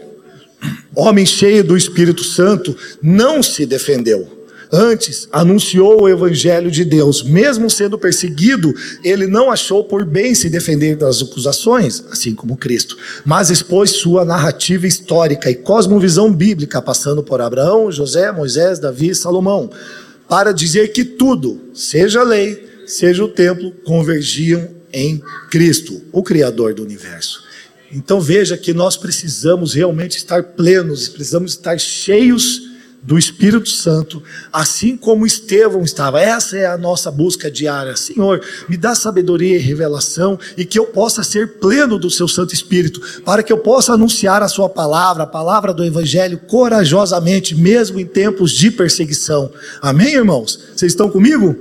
homem 0.95 1.25
cheio 1.25 1.63
do 1.63 1.75
Espírito 1.75 2.23
Santo, 2.23 2.75
não 3.01 3.43
se 3.43 3.65
defendeu 3.65 4.38
Antes, 4.71 5.27
anunciou 5.31 6.03
o 6.03 6.09
evangelho 6.09 6.69
de 6.69 6.85
Deus. 6.85 7.23
Mesmo 7.23 7.69
sendo 7.71 7.97
perseguido, 7.97 8.71
ele 9.03 9.25
não 9.25 9.51
achou 9.51 9.83
por 9.83 10.05
bem 10.05 10.35
se 10.35 10.47
defender 10.47 10.95
das 10.95 11.23
acusações, 11.23 12.03
assim 12.11 12.35
como 12.35 12.55
Cristo, 12.55 12.95
mas 13.25 13.49
expôs 13.49 13.89
sua 13.89 14.23
narrativa 14.23 14.85
histórica 14.85 15.49
e 15.49 15.55
cosmovisão 15.55 16.31
bíblica, 16.31 16.81
passando 16.81 17.23
por 17.23 17.41
Abraão, 17.41 17.91
José, 17.91 18.31
Moisés, 18.31 18.77
Davi 18.77 19.09
e 19.09 19.15
Salomão, 19.15 19.71
para 20.27 20.51
dizer 20.51 20.91
que 20.91 21.03
tudo, 21.03 21.59
seja 21.73 22.19
a 22.19 22.23
lei, 22.23 22.83
seja 22.85 23.23
o 23.23 23.27
templo, 23.27 23.71
convergiam 23.83 24.69
em 24.93 25.19
Cristo, 25.49 25.99
o 26.11 26.21
Criador 26.21 26.75
do 26.75 26.83
universo. 26.83 27.43
Então 27.91 28.21
veja 28.21 28.55
que 28.55 28.71
nós 28.71 28.95
precisamos 28.95 29.73
realmente 29.73 30.17
estar 30.17 30.43
plenos, 30.43 31.07
precisamos 31.07 31.53
estar 31.53 31.79
cheios 31.79 32.68
do 33.01 33.17
Espírito 33.17 33.69
Santo, 33.69 34.21
assim 34.51 34.97
como 34.97 35.25
Estevão 35.25 35.83
estava. 35.83 36.21
Essa 36.21 36.57
é 36.57 36.65
a 36.65 36.77
nossa 36.77 37.09
busca 37.09 37.49
diária. 37.49 37.95
Senhor, 37.95 38.41
me 38.67 38.75
dá 38.75 38.93
sabedoria 38.93 39.55
e 39.55 39.59
revelação 39.59 40.37
e 40.57 40.65
que 40.65 40.77
eu 40.77 40.85
possa 40.85 41.23
ser 41.23 41.59
pleno 41.59 41.97
do 41.97 42.09
seu 42.09 42.27
Santo 42.27 42.53
Espírito, 42.53 43.01
para 43.23 43.41
que 43.41 43.53
eu 43.53 43.57
possa 43.57 43.93
anunciar 43.93 44.43
a 44.43 44.47
sua 44.47 44.69
palavra, 44.69 45.23
a 45.23 45.27
palavra 45.27 45.73
do 45.73 45.83
evangelho 45.83 46.39
corajosamente, 46.47 47.55
mesmo 47.55 47.99
em 47.99 48.05
tempos 48.05 48.51
de 48.51 48.69
perseguição. 48.69 49.51
Amém, 49.81 50.15
irmãos? 50.15 50.59
Vocês 50.75 50.91
estão 50.91 51.09
comigo? 51.09 51.55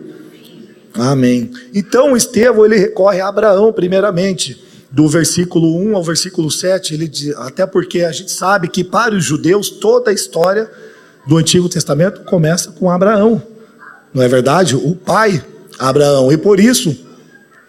Amém. 0.95 1.51
Então, 1.73 2.17
Estevão 2.17 2.65
ele 2.67 2.77
recorre 2.77 3.21
a 3.21 3.29
Abraão 3.29 3.73
primeiramente 3.73 4.65
do 4.91 5.07
versículo 5.07 5.77
1 5.77 5.97
ao 5.97 6.03
versículo 6.03 6.51
7, 6.51 6.95
ele 6.95 7.07
diz, 7.07 7.37
até 7.37 7.67
porque 7.67 8.03
a 8.03 8.11
gente 8.11 8.33
sabe 8.33 8.69
que 8.69 8.83
para 8.83 9.15
os 9.15 9.23
judeus 9.23 9.69
toda 9.69 10.11
a 10.11 10.15
história 10.15 10.71
do 11.29 11.37
Antigo 11.37 11.69
Testamento 11.69 12.23
começa 12.23 12.73
com 12.73 12.91
Abraão. 12.91 13.43
Não 14.15 14.23
é 14.23 14.29
verdade? 14.29 14.75
O 14.75 14.95
pai 14.95 15.45
Abraão. 15.79 16.33
E 16.33 16.39
por 16.39 16.59
isso, 16.59 16.97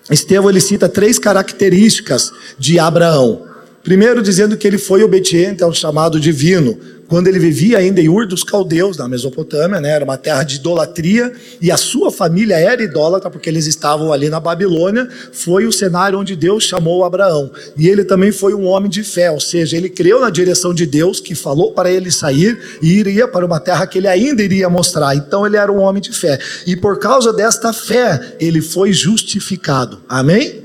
Estevão 0.09 0.49
ele 0.49 0.61
cita 0.61 0.87
três 0.87 1.19
características 1.19 2.31
de 2.57 2.79
Abraão. 2.79 3.45
Primeiro, 3.83 4.21
dizendo 4.23 4.55
que 4.55 4.65
ele 4.65 4.77
foi 4.77 5.03
obediente 5.03 5.61
ao 5.61 5.73
chamado 5.73 6.21
divino 6.21 6.79
quando 7.09 7.27
ele 7.27 7.39
vivia 7.39 7.79
ainda 7.79 7.99
em 7.99 8.07
Ur 8.07 8.27
dos 8.27 8.43
Caldeus, 8.43 8.95
na 8.97 9.07
Mesopotâmia, 9.07 9.81
né? 9.81 9.89
era 9.89 10.05
uma 10.05 10.15
terra 10.15 10.43
de 10.43 10.57
idolatria, 10.57 11.33
e 11.59 11.71
a 11.71 11.75
sua 11.75 12.11
família 12.11 12.53
era 12.55 12.83
idólatra, 12.83 13.31
porque 13.31 13.49
eles 13.49 13.65
estavam 13.65 14.13
ali 14.13 14.29
na 14.29 14.39
Babilônia, 14.39 15.09
foi 15.33 15.65
o 15.65 15.71
cenário 15.71 16.19
onde 16.19 16.35
Deus 16.35 16.63
chamou 16.63 17.03
Abraão. 17.03 17.51
E 17.75 17.89
ele 17.89 18.05
também 18.05 18.31
foi 18.31 18.53
um 18.53 18.67
homem 18.67 18.89
de 18.89 19.03
fé, 19.03 19.31
ou 19.31 19.39
seja, 19.39 19.75
ele 19.75 19.89
creu 19.89 20.19
na 20.19 20.29
direção 20.29 20.71
de 20.71 20.85
Deus, 20.85 21.19
que 21.19 21.33
falou 21.33 21.73
para 21.73 21.91
ele 21.91 22.11
sair 22.11 22.59
e 22.79 22.99
iria 22.99 23.27
para 23.27 23.43
uma 23.43 23.59
terra 23.59 23.87
que 23.87 23.97
ele 23.97 24.07
ainda 24.07 24.43
iria 24.43 24.69
mostrar. 24.69 25.15
Então 25.15 25.47
ele 25.47 25.57
era 25.57 25.71
um 25.71 25.79
homem 25.79 26.01
de 26.01 26.13
fé. 26.13 26.39
E 26.67 26.75
por 26.75 26.99
causa 26.99 27.33
desta 27.33 27.73
fé, 27.73 28.35
ele 28.39 28.61
foi 28.61 28.93
justificado. 28.93 29.99
Amém? 30.07 30.63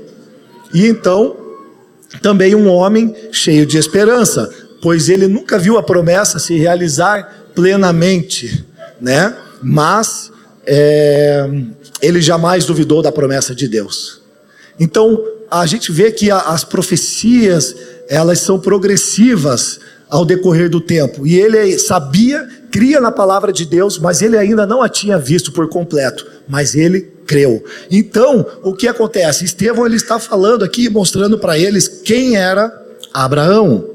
E 0.71 0.85
então, 0.85 1.35
também 2.21 2.53
um 2.53 2.67
homem 2.67 3.15
cheio 3.31 3.65
de 3.65 3.79
esperança 3.79 4.64
pois 4.85 5.09
ele 5.09 5.27
nunca 5.27 5.57
viu 5.57 5.79
a 5.79 5.81
promessa 5.81 6.37
se 6.37 6.59
realizar 6.59 7.47
plenamente, 7.55 8.63
né? 9.01 9.35
Mas 9.59 10.31
é, 10.63 11.49
ele 11.99 12.21
jamais 12.21 12.65
duvidou 12.65 13.01
da 13.01 13.11
promessa 13.11 13.55
de 13.55 13.67
Deus. 13.67 14.21
Então 14.79 15.19
a 15.49 15.65
gente 15.65 15.91
vê 15.91 16.11
que 16.11 16.29
a, 16.29 16.37
as 16.37 16.63
profecias 16.63 17.75
elas 18.07 18.41
são 18.41 18.59
progressivas 18.59 19.79
ao 20.07 20.23
decorrer 20.23 20.69
do 20.69 20.79
tempo. 20.79 21.25
E 21.25 21.35
ele 21.35 21.79
sabia, 21.79 22.47
cria 22.69 23.01
na 23.01 23.11
palavra 23.11 23.51
de 23.51 23.65
Deus, 23.65 23.97
mas 23.97 24.21
ele 24.21 24.37
ainda 24.37 24.67
não 24.67 24.83
a 24.83 24.87
tinha 24.87 25.17
visto 25.17 25.51
por 25.51 25.67
completo. 25.67 26.27
Mas 26.47 26.75
ele 26.75 27.01
creu. 27.25 27.63
Então, 27.89 28.45
o 28.61 28.71
que 28.71 28.87
acontece? 28.87 29.45
Estevão 29.45 29.87
ele 29.87 29.95
está 29.95 30.19
falando 30.19 30.63
aqui, 30.63 30.91
mostrando 30.91 31.39
para 31.39 31.57
eles 31.57 31.87
quem 31.87 32.35
era 32.35 32.71
Abraão. 33.11 33.94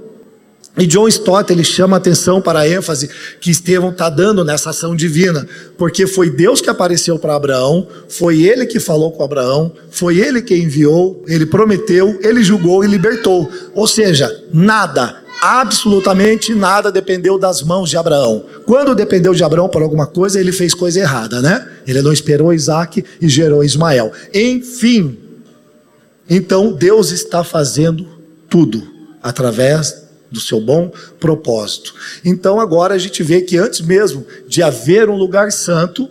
E 0.80 0.86
John 0.86 1.06
Stott 1.08 1.52
ele 1.52 1.62
chama 1.62 1.98
atenção 1.98 2.40
para 2.40 2.60
a 2.60 2.68
ênfase 2.68 3.10
que 3.38 3.50
Estevão 3.50 3.90
está 3.90 4.08
dando 4.08 4.42
nessa 4.42 4.70
ação 4.70 4.96
divina, 4.96 5.46
porque 5.76 6.06
foi 6.06 6.30
Deus 6.30 6.62
que 6.62 6.70
apareceu 6.70 7.18
para 7.18 7.36
Abraão, 7.36 7.86
foi 8.08 8.44
ele 8.44 8.64
que 8.64 8.80
falou 8.80 9.12
com 9.12 9.22
Abraão, 9.22 9.70
foi 9.90 10.16
ele 10.16 10.40
que 10.40 10.56
enviou, 10.56 11.22
ele 11.28 11.44
prometeu, 11.44 12.18
ele 12.22 12.42
julgou 12.42 12.82
e 12.82 12.86
libertou. 12.86 13.46
Ou 13.74 13.86
seja, 13.86 14.34
nada, 14.54 15.22
absolutamente 15.42 16.54
nada 16.54 16.90
dependeu 16.90 17.38
das 17.38 17.62
mãos 17.62 17.90
de 17.90 17.98
Abraão. 17.98 18.46
Quando 18.64 18.94
dependeu 18.94 19.34
de 19.34 19.44
Abraão 19.44 19.68
por 19.68 19.82
alguma 19.82 20.06
coisa, 20.06 20.40
ele 20.40 20.50
fez 20.50 20.72
coisa 20.72 20.98
errada, 20.98 21.42
né? 21.42 21.68
Ele 21.86 22.00
não 22.00 22.10
esperou 22.10 22.54
Isaac 22.54 23.04
e 23.20 23.28
gerou 23.28 23.62
Ismael. 23.62 24.12
Enfim, 24.32 25.18
então 26.26 26.72
Deus 26.72 27.10
está 27.10 27.44
fazendo 27.44 28.06
tudo 28.48 28.82
através 29.22 29.99
do 30.30 30.40
seu 30.40 30.60
bom 30.60 30.92
propósito. 31.18 31.94
Então 32.24 32.60
agora 32.60 32.94
a 32.94 32.98
gente 32.98 33.22
vê 33.22 33.40
que 33.40 33.56
antes 33.56 33.80
mesmo 33.80 34.26
de 34.46 34.62
haver 34.62 35.08
um 35.08 35.16
lugar 35.16 35.50
santo, 35.52 36.08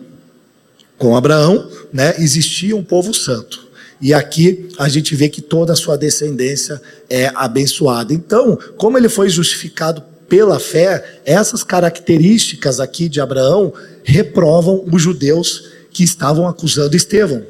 com 0.98 1.16
Abraão, 1.16 1.70
né, 1.94 2.16
existia 2.20 2.76
um 2.76 2.84
povo 2.84 3.14
santo. 3.14 3.68
E 4.02 4.14
aqui 4.14 4.70
a 4.78 4.88
gente 4.88 5.16
vê 5.16 5.30
que 5.30 5.42
toda 5.42 5.74
a 5.74 5.76
sua 5.76 5.98
descendência 5.98 6.82
é 7.10 7.32
abençoada. 7.36 8.14
Então, 8.14 8.58
como 8.78 8.98
ele 8.98 9.10
foi 9.10 9.30
justificado 9.30 10.04
pela 10.28 10.60
fé, 10.60 11.22
essas 11.26 11.64
características 11.64 12.80
aqui 12.80 13.10
de 13.10 13.20
Abraão 13.20 13.74
reprovam 14.04 14.86
os 14.92 15.02
judeus 15.02 15.70
que 15.92 16.04
estavam 16.04 16.48
acusando 16.48 16.96
Estevão. 16.96 17.44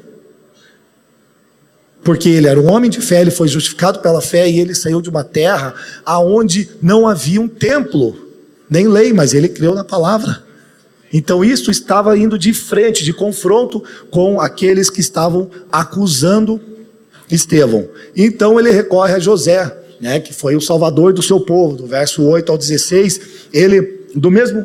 Porque 2.02 2.28
ele 2.28 2.46
era 2.46 2.58
um 2.58 2.70
homem 2.70 2.90
de 2.90 3.00
fé, 3.00 3.20
ele 3.20 3.30
foi 3.30 3.46
justificado 3.46 3.98
pela 4.00 4.20
fé 4.20 4.48
e 4.48 4.58
ele 4.58 4.74
saiu 4.74 5.00
de 5.00 5.10
uma 5.10 5.22
terra 5.22 5.74
aonde 6.04 6.68
não 6.80 7.06
havia 7.06 7.40
um 7.40 7.48
templo, 7.48 8.16
nem 8.68 8.88
lei, 8.88 9.12
mas 9.12 9.34
ele 9.34 9.48
creu 9.48 9.74
na 9.74 9.84
palavra. 9.84 10.42
Então 11.12 11.44
isso 11.44 11.70
estava 11.70 12.16
indo 12.16 12.38
de 12.38 12.54
frente, 12.54 13.04
de 13.04 13.12
confronto 13.12 13.82
com 14.10 14.40
aqueles 14.40 14.88
que 14.88 15.00
estavam 15.00 15.50
acusando 15.70 16.60
Estevão. 17.30 17.88
Então 18.16 18.58
ele 18.58 18.70
recorre 18.70 19.14
a 19.14 19.18
José, 19.18 19.76
né, 20.00 20.20
que 20.20 20.32
foi 20.32 20.56
o 20.56 20.60
salvador 20.60 21.12
do 21.12 21.22
seu 21.22 21.40
povo, 21.40 21.76
do 21.76 21.86
verso 21.86 22.22
8 22.22 22.50
ao 22.50 22.58
16, 22.58 23.20
ele 23.52 24.00
do 24.14 24.30
mesmo 24.30 24.64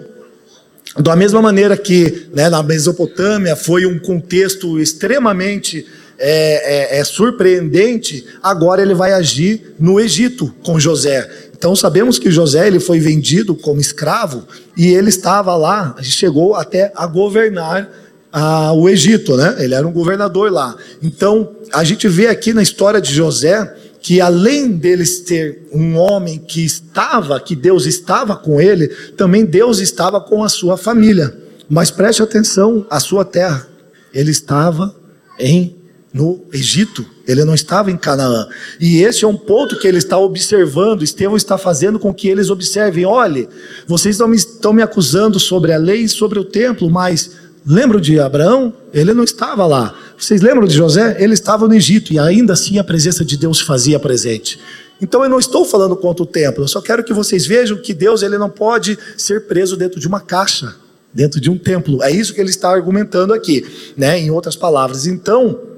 da 0.98 1.16
mesma 1.16 1.42
maneira 1.42 1.76
que 1.76 2.28
né, 2.34 2.50
na 2.50 2.64
Mesopotâmia 2.64 3.56
foi 3.56 3.86
um 3.86 4.00
contexto 4.00 4.80
extremamente 4.80 5.86
é, 6.18 6.98
é, 6.98 7.00
é 7.00 7.04
surpreendente, 7.04 8.26
agora 8.42 8.82
ele 8.82 8.94
vai 8.94 9.14
agir 9.14 9.76
no 9.80 10.00
Egito 10.00 10.54
com 10.64 10.80
José. 10.80 11.30
Então 11.58 11.76
sabemos 11.76 12.20
que 12.20 12.32
José 12.32 12.68
ele 12.68 12.80
foi 12.80 13.00
vendido 13.00 13.56
como 13.56 13.80
escravo 13.80 14.44
e 14.78 14.88
ele 14.88 15.10
estava 15.10 15.56
lá, 15.56 15.96
chegou 16.02 16.56
até 16.56 16.92
a 16.96 17.08
governar 17.08 17.90
ah, 18.32 18.74
o 18.74 18.90
Egito, 18.90 19.38
né? 19.38 19.56
Ele 19.60 19.74
era 19.74 19.88
um 19.88 19.92
governador 19.94 20.52
lá. 20.52 20.76
Então 21.02 21.56
a 21.74 21.84
gente 21.84 22.08
vê 22.08 22.28
aqui 22.28 22.54
na 22.54 22.62
história 22.62 23.00
de 23.00 23.14
José 23.14 23.74
que 24.02 24.22
além 24.22 24.74
deles 24.74 25.22
ter 25.22 25.68
um 25.74 25.98
homem 25.98 26.38
que 26.38 26.64
estava, 26.64 27.40
que 27.40 27.56
Deus 27.56 27.88
estava 27.88 28.36
com 28.36 28.62
ele, 28.62 28.88
também 29.18 29.44
Deus 29.44 29.80
estava 29.80 30.22
com 30.22 30.44
a 30.44 30.50
sua 30.50 30.78
família. 30.78 31.36
Mas 31.68 31.90
preste 31.90 32.22
atenção, 32.22 32.86
a 32.88 33.00
sua 33.00 33.26
terra, 33.26 33.68
ele 34.14 34.30
estava 34.30 34.96
em 35.40 35.76
no 36.16 36.46
Egito, 36.54 37.06
ele 37.28 37.44
não 37.44 37.54
estava 37.54 37.92
em 37.92 37.98
Canaã. 37.98 38.48
E 38.80 39.04
esse 39.04 39.26
é 39.26 39.28
um 39.28 39.36
ponto 39.36 39.78
que 39.78 39.86
ele 39.86 39.98
está 39.98 40.18
observando, 40.18 41.04
Estevão 41.04 41.36
está 41.36 41.58
fazendo 41.58 42.00
com 42.00 42.14
que 42.14 42.30
eles 42.30 42.50
observem: 42.50 43.06
olhe, 43.06 43.50
vocês 43.86 44.16
estão 44.16 44.26
me, 44.26 44.38
estão 44.38 44.72
me 44.72 44.82
acusando 44.82 45.42
sobre 45.42 45.74
a 45.74 45.78
lei 45.78 46.04
e 46.04 46.10
sobre 46.10 46.40
o 46.40 46.46
templo, 46.46 46.90
mas 46.90 47.32
lembram 47.66 48.00
de 48.00 48.18
Abraão? 48.18 48.74
Ele 48.94 49.14
não 49.14 49.26
estava 49.26 49.68
lá. 49.68 49.94
Vocês 50.18 50.42
lembram 50.42 50.66
de 50.66 50.74
José? 50.74 51.18
Ele 51.20 51.34
estava 51.34 51.68
no 51.68 51.76
Egito 51.76 52.14
e 52.14 52.18
ainda 52.18 52.54
assim 52.54 52.80
a 52.80 52.84
presença 52.84 53.26
de 53.26 53.36
Deus 53.36 53.60
fazia 53.60 54.00
presente. 54.00 54.58
Então 55.02 55.22
eu 55.22 55.30
não 55.30 55.38
estou 55.38 55.66
falando 55.66 55.98
contra 55.98 56.24
o 56.24 56.26
templo, 56.26 56.64
eu 56.64 56.68
só 56.70 56.80
quero 56.80 57.04
que 57.04 57.12
vocês 57.12 57.46
vejam 57.46 57.76
que 57.76 57.94
Deus 57.94 58.24
ele 58.24 58.38
não 58.38 58.50
pode 58.50 58.98
ser 59.18 59.48
preso 59.48 59.76
dentro 59.76 60.00
de 60.00 60.08
uma 60.08 60.22
caixa, 60.22 60.78
dentro 61.14 61.42
de 61.42 61.50
um 61.50 61.58
templo. 61.58 62.02
É 62.02 62.10
isso 62.10 62.34
que 62.34 62.40
ele 62.40 62.52
está 62.52 62.70
argumentando 62.70 63.34
aqui, 63.34 63.66
né? 63.98 64.18
Em 64.18 64.32
outras 64.32 64.56
palavras. 64.56 65.06
Então, 65.06 65.75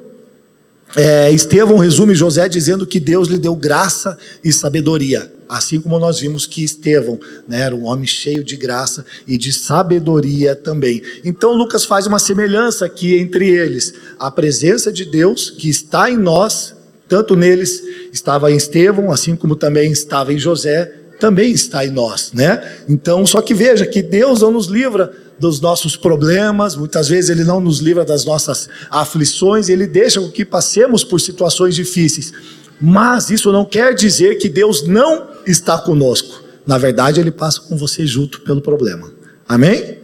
é, 0.96 1.32
Estevão 1.32 1.78
resume 1.78 2.16
José 2.16 2.48
dizendo 2.48 2.88
que 2.88 3.00
Deus 3.00 3.28
lhe 3.28 3.38
deu 3.38 3.56
graça 3.56 4.18
e 4.44 4.54
sabedoria, 4.54 5.32
assim 5.50 5.82
como 5.82 6.00
nós 6.00 6.20
vimos 6.20 6.46
que 6.46 6.64
Estevão 6.64 7.20
né, 7.48 7.62
era 7.62 7.76
um 7.76 7.86
homem 7.86 8.08
cheio 8.08 8.44
de 8.44 8.56
graça 8.56 9.06
e 9.28 9.38
de 9.38 9.52
sabedoria 9.52 10.56
também. 10.56 11.02
Então 11.26 11.54
Lucas 11.54 11.84
faz 11.84 12.08
uma 12.08 12.20
semelhança 12.20 12.86
aqui 12.86 13.16
entre 13.16 13.50
eles, 13.50 13.94
a 14.18 14.32
presença 14.32 14.92
de 14.92 15.06
Deus 15.06 15.50
que 15.50 15.70
está 15.70 16.10
em 16.10 16.18
nós, 16.18 16.74
tanto 17.08 17.36
neles 17.36 17.84
estava 18.14 18.52
em 18.52 18.56
Estevão, 18.56 19.12
assim 19.12 19.36
como 19.36 19.56
também 19.56 19.92
estava 19.92 20.34
em 20.34 20.40
José, 20.40 20.92
também 21.20 21.52
está 21.52 21.86
em 21.86 21.90
nós, 21.90 22.32
né? 22.34 22.78
Então, 22.88 23.26
só 23.26 23.42
que 23.42 23.54
veja 23.54 23.86
que 23.86 24.02
Deus 24.02 24.42
não 24.42 24.52
nos 24.52 24.68
livra 24.68 25.12
dos 25.40 25.62
nossos 25.62 25.96
problemas, 25.96 26.76
muitas 26.76 27.08
vezes 27.08 27.30
Ele 27.30 27.44
não 27.44 27.60
nos 27.60 27.80
livra 27.80 28.04
das 28.04 28.26
nossas 28.26 28.70
aflições, 28.90 29.70
Ele 29.70 29.86
deixa 29.86 30.22
que 30.30 30.44
passemos 30.46 31.04
por 31.04 31.20
situações 31.20 31.76
difíceis. 31.76 32.32
Mas 32.80 33.30
isso 33.30 33.52
não 33.52 33.66
quer 33.66 33.94
dizer 33.94 34.36
que 34.36 34.50
Deus 34.50 34.88
não 34.88 35.28
está 35.46 35.78
conosco. 35.78 36.44
Na 36.66 36.78
verdade, 36.78 37.20
Ele 37.20 37.32
passa 37.32 37.62
com 37.62 37.78
você 37.78 38.06
junto 38.06 38.42
pelo 38.42 38.62
problema. 38.62 39.12
Amém? 39.48 39.98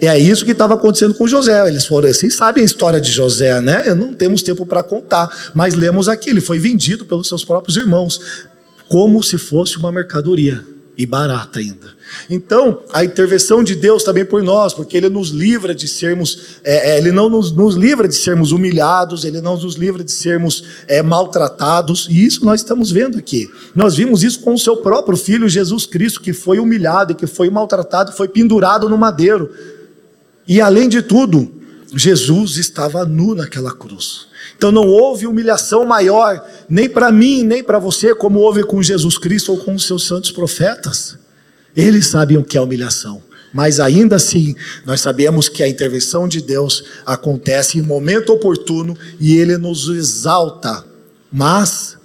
É 0.00 0.16
isso 0.16 0.44
que 0.44 0.52
estava 0.52 0.74
acontecendo 0.74 1.14
com 1.14 1.26
José. 1.26 1.66
Eles 1.66 1.84
foram, 1.84 2.08
vocês 2.08 2.34
sabem 2.34 2.62
a 2.62 2.66
história 2.66 3.00
de 3.00 3.10
José, 3.10 3.60
né? 3.60 3.94
Não 3.94 4.14
temos 4.14 4.42
tempo 4.42 4.64
para 4.64 4.82
contar, 4.82 5.50
mas 5.54 5.74
lemos 5.74 6.08
aqui: 6.08 6.30
ele 6.30 6.40
foi 6.40 6.58
vendido 6.58 7.04
pelos 7.04 7.26
seus 7.28 7.44
próprios 7.44 7.76
irmãos, 7.76 8.20
como 8.88 9.22
se 9.22 9.36
fosse 9.36 9.76
uma 9.76 9.90
mercadoria. 9.90 10.64
E 10.98 11.06
barata 11.06 11.60
ainda. 11.60 11.96
Então, 12.28 12.82
a 12.92 13.04
intervenção 13.04 13.62
de 13.62 13.76
Deus 13.76 14.02
também 14.02 14.24
por 14.24 14.42
nós, 14.42 14.74
porque 14.74 14.96
Ele 14.96 15.08
nos 15.08 15.28
livra 15.28 15.72
de 15.72 15.86
sermos, 15.86 16.58
é, 16.64 16.90
é, 16.90 16.98
Ele 16.98 17.12
não 17.12 17.30
nos, 17.30 17.52
nos, 17.52 17.76
livra 17.76 18.08
de 18.08 18.16
sermos 18.16 18.50
humilhados, 18.50 19.24
Ele 19.24 19.40
não 19.40 19.56
nos 19.56 19.76
livra 19.76 20.02
de 20.02 20.10
sermos 20.10 20.64
é, 20.88 21.00
maltratados, 21.00 22.08
e 22.10 22.26
isso 22.26 22.44
nós 22.44 22.60
estamos 22.60 22.90
vendo 22.90 23.16
aqui. 23.16 23.48
Nós 23.76 23.94
vimos 23.94 24.24
isso 24.24 24.40
com 24.40 24.54
o 24.54 24.58
seu 24.58 24.78
próprio 24.78 25.16
Filho 25.16 25.48
Jesus 25.48 25.86
Cristo, 25.86 26.20
que 26.20 26.32
foi 26.32 26.58
humilhado, 26.58 27.14
que 27.14 27.28
foi 27.28 27.48
maltratado, 27.48 28.10
foi 28.10 28.26
pendurado 28.26 28.88
no 28.88 28.98
madeiro. 28.98 29.50
E 30.48 30.60
além 30.60 30.88
de 30.88 31.00
tudo, 31.00 31.48
Jesus 31.94 32.56
estava 32.56 33.04
nu 33.04 33.36
naquela 33.36 33.72
cruz. 33.72 34.27
Então 34.56 34.72
não 34.72 34.86
houve 34.86 35.26
humilhação 35.26 35.84
maior, 35.84 36.44
nem 36.68 36.88
para 36.88 37.10
mim, 37.12 37.42
nem 37.44 37.62
para 37.62 37.78
você, 37.78 38.14
como 38.14 38.40
houve 38.40 38.64
com 38.64 38.82
Jesus 38.82 39.18
Cristo 39.18 39.52
ou 39.52 39.58
com 39.58 39.74
os 39.74 39.86
seus 39.86 40.06
santos 40.06 40.30
profetas. 40.30 41.18
Eles 41.76 42.06
sabiam 42.06 42.42
que 42.42 42.56
é 42.56 42.60
humilhação. 42.60 43.22
Mas 43.52 43.80
ainda 43.80 44.16
assim, 44.16 44.54
nós 44.84 45.00
sabemos 45.00 45.48
que 45.48 45.62
a 45.62 45.68
intervenção 45.68 46.28
de 46.28 46.42
Deus 46.42 46.84
acontece 47.06 47.78
em 47.78 47.82
momento 47.82 48.32
oportuno 48.32 48.96
e 49.18 49.38
ele 49.38 49.56
nos 49.56 49.88
exalta, 49.88 50.84
mas 51.32 51.96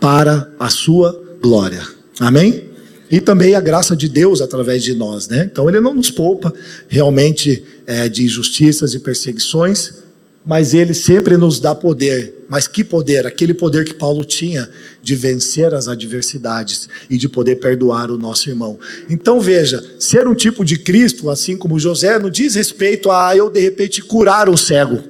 para 0.00 0.50
a 0.58 0.68
sua 0.68 1.38
glória. 1.40 1.86
Amém? 2.18 2.70
E 3.10 3.20
também 3.20 3.54
a 3.54 3.60
graça 3.60 3.94
de 3.94 4.08
Deus 4.08 4.40
através 4.40 4.82
de 4.82 4.94
nós, 4.94 5.28
né? 5.28 5.48
Então 5.50 5.68
ele 5.68 5.80
não 5.80 5.94
nos 5.94 6.10
poupa 6.10 6.52
realmente 6.88 7.62
é, 7.86 8.08
de 8.08 8.24
injustiças 8.24 8.94
e 8.94 8.98
perseguições, 8.98 10.01
mas 10.44 10.74
ele 10.74 10.92
sempre 10.92 11.36
nos 11.36 11.60
dá 11.60 11.74
poder. 11.74 12.44
Mas 12.48 12.66
que 12.66 12.82
poder? 12.82 13.26
Aquele 13.26 13.54
poder 13.54 13.84
que 13.84 13.94
Paulo 13.94 14.24
tinha 14.24 14.68
de 15.00 15.14
vencer 15.14 15.72
as 15.72 15.88
adversidades 15.88 16.88
e 17.08 17.16
de 17.16 17.28
poder 17.28 17.56
perdoar 17.56 18.10
o 18.10 18.18
nosso 18.18 18.50
irmão. 18.50 18.78
Então 19.08 19.40
veja, 19.40 19.82
ser 19.98 20.26
um 20.26 20.34
tipo 20.34 20.64
de 20.64 20.78
Cristo, 20.78 21.30
assim 21.30 21.56
como 21.56 21.78
José, 21.78 22.18
não 22.18 22.28
diz 22.28 22.56
respeito 22.56 23.10
a 23.10 23.36
eu 23.36 23.48
de 23.48 23.60
repente 23.60 24.02
curar 24.02 24.48
o 24.48 24.56
cego. 24.56 25.02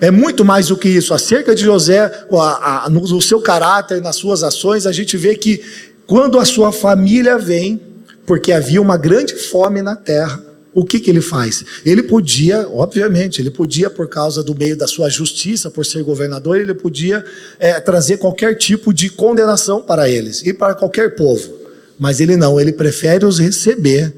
É 0.00 0.10
muito 0.10 0.44
mais 0.44 0.68
do 0.68 0.76
que 0.76 0.88
isso. 0.88 1.14
Acerca 1.14 1.54
de 1.54 1.62
José, 1.62 2.26
a, 2.32 2.86
a, 2.86 2.90
no 2.90 3.22
seu 3.22 3.40
caráter, 3.40 4.00
nas 4.00 4.16
suas 4.16 4.42
ações, 4.42 4.86
a 4.86 4.92
gente 4.92 5.16
vê 5.16 5.36
que 5.36 5.62
quando 6.06 6.38
a 6.38 6.44
sua 6.44 6.72
família 6.72 7.38
vem, 7.38 7.80
porque 8.26 8.52
havia 8.52 8.82
uma 8.82 8.96
grande 8.96 9.34
fome 9.34 9.82
na 9.82 9.94
terra, 9.94 10.42
o 10.74 10.84
que, 10.84 10.98
que 10.98 11.08
ele 11.08 11.20
faz? 11.20 11.64
Ele 11.86 12.02
podia, 12.02 12.68
obviamente, 12.68 13.40
ele 13.40 13.50
podia, 13.50 13.88
por 13.88 14.08
causa 14.08 14.42
do 14.42 14.54
meio 14.56 14.76
da 14.76 14.88
sua 14.88 15.08
justiça, 15.08 15.70
por 15.70 15.86
ser 15.86 16.02
governador, 16.02 16.58
ele 16.58 16.74
podia 16.74 17.24
é, 17.60 17.78
trazer 17.78 18.18
qualquer 18.18 18.56
tipo 18.56 18.92
de 18.92 19.08
condenação 19.08 19.80
para 19.80 20.10
eles 20.10 20.42
e 20.44 20.52
para 20.52 20.74
qualquer 20.74 21.14
povo. 21.14 21.62
Mas 21.96 22.18
ele 22.18 22.36
não, 22.36 22.60
ele 22.60 22.72
prefere 22.72 23.24
os 23.24 23.38
receber 23.38 24.12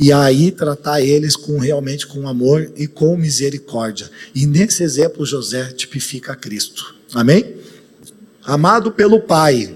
e 0.00 0.12
aí 0.12 0.50
tratar 0.50 1.00
eles 1.00 1.36
com 1.36 1.58
realmente 1.58 2.08
com 2.08 2.28
amor 2.28 2.72
e 2.76 2.88
com 2.88 3.16
misericórdia. 3.16 4.10
E 4.34 4.46
nesse 4.46 4.82
exemplo, 4.82 5.24
José 5.24 5.66
tipifica 5.72 6.34
Cristo. 6.34 6.92
Amém? 7.14 7.54
Amado 8.42 8.90
pelo 8.90 9.20
Pai 9.20 9.72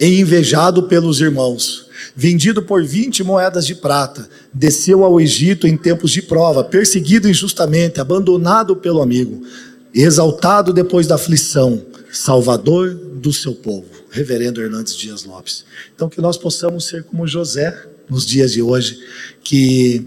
e 0.00 0.20
invejado 0.20 0.88
pelos 0.88 1.20
irmãos 1.20 1.83
vendido 2.16 2.62
por 2.62 2.84
20 2.84 3.24
moedas 3.24 3.66
de 3.66 3.74
prata, 3.74 4.28
desceu 4.52 5.04
ao 5.04 5.20
Egito 5.20 5.66
em 5.66 5.76
tempos 5.76 6.10
de 6.10 6.22
prova, 6.22 6.62
perseguido 6.62 7.28
injustamente, 7.28 8.00
abandonado 8.00 8.76
pelo 8.76 9.02
amigo, 9.02 9.44
exaltado 9.92 10.72
depois 10.72 11.06
da 11.06 11.16
aflição, 11.16 11.84
salvador 12.12 12.94
do 12.94 13.32
seu 13.32 13.54
povo. 13.54 13.86
Reverendo 14.10 14.62
Hernandes 14.62 14.94
Dias 14.94 15.24
Lopes. 15.24 15.64
Então, 15.92 16.08
que 16.08 16.20
nós 16.20 16.36
possamos 16.36 16.84
ser 16.84 17.02
como 17.02 17.26
José 17.26 17.76
nos 18.08 18.24
dias 18.24 18.52
de 18.52 18.62
hoje, 18.62 18.96
que, 19.42 20.06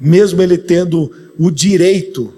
mesmo 0.00 0.42
ele 0.42 0.58
tendo 0.58 1.12
o 1.38 1.48
direito 1.48 2.34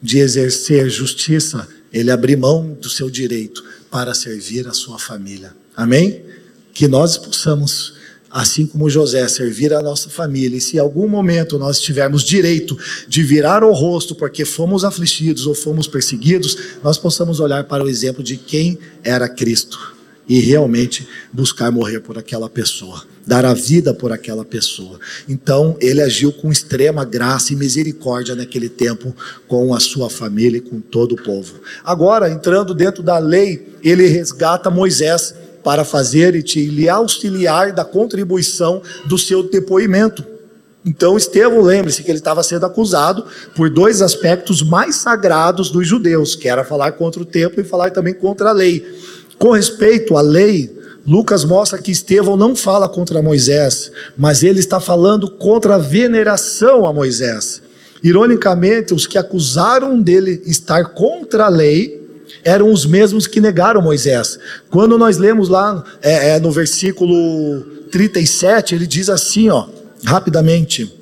de 0.00 0.18
exercer 0.18 0.88
justiça, 0.88 1.68
ele 1.92 2.10
abrir 2.10 2.36
mão 2.36 2.76
do 2.80 2.88
seu 2.88 3.10
direito 3.10 3.62
para 3.90 4.14
servir 4.14 4.66
a 4.66 4.72
sua 4.72 4.98
família. 4.98 5.54
Amém? 5.76 6.24
Que 6.72 6.88
nós 6.88 7.18
possamos 7.18 7.93
assim 8.34 8.66
como 8.66 8.90
José, 8.90 9.28
servir 9.28 9.72
a 9.72 9.80
nossa 9.80 10.10
família. 10.10 10.56
E 10.56 10.60
se 10.60 10.76
em 10.76 10.80
algum 10.80 11.06
momento 11.06 11.56
nós 11.56 11.78
tivermos 11.78 12.24
direito 12.24 12.76
de 13.06 13.22
virar 13.22 13.62
o 13.62 13.72
rosto 13.72 14.12
porque 14.12 14.44
fomos 14.44 14.84
afligidos 14.84 15.46
ou 15.46 15.54
fomos 15.54 15.86
perseguidos, 15.86 16.58
nós 16.82 16.98
possamos 16.98 17.38
olhar 17.38 17.62
para 17.62 17.84
o 17.84 17.88
exemplo 17.88 18.24
de 18.24 18.36
quem 18.36 18.76
era 19.04 19.28
Cristo 19.28 19.94
e 20.28 20.40
realmente 20.40 21.06
buscar 21.32 21.70
morrer 21.70 22.00
por 22.00 22.18
aquela 22.18 22.48
pessoa, 22.48 23.04
dar 23.24 23.44
a 23.44 23.54
vida 23.54 23.94
por 23.94 24.10
aquela 24.10 24.44
pessoa. 24.44 24.98
Então, 25.28 25.76
ele 25.80 26.02
agiu 26.02 26.32
com 26.32 26.50
extrema 26.50 27.04
graça 27.04 27.52
e 27.52 27.56
misericórdia 27.56 28.34
naquele 28.34 28.68
tempo 28.68 29.14
com 29.46 29.72
a 29.72 29.78
sua 29.78 30.10
família 30.10 30.58
e 30.58 30.62
com 30.62 30.80
todo 30.80 31.12
o 31.12 31.22
povo. 31.22 31.60
Agora, 31.84 32.28
entrando 32.28 32.74
dentro 32.74 33.02
da 33.02 33.18
lei, 33.18 33.76
ele 33.82 34.08
resgata 34.08 34.70
Moisés 34.70 35.34
para 35.64 35.84
fazer 35.84 36.36
e 36.36 36.42
te 36.42 36.64
lhe 36.66 36.88
auxiliar 36.88 37.72
da 37.72 37.84
contribuição 37.84 38.82
do 39.06 39.16
seu 39.16 39.42
depoimento. 39.42 40.24
Então, 40.84 41.16
Estevão, 41.16 41.62
lembre-se 41.62 42.02
que 42.02 42.10
ele 42.10 42.18
estava 42.18 42.42
sendo 42.42 42.66
acusado 42.66 43.24
por 43.56 43.70
dois 43.70 44.02
aspectos 44.02 44.62
mais 44.62 44.96
sagrados 44.96 45.70
dos 45.70 45.88
judeus, 45.88 46.36
que 46.36 46.46
era 46.46 46.62
falar 46.62 46.92
contra 46.92 47.22
o 47.22 47.24
templo 47.24 47.58
e 47.60 47.64
falar 47.64 47.90
também 47.90 48.12
contra 48.12 48.50
a 48.50 48.52
lei. 48.52 48.84
Com 49.38 49.52
respeito 49.52 50.14
à 50.14 50.20
lei, 50.20 50.70
Lucas 51.06 51.42
mostra 51.42 51.78
que 51.78 51.90
Estevão 51.90 52.36
não 52.36 52.54
fala 52.54 52.86
contra 52.86 53.22
Moisés, 53.22 53.90
mas 54.16 54.42
ele 54.42 54.60
está 54.60 54.78
falando 54.78 55.30
contra 55.30 55.76
a 55.76 55.78
veneração 55.78 56.84
a 56.84 56.92
Moisés. 56.92 57.62
Ironicamente, 58.02 58.92
os 58.92 59.06
que 59.06 59.16
acusaram 59.16 60.00
dele 60.00 60.42
estar 60.44 60.92
contra 60.92 61.46
a 61.46 61.48
lei 61.48 62.03
eram 62.44 62.70
os 62.70 62.84
mesmos 62.84 63.26
que 63.26 63.40
negaram 63.40 63.80
Moisés. 63.80 64.38
Quando 64.70 64.98
nós 64.98 65.16
lemos 65.16 65.48
lá 65.48 65.82
é, 66.02 66.30
é, 66.30 66.40
no 66.40 66.50
versículo 66.50 67.62
37, 67.90 68.74
ele 68.74 68.86
diz 68.86 69.08
assim, 69.08 69.48
ó, 69.48 69.66
rapidamente. 70.04 70.92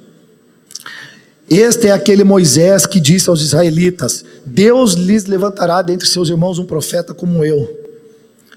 Este 1.50 1.88
é 1.88 1.90
aquele 1.90 2.24
Moisés 2.24 2.86
que 2.86 3.00
disse 3.00 3.28
aos 3.28 3.42
israelitas: 3.42 4.24
Deus 4.46 4.94
lhes 4.94 5.26
levantará 5.26 5.82
dentre 5.82 6.06
seus 6.06 6.28
irmãos 6.28 6.58
um 6.58 6.64
profeta 6.64 7.12
como 7.12 7.44
eu. 7.44 7.80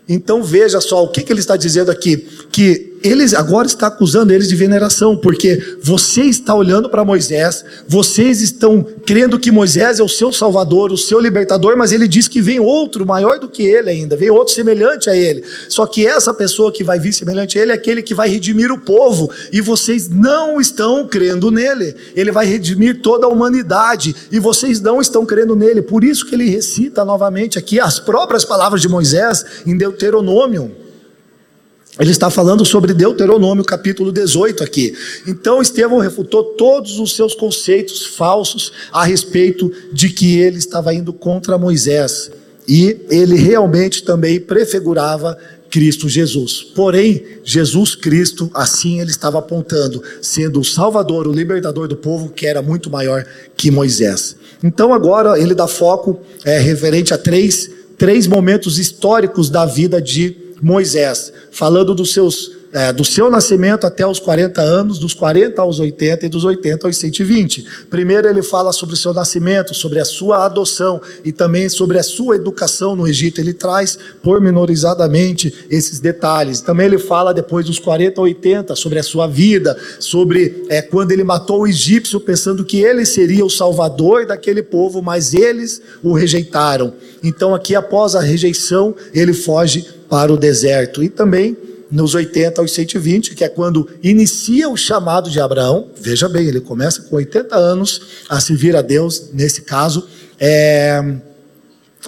Então 0.07 0.43
veja 0.43 0.79
só 0.79 1.03
o 1.03 1.09
que, 1.09 1.21
que 1.21 1.33
ele 1.33 1.39
está 1.39 1.57
dizendo 1.57 1.91
aqui: 1.91 2.17
que 2.51 2.94
eles 3.05 3.33
agora 3.33 3.67
está 3.67 3.87
acusando 3.87 4.33
eles 4.33 4.47
de 4.47 4.55
veneração, 4.55 5.15
porque 5.15 5.77
você 5.81 6.21
está 6.21 6.55
olhando 6.55 6.89
para 6.89 7.05
Moisés, 7.05 7.63
vocês 7.87 8.41
estão 8.41 8.85
crendo 9.05 9.39
que 9.39 9.51
Moisés 9.51 9.99
é 9.99 10.03
o 10.03 10.09
seu 10.09 10.31
salvador, 10.31 10.91
o 10.91 10.97
seu 10.97 11.19
libertador, 11.19 11.77
mas 11.77 11.91
ele 11.91 12.07
diz 12.07 12.27
que 12.27 12.41
vem 12.41 12.59
outro 12.59 13.05
maior 13.05 13.39
do 13.39 13.47
que 13.47 13.63
ele 13.63 13.89
ainda, 13.89 14.17
vem 14.17 14.29
outro 14.29 14.53
semelhante 14.53 15.09
a 15.09 15.15
ele. 15.15 15.43
Só 15.69 15.85
que 15.85 16.05
essa 16.05 16.33
pessoa 16.33 16.71
que 16.71 16.83
vai 16.83 16.99
vir 16.99 17.13
semelhante 17.13 17.59
a 17.59 17.61
ele 17.61 17.71
é 17.71 17.75
aquele 17.75 18.01
que 18.01 18.15
vai 18.15 18.27
redimir 18.27 18.71
o 18.71 18.79
povo, 18.79 19.29
e 19.51 19.61
vocês 19.61 20.09
não 20.09 20.59
estão 20.59 21.07
crendo 21.07 21.51
nele. 21.51 21.95
Ele 22.15 22.31
vai 22.31 22.45
redimir 22.45 23.01
toda 23.01 23.27
a 23.27 23.29
humanidade, 23.29 24.15
e 24.31 24.39
vocês 24.39 24.81
não 24.81 24.99
estão 24.99 25.25
crendo 25.25 25.55
nele. 25.55 25.81
Por 25.81 26.03
isso 26.03 26.25
que 26.25 26.33
ele 26.33 26.49
recita 26.49 27.05
novamente 27.05 27.59
aqui 27.59 27.79
as 27.79 27.99
próprias 27.99 28.43
palavras 28.43 28.81
de 28.81 28.89
Moisés 28.89 29.45
em 29.65 29.77
Deuteronômio. 29.77 30.84
Ele 31.97 32.11
está 32.11 32.29
falando 32.29 32.65
sobre 32.65 32.93
Deuteronômio 32.93 33.63
capítulo 33.63 34.11
18 34.11 34.63
aqui. 34.63 34.93
Então 35.25 35.61
Estevão 35.61 35.99
refutou 35.99 36.43
todos 36.43 36.99
os 36.99 37.15
seus 37.15 37.33
conceitos 37.33 38.05
falsos 38.05 38.71
a 38.91 39.05
respeito 39.05 39.71
de 39.93 40.09
que 40.09 40.37
ele 40.37 40.57
estava 40.57 40.93
indo 40.93 41.13
contra 41.13 41.57
Moisés. 41.57 42.31
E 42.67 42.97
ele 43.09 43.35
realmente 43.35 44.03
também 44.03 44.41
prefigurava 44.41 45.37
Cristo 45.69 46.09
Jesus. 46.09 46.63
Porém, 46.75 47.23
Jesus 47.43 47.95
Cristo, 47.95 48.49
assim 48.53 48.99
ele 48.99 49.11
estava 49.11 49.39
apontando, 49.39 50.03
sendo 50.21 50.59
o 50.59 50.65
Salvador, 50.65 51.27
o 51.27 51.33
libertador 51.33 51.87
do 51.87 51.95
povo, 51.95 52.29
que 52.29 52.45
era 52.45 52.61
muito 52.61 52.89
maior 52.89 53.25
que 53.55 53.71
Moisés. 53.71 54.35
Então 54.61 54.93
agora 54.93 55.39
ele 55.39 55.55
dá 55.55 55.67
foco 55.67 56.19
é, 56.43 56.59
referente 56.59 57.13
a 57.13 57.17
três, 57.17 57.69
três 57.97 58.27
momentos 58.27 58.79
históricos 58.79 59.49
da 59.49 59.65
vida 59.65 60.01
de 60.01 60.44
Moisés, 60.61 61.31
falando 61.51 61.93
dos 61.93 62.13
seus 62.13 62.54
é, 62.75 62.91
do 62.91 63.05
seu 63.05 63.31
nascimento 63.31 63.87
até 63.87 64.05
os 64.05 64.19
40 64.19 64.61
anos, 64.61 64.99
dos 64.99 65.13
40 65.13 65.61
aos 65.61 65.79
80 65.79 66.25
e 66.25 66.29
dos 66.29 66.43
80 66.43 66.85
aos 66.85 66.97
120. 66.97 67.65
Primeiro 67.89 68.27
ele 68.27 68.43
fala 68.43 68.73
sobre 68.73 68.95
o 68.95 68.97
seu 68.97 69.13
nascimento, 69.13 69.73
sobre 69.73 69.97
a 69.97 70.03
sua 70.03 70.43
adoção 70.43 71.01
e 71.23 71.31
também 71.31 71.69
sobre 71.69 71.97
a 71.97 72.03
sua 72.03 72.35
educação 72.35 72.93
no 72.93 73.07
Egito. 73.07 73.39
Ele 73.39 73.53
traz 73.53 73.97
pormenorizadamente 74.21 75.67
esses 75.69 76.01
detalhes. 76.01 76.59
Também 76.59 76.87
ele 76.87 76.99
fala 76.99 77.33
depois 77.33 77.65
dos 77.65 77.79
40 77.79 78.19
a 78.19 78.23
80 78.25 78.75
sobre 78.75 78.99
a 78.99 79.03
sua 79.03 79.25
vida, 79.25 79.77
sobre 79.97 80.65
é, 80.67 80.81
quando 80.81 81.13
ele 81.13 81.23
matou 81.23 81.61
o 81.61 81.67
egípcio 81.67 82.19
pensando 82.19 82.65
que 82.65 82.81
ele 82.81 83.05
seria 83.05 83.45
o 83.45 83.49
salvador 83.49 84.25
daquele 84.25 84.61
povo, 84.61 85.01
mas 85.01 85.33
eles 85.33 85.81
o 86.03 86.11
rejeitaram. 86.11 86.93
Então 87.23 87.55
aqui 87.55 87.73
após 87.73 88.15
a 88.15 88.19
rejeição, 88.19 88.93
ele 89.13 89.31
foge 89.31 89.87
para 90.09 90.33
o 90.33 90.35
deserto. 90.35 91.01
E 91.01 91.07
também 91.07 91.55
nos 91.95 92.13
80 92.13 92.59
aos 92.59 92.71
120, 92.73 93.33
que 93.35 93.43
é 93.43 93.47
quando 93.47 93.87
inicia 94.03 94.69
o 94.69 94.75
chamado 94.75 95.29
de 95.29 95.39
Abraão. 95.39 95.87
Veja 95.95 96.27
bem, 96.27 96.45
ele 96.45 96.59
começa 96.59 97.03
com 97.03 97.15
80 97.15 97.55
anos 97.55 98.01
a 98.27 98.37
servir 98.41 98.75
a 98.75 98.81
Deus, 98.81 99.29
nesse 99.33 99.61
caso. 99.61 100.05
É, 100.37 101.01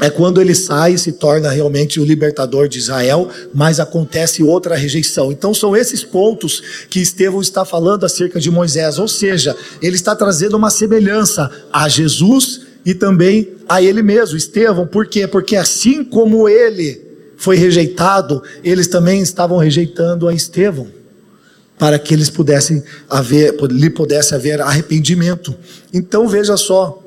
é 0.01 0.09
quando 0.09 0.41
ele 0.41 0.53
sai 0.53 0.93
e 0.93 0.97
se 0.97 1.13
torna 1.13 1.49
realmente 1.49 2.01
o 2.01 2.03
libertador 2.03 2.67
de 2.67 2.79
Israel, 2.79 3.29
mas 3.53 3.79
acontece 3.79 4.43
outra 4.43 4.75
rejeição. 4.75 5.31
Então 5.31 5.53
são 5.53 5.73
esses 5.73 6.03
pontos 6.03 6.61
que 6.89 6.99
Estevão 6.99 7.39
está 7.39 7.63
falando 7.63 8.05
acerca 8.05 8.41
de 8.41 8.51
Moisés, 8.51 8.99
ou 8.99 9.07
seja, 9.07 9.55
ele 9.81 9.95
está 9.95 10.13
trazendo 10.13 10.57
uma 10.57 10.69
semelhança 10.69 11.49
a 11.71 11.87
Jesus 11.87 12.59
e 12.85 12.93
também 12.93 13.53
a 13.69 13.81
ele 13.81 14.03
mesmo, 14.03 14.35
Estevão. 14.35 14.85
Por 14.85 15.07
quê? 15.07 15.25
Porque 15.25 15.55
assim 15.55 16.03
como 16.03 16.49
ele 16.49 17.06
foi 17.37 17.55
rejeitado, 17.55 18.41
eles 18.63 18.87
também 18.87 19.21
estavam 19.21 19.57
rejeitando 19.57 20.27
a 20.27 20.33
Estevão, 20.33 20.87
para 21.77 21.99
que 21.99 22.13
eles 22.13 22.29
pudessem 22.29 22.83
haver, 23.07 23.53
lhe 23.69 23.89
pudesse 23.89 24.33
haver 24.33 24.59
arrependimento. 24.59 25.55
Então 25.93 26.27
veja 26.27 26.57
só, 26.57 27.03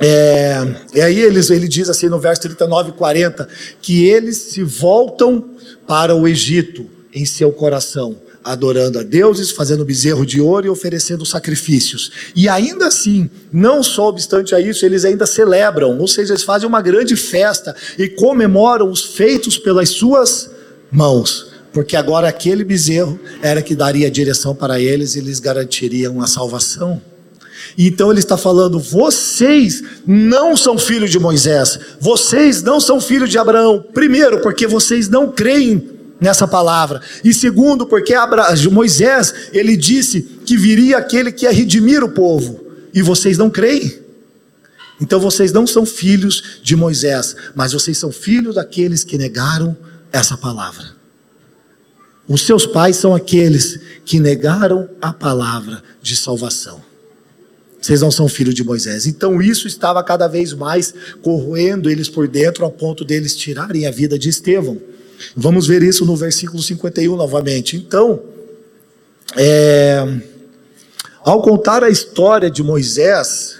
é, 0.00 0.58
e 0.94 1.00
aí 1.00 1.20
eles, 1.20 1.50
ele 1.50 1.68
diz 1.68 1.88
assim 1.88 2.08
no 2.08 2.18
verso 2.18 2.42
39 2.42 2.90
e 2.90 2.92
40, 2.92 3.48
que 3.80 4.06
eles 4.06 4.36
se 4.36 4.62
voltam 4.62 5.50
para 5.86 6.14
o 6.14 6.26
Egito 6.26 6.86
em 7.14 7.24
seu 7.24 7.52
coração, 7.52 8.16
adorando 8.44 8.98
a 8.98 9.02
deuses, 9.02 9.50
fazendo 9.50 9.84
bezerro 9.84 10.24
de 10.24 10.40
ouro 10.40 10.66
e 10.66 10.70
oferecendo 10.70 11.26
sacrifícios. 11.26 12.10
E 12.34 12.48
ainda 12.48 12.86
assim, 12.86 13.30
não 13.52 13.82
só 13.82 14.08
obstante 14.08 14.54
a 14.54 14.60
isso, 14.60 14.84
eles 14.86 15.04
ainda 15.04 15.26
celebram, 15.26 15.98
ou 15.98 16.08
seja, 16.08 16.32
eles 16.32 16.42
fazem 16.42 16.68
uma 16.68 16.80
grande 16.80 17.16
festa 17.16 17.74
e 17.98 18.08
comemoram 18.08 18.90
os 18.90 19.02
feitos 19.02 19.58
pelas 19.58 19.90
suas 19.90 20.50
mãos. 20.90 21.48
Porque 21.72 21.96
agora 21.96 22.28
aquele 22.28 22.64
bezerro 22.64 23.20
era 23.42 23.62
que 23.62 23.74
daria 23.74 24.10
direção 24.10 24.54
para 24.54 24.80
eles 24.80 25.14
e 25.14 25.20
lhes 25.20 25.38
garantiriam 25.38 26.20
a 26.20 26.26
salvação. 26.26 27.00
Então 27.76 28.10
ele 28.10 28.20
está 28.20 28.36
falando: 28.36 28.78
vocês 28.78 29.82
não 30.06 30.56
são 30.56 30.78
filhos 30.78 31.10
de 31.10 31.18
Moisés, 31.18 31.78
vocês 32.00 32.62
não 32.62 32.80
são 32.80 33.00
filhos 33.00 33.30
de 33.30 33.38
Abraão. 33.38 33.84
Primeiro, 33.92 34.40
porque 34.40 34.66
vocês 34.66 35.08
não 35.08 35.30
creem 35.30 35.97
nessa 36.20 36.46
palavra. 36.46 37.00
E 37.24 37.32
segundo, 37.32 37.86
porque 37.86 38.14
Moisés, 38.70 39.34
ele 39.52 39.76
disse 39.76 40.22
que 40.44 40.56
viria 40.56 40.98
aquele 40.98 41.32
que 41.32 41.44
ia 41.44 41.52
redimir 41.52 42.02
o 42.02 42.10
povo, 42.10 42.66
e 42.92 43.02
vocês 43.02 43.38
não 43.38 43.50
creem. 43.50 43.98
Então 45.00 45.20
vocês 45.20 45.52
não 45.52 45.66
são 45.66 45.86
filhos 45.86 46.60
de 46.62 46.74
Moisés, 46.74 47.36
mas 47.54 47.72
vocês 47.72 47.96
são 47.96 48.10
filhos 48.10 48.56
daqueles 48.56 49.04
que 49.04 49.16
negaram 49.16 49.76
essa 50.12 50.36
palavra. 50.36 50.98
Os 52.26 52.42
seus 52.42 52.66
pais 52.66 52.96
são 52.96 53.14
aqueles 53.14 53.80
que 54.04 54.20
negaram 54.20 54.88
a 55.00 55.12
palavra 55.12 55.82
de 56.02 56.16
salvação. 56.16 56.82
Vocês 57.80 58.00
não 58.00 58.10
são 58.10 58.28
filhos 58.28 58.54
de 58.54 58.64
Moisés. 58.64 59.06
Então 59.06 59.40
isso 59.40 59.66
estava 59.66 60.02
cada 60.02 60.26
vez 60.26 60.52
mais 60.52 60.92
corroendo 61.22 61.88
eles 61.88 62.08
por 62.08 62.26
dentro, 62.26 62.64
ao 62.64 62.72
ponto 62.72 63.04
deles 63.04 63.36
tirarem 63.36 63.86
a 63.86 63.90
vida 63.90 64.18
de 64.18 64.28
Estevão. 64.28 64.78
Vamos 65.36 65.66
ver 65.66 65.82
isso 65.82 66.04
no 66.04 66.16
versículo 66.16 66.62
51 66.62 67.16
novamente. 67.16 67.76
Então, 67.76 68.20
é, 69.36 70.20
ao 71.22 71.42
contar 71.42 71.84
a 71.84 71.90
história 71.90 72.50
de 72.50 72.62
Moisés, 72.62 73.58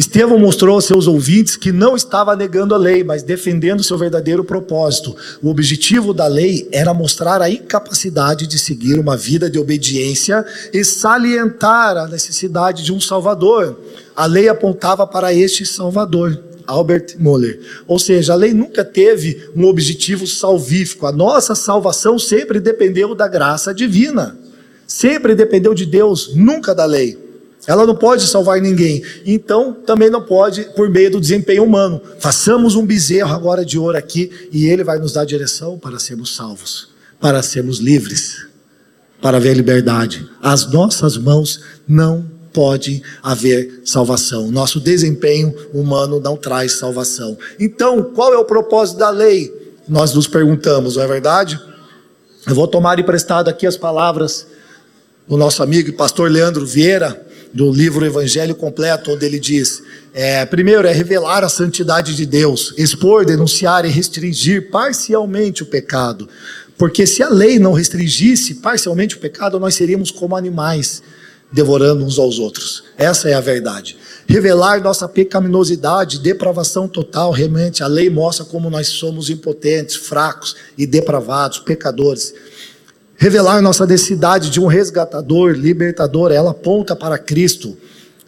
Estevão 0.00 0.38
mostrou 0.38 0.76
aos 0.76 0.86
seus 0.86 1.06
ouvintes 1.06 1.56
que 1.56 1.70
não 1.70 1.94
estava 1.94 2.34
negando 2.34 2.74
a 2.74 2.78
lei, 2.78 3.04
mas 3.04 3.22
defendendo 3.22 3.84
seu 3.84 3.98
verdadeiro 3.98 4.42
propósito. 4.42 5.14
O 5.42 5.50
objetivo 5.50 6.14
da 6.14 6.26
lei 6.26 6.66
era 6.72 6.94
mostrar 6.94 7.42
a 7.42 7.50
incapacidade 7.50 8.46
de 8.46 8.58
seguir 8.58 8.98
uma 8.98 9.14
vida 9.14 9.50
de 9.50 9.58
obediência 9.58 10.42
e 10.72 10.82
salientar 10.82 11.98
a 11.98 12.06
necessidade 12.08 12.82
de 12.82 12.94
um 12.94 12.98
Salvador. 12.98 13.78
A 14.16 14.24
lei 14.24 14.48
apontava 14.48 15.06
para 15.06 15.34
este 15.34 15.66
Salvador. 15.66 16.49
Albert 16.70 17.16
Moller. 17.18 17.60
Ou 17.86 17.98
seja, 17.98 18.32
a 18.32 18.36
lei 18.36 18.54
nunca 18.54 18.84
teve 18.84 19.50
um 19.54 19.64
objetivo 19.64 20.26
salvífico. 20.26 21.06
A 21.06 21.12
nossa 21.12 21.54
salvação 21.54 22.18
sempre 22.18 22.60
dependeu 22.60 23.14
da 23.14 23.28
graça 23.28 23.74
divina. 23.74 24.38
Sempre 24.86 25.34
dependeu 25.34 25.74
de 25.74 25.84
Deus, 25.84 26.34
nunca 26.34 26.74
da 26.74 26.84
lei. 26.84 27.18
Ela 27.66 27.86
não 27.86 27.94
pode 27.94 28.26
salvar 28.26 28.60
ninguém. 28.60 29.02
Então, 29.26 29.74
também 29.74 30.08
não 30.08 30.22
pode 30.22 30.64
por 30.74 30.88
meio 30.88 31.10
do 31.10 31.20
desempenho 31.20 31.64
humano. 31.64 32.00
Façamos 32.18 32.74
um 32.74 32.86
bezerro 32.86 33.32
agora 33.34 33.64
de 33.64 33.78
ouro 33.78 33.96
aqui 33.96 34.30
e 34.50 34.66
ele 34.66 34.82
vai 34.82 34.98
nos 34.98 35.12
dar 35.12 35.24
direção 35.24 35.78
para 35.78 35.98
sermos 35.98 36.34
salvos, 36.34 36.88
para 37.20 37.42
sermos 37.42 37.78
livres, 37.78 38.46
para 39.20 39.38
ver 39.38 39.54
liberdade. 39.54 40.26
As 40.42 40.70
nossas 40.70 41.16
mãos 41.16 41.60
não 41.86 42.39
pode 42.52 43.02
haver 43.22 43.82
salvação. 43.84 44.50
Nosso 44.50 44.80
desempenho 44.80 45.54
humano 45.72 46.20
não 46.20 46.36
traz 46.36 46.72
salvação. 46.72 47.36
Então, 47.58 48.02
qual 48.02 48.32
é 48.32 48.38
o 48.38 48.44
propósito 48.44 48.98
da 48.98 49.10
lei? 49.10 49.52
Nós 49.88 50.14
nos 50.14 50.26
perguntamos, 50.26 50.96
não 50.96 51.02
é 51.02 51.06
verdade? 51.06 51.60
Eu 52.46 52.54
vou 52.54 52.66
tomar 52.66 52.98
emprestado 52.98 53.48
aqui 53.48 53.66
as 53.66 53.76
palavras 53.76 54.46
do 55.28 55.36
nosso 55.36 55.62
amigo 55.62 55.88
e 55.88 55.92
pastor 55.92 56.30
Leandro 56.30 56.66
Vieira, 56.66 57.26
do 57.52 57.70
livro 57.72 58.06
Evangelho 58.06 58.54
Completo, 58.54 59.12
onde 59.12 59.26
ele 59.26 59.38
diz: 59.38 59.82
é, 60.14 60.44
primeiro 60.46 60.86
é 60.86 60.92
revelar 60.92 61.44
a 61.44 61.48
santidade 61.48 62.14
de 62.14 62.24
Deus, 62.24 62.74
expor, 62.78 63.24
denunciar 63.24 63.84
e 63.84 63.88
restringir 63.88 64.70
parcialmente 64.70 65.62
o 65.62 65.66
pecado. 65.66 66.28
Porque 66.78 67.06
se 67.06 67.22
a 67.22 67.28
lei 67.28 67.58
não 67.58 67.72
restringisse 67.72 68.54
parcialmente 68.54 69.16
o 69.16 69.18
pecado, 69.18 69.60
nós 69.60 69.74
seríamos 69.74 70.10
como 70.10 70.34
animais, 70.34 71.02
devorando 71.52 72.04
uns 72.04 72.18
aos 72.18 72.38
outros. 72.38 72.84
Essa 72.96 73.28
é 73.28 73.34
a 73.34 73.40
verdade. 73.40 73.96
Revelar 74.26 74.80
nossa 74.82 75.08
pecaminosidade, 75.08 76.20
depravação 76.20 76.86
total, 76.86 77.32
realmente 77.32 77.82
a 77.82 77.86
lei 77.86 78.08
mostra 78.08 78.44
como 78.44 78.70
nós 78.70 78.88
somos 78.88 79.30
impotentes, 79.30 79.96
fracos 79.96 80.54
e 80.78 80.86
depravados, 80.86 81.58
pecadores 81.58 82.32
revelar 83.20 83.60
nossa 83.60 83.84
necessidade 83.84 84.48
de 84.48 84.58
um 84.58 84.66
resgatador, 84.66 85.50
libertador, 85.52 86.32
ela 86.32 86.52
aponta 86.52 86.96
para 86.96 87.18
Cristo, 87.18 87.76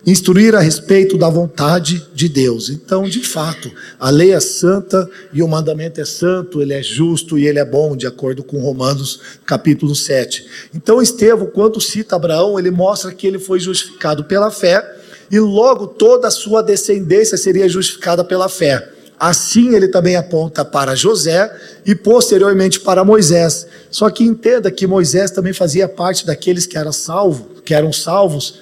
instruir 0.07 0.55
a 0.55 0.61
respeito 0.61 1.17
da 1.17 1.29
vontade 1.29 2.07
de 2.15 2.29
Deus. 2.29 2.69
Então, 2.69 3.05
de 3.05 3.21
fato, 3.21 3.71
a 3.99 4.11
lei 4.11 4.33
é 4.33 4.41
santa 4.41 5.09
e 5.33 5.43
o 5.43 5.49
mandamento 5.49 6.01
é 6.01 6.05
santo, 6.05 6.61
ele 6.61 6.73
é 6.73 6.83
justo 6.83 7.39
e 7.39 7.47
ele 7.47 7.59
é 7.59 7.65
bom, 7.65 7.97
de 7.97 8.07
acordo 8.07 8.43
com 8.43 8.61
Romanos 8.61 9.21
capítulo 9.47 9.95
7. 9.95 10.45
Então, 10.75 11.01
Estevão, 11.01 11.47
quando 11.47 11.81
cita 11.81 12.17
Abraão, 12.17 12.59
ele 12.59 12.71
mostra 12.71 13.13
que 13.13 13.27
ele 13.27 13.39
foi 13.39 13.61
justificado 13.61 14.25
pela 14.25 14.51
fé 14.51 14.99
e 15.31 15.39
logo 15.39 15.87
toda 15.87 16.29
a 16.29 16.33
sua 16.33 16.63
descendência 16.63 17.39
seria 17.39 17.69
justificada 17.69 18.25
pela 18.25 18.49
fé. 18.49 18.89
Assim 19.19 19.77
ele 19.77 19.87
também 19.87 20.17
aponta 20.17 20.65
para 20.65 20.97
José 20.97 21.49
e 21.87 21.95
posteriormente 21.95 22.81
para 22.81 23.05
Moisés. 23.05 23.69
Só 23.89 24.11
que 24.11 24.25
entenda 24.25 24.69
que 24.69 24.85
Moisés 24.85 25.31
também 25.31 25.53
fazia 25.53 25.89
parte 25.89 26.27
daqueles 26.27 26.67
que 26.67 26.77
eram 26.77 26.91
salvos, 26.91 27.63
que 27.65 27.73
eram 27.73 27.93
salvos 27.93 28.61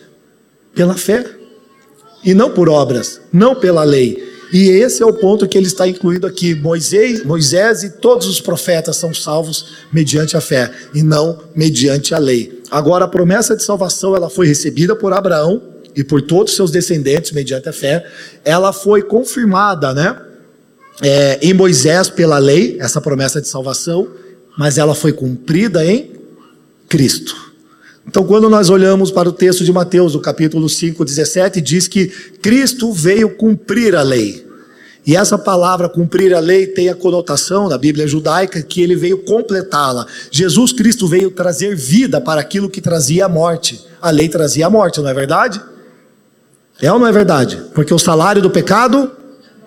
pela 0.74 0.94
fé 0.94 1.24
e 2.24 2.34
não 2.34 2.50
por 2.50 2.68
obras, 2.68 3.20
não 3.32 3.54
pela 3.54 3.84
lei. 3.84 4.28
E 4.52 4.68
esse 4.68 5.02
é 5.02 5.06
o 5.06 5.12
ponto 5.12 5.46
que 5.46 5.56
ele 5.56 5.68
está 5.68 5.86
incluindo 5.86 6.26
aqui. 6.26 6.54
Moisés, 6.54 7.24
Moisés 7.24 7.84
e 7.84 7.90
todos 7.90 8.26
os 8.26 8.40
profetas 8.40 8.96
são 8.96 9.14
salvos 9.14 9.66
mediante 9.92 10.36
a 10.36 10.40
fé 10.40 10.72
e 10.92 11.02
não 11.02 11.38
mediante 11.54 12.14
a 12.14 12.18
lei. 12.18 12.60
Agora 12.70 13.04
a 13.04 13.08
promessa 13.08 13.56
de 13.56 13.62
salvação 13.62 14.16
ela 14.16 14.28
foi 14.28 14.46
recebida 14.46 14.96
por 14.96 15.12
Abraão 15.12 15.62
e 15.94 16.02
por 16.02 16.20
todos 16.22 16.52
os 16.52 16.56
seus 16.56 16.70
descendentes 16.70 17.32
mediante 17.32 17.68
a 17.68 17.72
fé. 17.72 18.04
Ela 18.44 18.72
foi 18.72 19.02
confirmada, 19.02 19.94
né? 19.94 20.16
é, 21.00 21.38
em 21.42 21.54
Moisés 21.54 22.08
pela 22.08 22.38
lei, 22.38 22.76
essa 22.80 23.00
promessa 23.00 23.40
de 23.40 23.48
salvação, 23.48 24.08
mas 24.58 24.78
ela 24.78 24.94
foi 24.94 25.12
cumprida 25.12 25.84
em 25.84 26.12
Cristo. 26.88 27.49
Então, 28.10 28.24
quando 28.24 28.50
nós 28.50 28.68
olhamos 28.70 29.12
para 29.12 29.28
o 29.28 29.32
texto 29.32 29.62
de 29.62 29.72
Mateus, 29.72 30.14
do 30.14 30.20
capítulo 30.20 30.68
5, 30.68 31.04
17, 31.04 31.60
diz 31.60 31.86
que 31.86 32.08
Cristo 32.42 32.92
veio 32.92 33.36
cumprir 33.36 33.94
a 33.94 34.02
lei. 34.02 34.44
E 35.06 35.14
essa 35.14 35.38
palavra 35.38 35.88
cumprir 35.88 36.34
a 36.34 36.40
lei 36.40 36.66
tem 36.66 36.88
a 36.88 36.94
conotação 36.96 37.68
na 37.68 37.78
Bíblia 37.78 38.08
judaica 38.08 38.60
que 38.62 38.82
ele 38.82 38.96
veio 38.96 39.18
completá-la. 39.18 40.08
Jesus 40.28 40.72
Cristo 40.72 41.06
veio 41.06 41.30
trazer 41.30 41.76
vida 41.76 42.20
para 42.20 42.40
aquilo 42.40 42.68
que 42.68 42.80
trazia 42.80 43.26
a 43.26 43.28
morte. 43.28 43.80
A 44.02 44.10
lei 44.10 44.28
trazia 44.28 44.66
a 44.66 44.70
morte, 44.70 45.00
não 45.00 45.08
é 45.08 45.14
verdade? 45.14 45.62
É 46.82 46.92
ou 46.92 46.98
não 46.98 47.06
é 47.06 47.12
verdade? 47.12 47.62
Porque 47.76 47.94
o 47.94 47.98
salário 47.98 48.42
do 48.42 48.50
pecado 48.50 49.12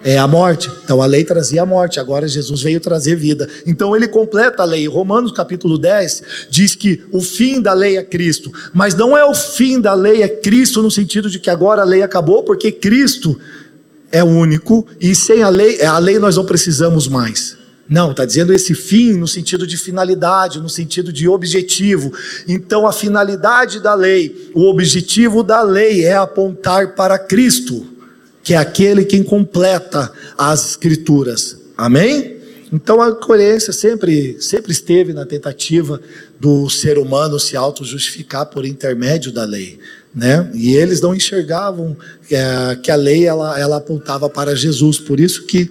é 0.04 0.18
a 0.18 0.28
morte. 0.28 0.70
Então 0.84 1.02
a 1.02 1.06
lei 1.06 1.24
trazia 1.24 1.62
a 1.64 1.66
morte, 1.66 2.00
agora 2.00 2.28
Jesus 2.28 2.62
veio 2.62 2.80
trazer 2.80 3.16
vida. 3.16 3.48
Então 3.66 3.96
ele 3.96 4.08
completa 4.08 4.64
a 4.64 4.66
lei. 4.66 4.88
Romanos 4.88 5.32
capítulo 5.32 5.78
10 5.78 6.24
diz 6.50 6.76
que 6.76 7.04
o 7.12 7.22
fim 7.22 7.62
da 7.62 7.74
lei 7.74 7.98
é 7.98 8.04
Cristo, 8.04 8.52
mas 8.74 8.94
não 8.94 9.18
é 9.18 9.24
o 9.24 9.34
fim 9.34 9.80
da 9.80 9.94
lei 9.94 10.22
é 10.22 10.28
Cristo 10.28 10.82
no 10.82 10.92
sentido 10.92 11.30
de 11.30 11.40
que 11.40 11.50
agora 11.50 11.82
a 11.82 11.86
lei 11.86 12.02
acabou, 12.02 12.44
porque 12.44 12.72
Cristo 12.72 13.40
é 14.12 14.24
único 14.24 14.86
e 15.00 15.16
sem 15.16 15.42
a 15.42 15.50
lei, 15.50 15.82
a 15.82 15.98
lei 15.98 16.20
nós 16.20 16.36
não 16.36 16.46
precisamos 16.46 17.08
mais. 17.08 17.64
Não, 17.90 18.12
está 18.12 18.24
dizendo 18.24 18.54
esse 18.54 18.74
fim 18.74 19.14
no 19.14 19.28
sentido 19.28 19.68
de 19.68 19.78
finalidade, 19.78 20.60
no 20.60 20.70
sentido 20.70 21.12
de 21.12 21.28
objetivo. 21.28 22.14
Então, 22.48 22.88
a 22.88 22.94
finalidade 22.94 23.82
da 23.82 23.94
lei, 23.94 24.52
o 24.54 24.70
objetivo 24.70 25.44
da 25.44 25.62
lei 25.62 26.06
é 26.06 26.16
apontar 26.16 26.96
para 26.96 27.20
Cristo, 27.20 27.86
que 28.44 28.54
é 28.54 28.58
aquele 28.58 29.06
quem 29.06 29.24
completa 29.24 30.12
as 30.38 30.72
Escrituras. 30.72 31.58
Amém? 31.78 32.34
Então, 32.72 33.02
a 33.02 33.16
coerência 33.16 33.72
sempre, 33.72 34.42
sempre 34.42 34.72
esteve 34.72 35.14
na 35.14 35.26
tentativa 35.26 36.02
do 36.40 36.68
ser 36.70 36.98
humano 36.98 37.40
se 37.40 37.56
auto-justificar 37.56 38.48
por 38.48 38.66
intermédio 38.66 39.32
da 39.32 39.46
lei. 39.46 39.80
Né? 40.14 40.50
E 40.56 40.76
eles 40.76 41.00
não 41.00 41.14
enxergavam 41.14 41.96
é, 42.32 42.76
que 42.82 42.92
a 42.92 42.96
lei 42.96 43.26
ela, 43.26 43.60
ela 43.60 43.78
apontava 43.78 44.28
para 44.30 44.56
Jesus. 44.56 44.98
Por 44.98 45.20
isso 45.20 45.46
que 45.46 45.70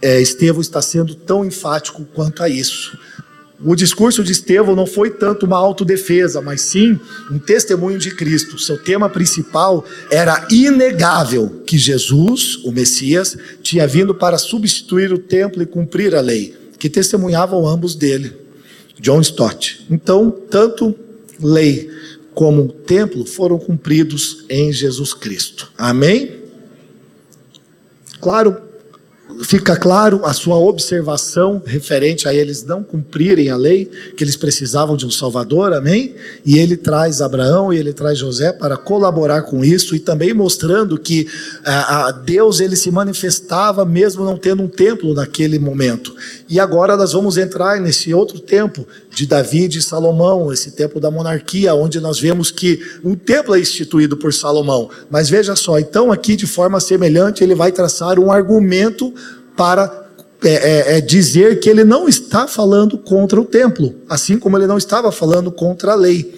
é, 0.00 0.20
Estevão 0.20 0.60
está 0.60 0.82
sendo 0.82 1.14
tão 1.14 1.44
enfático 1.44 2.04
quanto 2.12 2.42
a 2.42 2.48
isso. 2.48 2.98
O 3.64 3.76
discurso 3.76 4.24
de 4.24 4.32
Estevão 4.32 4.74
não 4.74 4.86
foi 4.86 5.10
tanto 5.10 5.46
uma 5.46 5.56
autodefesa, 5.56 6.40
mas 6.40 6.62
sim 6.62 6.98
um 7.30 7.38
testemunho 7.38 7.98
de 7.98 8.10
Cristo. 8.10 8.58
Seu 8.58 8.76
tema 8.76 9.08
principal 9.08 9.84
era 10.10 10.48
inegável 10.50 11.62
que 11.64 11.78
Jesus, 11.78 12.56
o 12.64 12.72
Messias, 12.72 13.36
tinha 13.62 13.86
vindo 13.86 14.14
para 14.14 14.36
substituir 14.36 15.12
o 15.12 15.18
templo 15.18 15.62
e 15.62 15.66
cumprir 15.66 16.14
a 16.14 16.20
lei, 16.20 16.56
que 16.78 16.90
testemunhavam 16.90 17.66
ambos 17.66 17.94
dele. 17.94 18.32
John 19.00 19.20
Stott. 19.20 19.86
Então, 19.90 20.30
tanto 20.30 20.94
lei 21.40 21.88
como 22.34 22.68
templo 22.68 23.24
foram 23.24 23.58
cumpridos 23.58 24.44
em 24.48 24.72
Jesus 24.72 25.14
Cristo. 25.14 25.70
Amém? 25.78 26.42
Claro, 28.20 28.56
fica 29.44 29.76
claro 29.76 30.24
a 30.24 30.32
sua 30.32 30.56
observação 30.56 31.62
referente 31.64 32.28
a 32.28 32.34
eles 32.34 32.64
não 32.64 32.82
cumprirem 32.82 33.50
a 33.50 33.56
lei, 33.56 33.90
que 34.16 34.22
eles 34.24 34.36
precisavam 34.36 34.96
de 34.96 35.06
um 35.06 35.10
Salvador, 35.10 35.72
amém? 35.72 36.14
E 36.44 36.58
ele 36.58 36.76
traz 36.76 37.20
Abraão 37.20 37.72
e 37.72 37.78
ele 37.78 37.92
traz 37.92 38.18
José 38.18 38.52
para 38.52 38.76
colaborar 38.76 39.42
com 39.42 39.64
isso 39.64 39.94
e 39.94 40.00
também 40.00 40.32
mostrando 40.32 40.98
que 40.98 41.26
a, 41.64 42.08
a 42.08 42.12
Deus 42.12 42.60
ele 42.60 42.76
se 42.76 42.90
manifestava 42.90 43.84
mesmo 43.84 44.24
não 44.24 44.36
tendo 44.36 44.62
um 44.62 44.68
templo 44.68 45.14
naquele 45.14 45.58
momento. 45.58 46.14
E 46.48 46.60
agora 46.60 46.96
nós 46.96 47.12
vamos 47.12 47.36
entrar 47.36 47.80
nesse 47.80 48.12
outro 48.12 48.38
tempo 48.38 48.86
de 49.14 49.26
Davi 49.26 49.64
e 49.64 49.68
de 49.68 49.82
Salomão, 49.82 50.52
esse 50.52 50.72
tempo 50.72 50.98
da 50.98 51.10
monarquia, 51.10 51.74
onde 51.74 52.00
nós 52.00 52.18
vemos 52.18 52.50
que 52.50 52.80
um 53.04 53.14
templo 53.14 53.54
é 53.54 53.60
instituído 53.60 54.16
por 54.16 54.32
Salomão. 54.32 54.88
Mas 55.10 55.28
veja 55.28 55.54
só, 55.54 55.78
então 55.78 56.10
aqui 56.10 56.34
de 56.34 56.46
forma 56.46 56.80
semelhante 56.80 57.44
ele 57.44 57.54
vai 57.54 57.70
traçar 57.70 58.18
um 58.18 58.32
argumento 58.32 59.12
para 59.56 60.08
é, 60.42 60.50
é, 60.94 60.98
é 60.98 61.00
dizer 61.00 61.60
que 61.60 61.68
ele 61.68 61.84
não 61.84 62.08
está 62.08 62.48
falando 62.48 62.98
contra 62.98 63.40
o 63.40 63.44
templo, 63.44 63.94
assim 64.08 64.38
como 64.38 64.56
ele 64.56 64.66
não 64.66 64.78
estava 64.78 65.12
falando 65.12 65.52
contra 65.52 65.92
a 65.92 65.94
lei. 65.94 66.34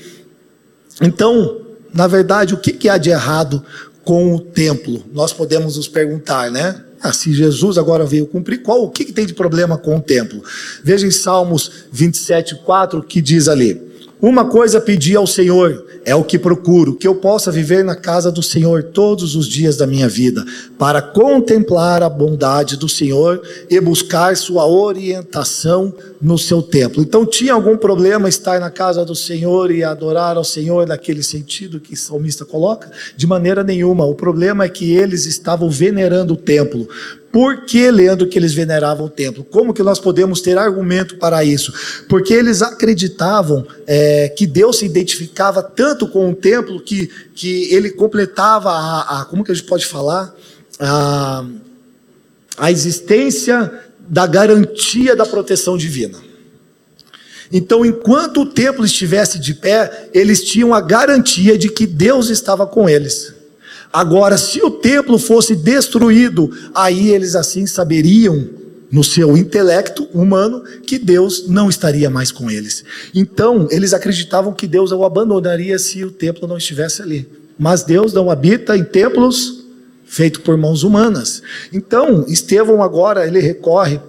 Então, 1.00 1.60
na 1.92 2.06
verdade, 2.06 2.54
o 2.54 2.58
que, 2.58 2.72
que 2.72 2.88
há 2.88 2.98
de 2.98 3.10
errado 3.10 3.64
com 4.04 4.34
o 4.34 4.40
templo? 4.40 5.04
Nós 5.12 5.32
podemos 5.32 5.76
nos 5.76 5.88
perguntar, 5.88 6.50
né? 6.50 6.82
Ah, 7.04 7.12
se 7.12 7.34
Jesus 7.34 7.76
agora 7.76 8.06
veio 8.06 8.26
cumprir, 8.26 8.62
qual 8.62 8.82
o 8.82 8.88
que, 8.88 9.04
que 9.04 9.12
tem 9.12 9.26
de 9.26 9.34
problema 9.34 9.76
com 9.76 9.94
o 9.94 10.00
templo? 10.00 10.42
Veja 10.82 11.06
em 11.06 11.10
Salmos 11.10 11.70
27, 11.92 12.54
4, 12.64 13.02
que 13.02 13.20
diz 13.20 13.46
ali: 13.46 13.78
Uma 14.22 14.46
coisa 14.46 14.80
pedi 14.80 15.14
ao 15.14 15.26
Senhor, 15.26 15.84
é 16.04 16.14
o 16.14 16.24
que 16.24 16.38
procuro, 16.38 16.94
que 16.94 17.06
eu 17.06 17.14
possa 17.14 17.50
viver 17.50 17.84
na 17.84 17.96
casa 17.96 18.30
do 18.30 18.42
Senhor 18.42 18.82
todos 18.82 19.34
os 19.34 19.46
dias 19.46 19.76
da 19.76 19.86
minha 19.86 20.08
vida, 20.08 20.44
para 20.78 21.00
contemplar 21.00 22.02
a 22.02 22.08
bondade 22.08 22.76
do 22.76 22.88
Senhor 22.88 23.42
e 23.70 23.80
buscar 23.80 24.36
sua 24.36 24.66
orientação 24.66 25.94
no 26.20 26.38
seu 26.38 26.62
templo. 26.62 27.02
Então, 27.02 27.24
tinha 27.24 27.54
algum 27.54 27.76
problema 27.76 28.28
estar 28.28 28.60
na 28.60 28.70
casa 28.70 29.04
do 29.04 29.14
Senhor 29.14 29.70
e 29.70 29.82
adorar 29.82 30.36
ao 30.36 30.44
Senhor 30.44 30.86
naquele 30.86 31.22
sentido 31.22 31.80
que 31.80 31.94
o 31.94 31.96
salmista 31.96 32.44
coloca? 32.44 32.90
De 33.16 33.26
maneira 33.26 33.62
nenhuma. 33.62 34.04
O 34.04 34.14
problema 34.14 34.64
é 34.64 34.68
que 34.68 34.92
eles 34.92 35.26
estavam 35.26 35.70
venerando 35.70 36.34
o 36.34 36.36
templo. 36.36 36.88
Por 37.34 37.64
que, 37.64 37.90
Leandro, 37.90 38.28
que 38.28 38.38
eles 38.38 38.54
veneravam 38.54 39.06
o 39.06 39.10
templo? 39.10 39.42
Como 39.42 39.74
que 39.74 39.82
nós 39.82 39.98
podemos 39.98 40.40
ter 40.40 40.56
argumento 40.56 41.16
para 41.16 41.42
isso? 41.42 41.74
Porque 42.08 42.32
eles 42.32 42.62
acreditavam 42.62 43.66
é, 43.88 44.28
que 44.28 44.46
Deus 44.46 44.78
se 44.78 44.86
identificava 44.86 45.60
tanto 45.60 46.06
com 46.06 46.30
o 46.30 46.34
templo 46.36 46.80
que, 46.80 47.10
que 47.34 47.74
ele 47.74 47.90
completava 47.90 48.70
a, 48.70 49.22
a 49.22 49.24
como 49.24 49.42
que 49.42 49.50
a 49.50 49.54
gente 49.56 49.66
pode 49.66 49.84
falar? 49.84 50.32
A, 50.78 51.44
a 52.56 52.70
existência 52.70 53.80
da 53.98 54.28
garantia 54.28 55.16
da 55.16 55.26
proteção 55.26 55.76
divina. 55.76 56.20
Então, 57.50 57.84
enquanto 57.84 58.42
o 58.42 58.46
templo 58.46 58.84
estivesse 58.84 59.40
de 59.40 59.54
pé, 59.54 60.08
eles 60.14 60.44
tinham 60.44 60.72
a 60.72 60.80
garantia 60.80 61.58
de 61.58 61.68
que 61.68 61.84
Deus 61.84 62.30
estava 62.30 62.64
com 62.64 62.88
eles. 62.88 63.33
Agora, 63.94 64.36
se 64.36 64.60
o 64.60 64.72
templo 64.72 65.20
fosse 65.20 65.54
destruído, 65.54 66.50
aí 66.74 67.10
eles 67.10 67.36
assim 67.36 67.64
saberiam, 67.64 68.44
no 68.90 69.04
seu 69.04 69.36
intelecto 69.36 70.08
humano, 70.12 70.64
que 70.84 70.98
Deus 70.98 71.46
não 71.46 71.70
estaria 71.70 72.10
mais 72.10 72.32
com 72.32 72.50
eles. 72.50 72.84
Então, 73.14 73.68
eles 73.70 73.94
acreditavam 73.94 74.52
que 74.52 74.66
Deus 74.66 74.90
o 74.90 75.04
abandonaria 75.04 75.78
se 75.78 76.02
o 76.02 76.10
templo 76.10 76.48
não 76.48 76.58
estivesse 76.58 77.02
ali. 77.02 77.28
Mas 77.56 77.84
Deus 77.84 78.12
não 78.12 78.32
habita 78.32 78.76
em 78.76 78.82
templos 78.82 79.64
feitos 80.04 80.42
por 80.42 80.56
mãos 80.56 80.82
humanas. 80.82 81.40
Então, 81.72 82.24
Estevão 82.26 82.82
agora 82.82 83.24
ele 83.28 83.38
recorre 83.38 84.00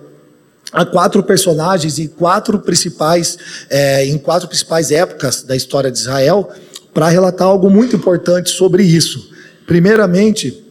a 0.71 0.83
quatro 0.83 1.21
personagens 1.21 1.99
e 1.99 2.07
quatro 2.07 2.57
principais, 2.57 3.37
é, 3.69 4.03
em 4.03 4.17
quatro 4.17 4.47
principais 4.47 4.89
épocas 4.89 5.43
da 5.43 5.55
história 5.55 5.91
de 5.91 5.99
Israel, 5.99 6.49
para 6.91 7.07
relatar 7.07 7.47
algo 7.47 7.69
muito 7.69 7.95
importante 7.95 8.49
sobre 8.49 8.81
isso. 8.81 9.34
Primeiramente, 9.65 10.63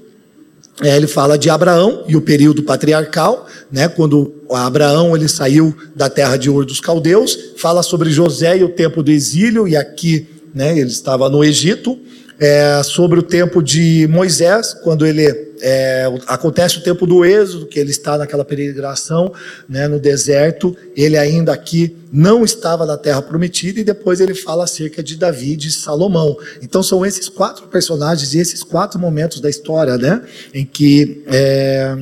é, 0.82 0.97
ele 0.97 1.07
fala 1.07 1.38
de 1.38 1.49
Abraão 1.49 2.05
e 2.09 2.16
o 2.16 2.20
período 2.20 2.62
patriarcal, 2.62 3.47
né, 3.70 3.88
quando 3.88 4.34
Abraão 4.51 5.16
ele 5.16 5.28
saiu 5.28 5.74
da 5.95 6.11
terra 6.11 6.36
de 6.36 6.51
Ur 6.51 6.64
dos 6.64 6.80
Caldeus, 6.80 7.38
fala 7.57 7.82
sobre 7.82 8.11
José 8.11 8.59
e 8.59 8.64
o 8.64 8.68
tempo 8.68 9.03
do 9.03 9.11
exílio, 9.11 9.68
e 9.68 9.76
aqui 9.76 10.26
né, 10.53 10.76
ele 10.78 10.90
estava 10.90 11.28
no 11.28 11.45
Egito, 11.45 11.99
é, 12.39 12.82
sobre 12.82 13.18
o 13.18 13.22
tempo 13.22 13.62
de 13.62 14.07
Moisés, 14.11 14.74
quando 14.74 15.07
ele 15.07 15.24
é, 15.61 16.07
acontece 16.26 16.78
o 16.78 16.82
tempo 16.82 17.07
do 17.07 17.24
êxodo, 17.24 17.66
que 17.66 17.78
ele 17.78 17.91
está 17.91 18.18
naquela 18.18 18.45
peregrinação 18.45 19.32
né, 19.68 19.87
no 19.87 19.99
deserto, 19.99 20.76
ele 20.97 21.16
ainda 21.16 21.53
aqui 21.53 21.97
não 22.12 22.45
estava 22.45 22.85
na 22.85 22.97
terra 22.97 23.22
prometida, 23.22 23.80
e 23.80 23.85
depois 23.85 24.20
ele 24.20 24.35
fala 24.35 24.64
acerca 24.64 25.03
de 25.03 25.16
Davi 25.16 25.53
e 25.53 25.57
de 25.57 25.70
Salomão. 25.70 26.37
Então 26.61 26.82
são 26.82 27.05
esses 27.05 27.28
quatro 27.28 27.66
personagens 27.68 28.35
e 28.35 28.39
esses 28.39 28.62
quatro 28.62 28.99
momentos 28.99 29.41
da 29.41 29.49
história 29.49 29.97
né, 29.97 30.22
em 30.53 30.64
que 30.64 31.22
é, 31.26 31.97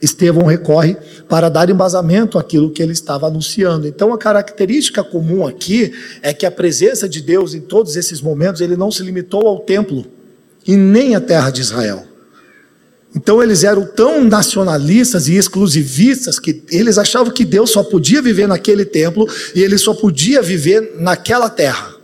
Estevão 0.00 0.46
recorre 0.46 0.96
para 1.28 1.48
dar 1.48 1.70
embasamento 1.70 2.38
àquilo 2.38 2.70
que 2.70 2.82
ele 2.82 2.92
estava 2.92 3.26
anunciando. 3.26 3.86
Então, 3.86 4.12
a 4.12 4.18
característica 4.18 5.02
comum 5.02 5.46
aqui 5.46 5.92
é 6.22 6.32
que 6.32 6.44
a 6.44 6.50
presença 6.50 7.08
de 7.08 7.22
Deus 7.22 7.54
em 7.54 7.60
todos 7.60 7.96
esses 7.96 8.20
momentos, 8.20 8.60
ele 8.60 8.76
não 8.76 8.90
se 8.90 9.02
limitou 9.02 9.46
ao 9.46 9.60
templo 9.60 10.04
e 10.66 10.76
nem 10.76 11.14
à 11.14 11.20
terra 11.20 11.50
de 11.50 11.60
Israel. 11.60 12.04
Então, 13.14 13.42
eles 13.42 13.64
eram 13.64 13.86
tão 13.86 14.22
nacionalistas 14.22 15.26
e 15.26 15.36
exclusivistas 15.36 16.38
que 16.38 16.62
eles 16.70 16.98
achavam 16.98 17.32
que 17.32 17.46
Deus 17.46 17.70
só 17.70 17.82
podia 17.82 18.20
viver 18.20 18.46
naquele 18.46 18.84
templo 18.84 19.26
e 19.54 19.62
ele 19.62 19.78
só 19.78 19.94
podia 19.94 20.42
viver 20.42 20.96
naquela 20.98 21.48
terra. 21.48 21.95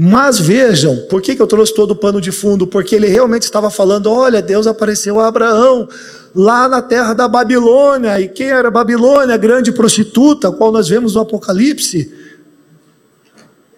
Mas 0.00 0.38
vejam, 0.38 0.96
por 1.10 1.20
que, 1.20 1.34
que 1.34 1.42
eu 1.42 1.46
trouxe 1.48 1.74
todo 1.74 1.90
o 1.90 1.96
pano 1.96 2.20
de 2.20 2.30
fundo? 2.30 2.68
Porque 2.68 2.94
ele 2.94 3.08
realmente 3.08 3.42
estava 3.42 3.68
falando: 3.68 4.08
olha, 4.08 4.40
Deus 4.40 4.68
apareceu 4.68 5.18
a 5.18 5.26
Abraão 5.26 5.88
lá 6.32 6.68
na 6.68 6.80
terra 6.80 7.14
da 7.14 7.26
Babilônia. 7.26 8.20
E 8.20 8.28
quem 8.28 8.46
era 8.46 8.70
Babilônia? 8.70 9.34
A 9.34 9.36
grande 9.36 9.72
prostituta, 9.72 10.52
qual 10.52 10.70
nós 10.70 10.88
vemos 10.88 11.16
no 11.16 11.22
Apocalipse. 11.22 12.14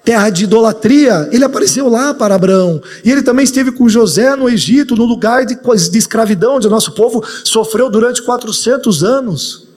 Terra 0.05 0.29
de 0.29 0.45
idolatria, 0.45 1.27
ele 1.33 1.45
apareceu 1.45 1.89
lá 1.89 2.13
para 2.13 2.35
Abraão. 2.35 2.83
E 3.03 3.11
ele 3.11 3.23
também 3.23 3.45
esteve 3.45 3.73
com 3.73 3.89
José 3.89 4.37
no 4.37 4.47
Egito, 4.47 4.95
no 4.95 5.07
lugar 5.07 5.47
de, 5.47 5.57
de 5.57 5.99
escravidão, 5.99 6.57
onde 6.57 6.67
o 6.67 6.71
nosso 6.71 6.93
povo 6.93 7.25
sofreu 7.45 7.89
durante 7.89 8.21
400 8.21 9.03
anos. 9.03 9.70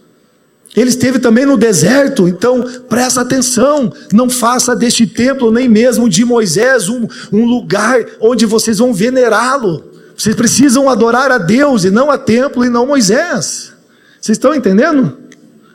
Ele 0.76 0.90
esteve 0.90 1.20
também 1.20 1.46
no 1.46 1.56
deserto, 1.56 2.28
então 2.28 2.64
presta 2.90 3.22
atenção, 3.22 3.94
não 4.12 4.30
faça 4.30 4.76
deste 4.76 5.06
templo, 5.06 5.52
nem 5.52 5.70
mesmo 5.70 6.10
de 6.10 6.26
Moisés, 6.26 6.90
um, 6.90 7.08
um 7.32 7.46
lugar 7.46 8.04
onde 8.20 8.46
vocês 8.46 8.80
vão 8.80 8.94
venerá-lo. 8.94 9.92
Vocês 10.18 10.36
precisam 10.36 10.90
adorar 10.90 11.32
a 11.32 11.38
Deus 11.38 11.84
e 11.84 11.92
não 11.92 12.10
a 12.10 12.18
templo 12.18 12.66
e 12.66 12.70
não 12.70 12.88
Moisés. 12.88 13.72
Vocês 14.20 14.38
estão 14.38 14.56
entendendo? 14.56 15.18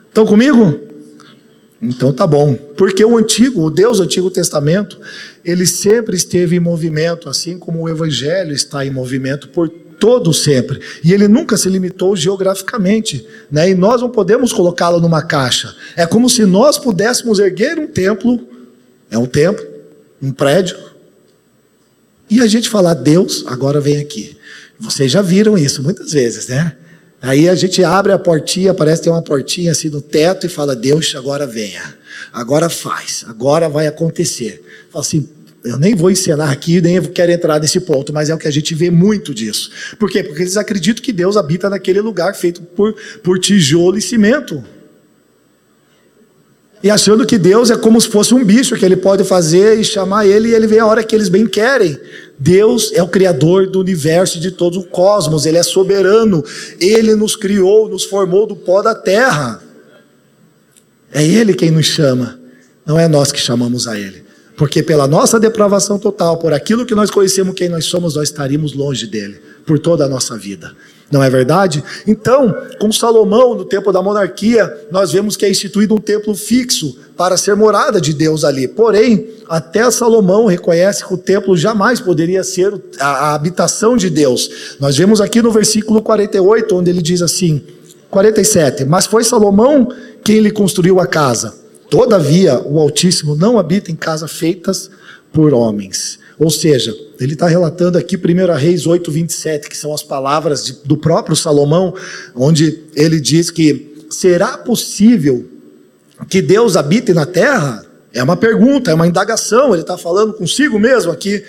Estão 0.07 0.25
comigo? 0.25 0.79
Então 1.81 2.11
tá 2.11 2.27
bom. 2.27 2.55
Porque 2.55 3.03
o 3.05 3.17
antigo, 3.17 3.63
o 3.63 3.69
Deus 3.69 3.97
do 3.97 4.03
Antigo 4.03 4.29
Testamento, 4.29 4.99
ele 5.45 5.65
sempre 5.65 6.15
esteve 6.15 6.57
em 6.57 6.59
movimento, 6.59 7.29
assim 7.29 7.57
como 7.57 7.81
o 7.81 7.89
Evangelho 7.89 8.53
está 8.53 8.85
em 8.85 8.91
movimento 8.91 9.49
por 9.49 9.71
todo 9.99 10.33
sempre. 10.33 10.79
E 11.03 11.13
ele 11.13 11.27
nunca 11.27 11.57
se 11.57 11.69
limitou 11.69 12.15
geograficamente. 12.15 13.27
Né? 13.51 13.71
E 13.71 13.75
nós 13.75 14.01
não 14.01 14.09
podemos 14.09 14.53
colocá-lo 14.53 14.99
numa 14.99 15.21
caixa. 15.21 15.75
É 15.95 16.05
como 16.05 16.29
se 16.29 16.45
nós 16.45 16.77
pudéssemos 16.77 17.39
erguer 17.39 17.77
um 17.77 17.87
templo, 17.87 18.39
é 19.11 19.17
um 19.17 19.25
templo, 19.25 19.65
um 20.21 20.31
prédio, 20.31 20.77
e 22.29 22.41
a 22.41 22.47
gente 22.47 22.69
falar, 22.69 22.93
Deus, 22.93 23.43
agora 23.47 23.81
vem 23.81 23.97
aqui. 23.97 24.37
Vocês 24.79 25.11
já 25.11 25.21
viram 25.21 25.57
isso 25.57 25.81
muitas 25.81 26.11
vezes, 26.11 26.47
né? 26.47 26.75
Aí 27.21 27.49
a 27.49 27.55
gente 27.55 27.83
abre 27.83 28.13
a 28.13 28.19
portinha, 28.19 28.73
parece 28.73 29.01
ter 29.01 29.09
uma 29.09 29.21
portinha 29.21 29.71
assim 29.71 29.89
no 29.89 30.01
teto 30.01 30.45
e 30.45 30.49
fala, 30.49 30.75
Deus, 30.75 31.13
agora 31.15 31.45
venha. 31.45 31.97
Agora 32.31 32.69
faz, 32.69 33.25
agora 33.27 33.67
vai 33.67 33.87
acontecer. 33.87 34.63
Fala 34.91 35.03
assim, 35.03 35.27
eu 35.63 35.77
nem 35.77 35.93
vou 35.95 36.09
encenar 36.09 36.51
aqui, 36.51 36.79
nem 36.79 37.01
quero 37.01 37.31
entrar 37.31 37.59
nesse 37.59 37.79
ponto, 37.81 38.13
mas 38.13 38.29
é 38.29 38.35
o 38.35 38.37
que 38.37 38.47
a 38.47 38.51
gente 38.51 38.73
vê 38.73 38.89
muito 38.89 39.33
disso. 39.33 39.69
Por 39.99 40.09
quê? 40.09 40.23
Porque 40.23 40.43
eles 40.43 40.55
acreditam 40.55 41.03
que 41.03 41.11
Deus 41.11 41.35
habita 41.35 41.69
naquele 41.69 41.99
lugar 41.99 42.33
feito 42.35 42.61
por, 42.61 42.95
por 43.23 43.39
tijolo 43.39 43.97
e 43.97 44.01
cimento. 44.01 44.63
E 46.81 46.89
achando 46.89 47.25
que 47.25 47.37
Deus 47.37 47.69
é 47.69 47.75
como 47.75 47.99
se 47.99 48.07
fosse 48.07 48.33
um 48.33 48.43
bicho 48.43 48.77
que 48.77 48.85
ele 48.85 48.95
pode 48.95 49.25
fazer 49.25 49.77
e 49.77 49.83
chamar 49.83 50.25
ele 50.25 50.49
e 50.49 50.53
ele 50.53 50.65
vem 50.65 50.79
a 50.79 50.85
hora 50.85 51.03
que 51.03 51.13
eles 51.13 51.27
bem 51.27 51.45
querem. 51.45 51.99
Deus 52.37 52.93
é 52.93 53.03
o 53.03 53.07
criador 53.07 53.69
do 53.69 53.81
universo 53.81 54.37
e 54.37 54.39
de 54.41 54.51
todo 54.51 54.79
o 54.79 54.85
cosmos, 54.85 55.45
ele 55.45 55.57
é 55.57 55.63
soberano. 55.63 56.41
Ele 56.79 57.15
nos 57.15 57.35
criou, 57.35 57.89
nos 57.89 58.05
formou 58.05 58.47
do 58.47 58.55
pó 58.55 58.81
da 58.81 58.95
terra. 58.95 59.61
É 61.11 61.21
ele 61.21 61.53
quem 61.53 61.69
nos 61.69 61.87
chama, 61.87 62.39
não 62.85 62.97
é 62.97 63.09
nós 63.09 63.29
que 63.29 63.39
chamamos 63.39 63.85
a 63.85 63.99
ele. 63.99 64.28
Porque 64.59 64.83
pela 64.83 65.07
nossa 65.07 65.39
depravação 65.39 65.97
total, 65.97 66.35
por 66.35 66.51
aquilo 66.51 66.85
que 66.85 66.93
nós 66.93 67.09
conhecemos 67.09 67.55
quem 67.55 67.69
nós 67.69 67.85
somos, 67.85 68.17
nós 68.17 68.27
estaríamos 68.27 68.73
longe 68.73 69.07
dele 69.07 69.39
por 69.65 69.79
toda 69.79 70.03
a 70.03 70.09
nossa 70.09 70.37
vida. 70.37 70.75
Não 71.09 71.23
é 71.23 71.29
verdade? 71.29 71.81
Então, 72.05 72.53
com 72.77 72.91
Salomão, 72.91 73.55
no 73.55 73.63
tempo 73.63 73.89
da 73.93 74.01
monarquia, 74.01 74.69
nós 74.91 75.13
vemos 75.13 75.37
que 75.37 75.45
é 75.45 75.49
instituído 75.49 75.95
um 75.95 75.97
templo 75.97 76.35
fixo 76.35 76.97
para 77.15 77.37
ser 77.37 77.55
morada 77.55 78.01
de 78.01 78.13
Deus 78.13 78.43
ali. 78.43 78.67
Porém, 78.67 79.29
até 79.47 79.89
Salomão 79.89 80.45
reconhece 80.45 81.05
que 81.05 81.13
o 81.13 81.17
templo 81.17 81.55
jamais 81.55 82.01
poderia 82.01 82.43
ser 82.43 82.73
a, 82.99 83.29
a 83.29 83.35
habitação 83.35 83.95
de 83.95 84.09
Deus. 84.09 84.75
Nós 84.77 84.97
vemos 84.97 85.21
aqui 85.21 85.41
no 85.41 85.53
versículo 85.53 86.01
48, 86.01 86.75
onde 86.75 86.89
ele 86.89 87.01
diz 87.01 87.21
assim: 87.21 87.63
47. 88.09 88.83
Mas 88.83 89.05
foi 89.05 89.23
Salomão 89.23 89.87
quem 90.21 90.41
lhe 90.41 90.51
construiu 90.51 90.99
a 90.99 91.07
casa 91.07 91.68
Todavia, 91.89 92.59
o 92.59 92.79
Altíssimo 92.79 93.35
não 93.35 93.57
habita 93.57 93.91
em 93.91 93.95
casas 93.95 94.31
feitas 94.31 94.89
por 95.33 95.53
homens. 95.53 96.19
Ou 96.37 96.49
seja, 96.49 96.95
ele 97.19 97.33
está 97.33 97.47
relatando 97.47 97.97
aqui 97.97 98.15
1 98.15 98.55
Reis 98.55 98.87
8, 98.87 99.11
27, 99.11 99.69
que 99.69 99.75
são 99.75 99.93
as 99.93 100.01
palavras 100.01 100.65
de, 100.65 100.73
do 100.85 100.95
próprio 100.95 101.35
Salomão, 101.35 101.93
onde 102.35 102.83
ele 102.95 103.19
diz 103.19 103.51
que 103.51 104.05
será 104.09 104.57
possível 104.57 105.45
que 106.29 106.41
Deus 106.41 106.75
habite 106.75 107.13
na 107.13 107.25
terra? 107.25 107.85
É 108.13 108.23
uma 108.23 108.37
pergunta, 108.37 108.89
é 108.89 108.93
uma 108.93 109.07
indagação, 109.07 109.73
ele 109.73 109.81
está 109.81 109.97
falando 109.97 110.33
consigo 110.33 110.79
mesmo 110.79 111.11
aqui. 111.11 111.43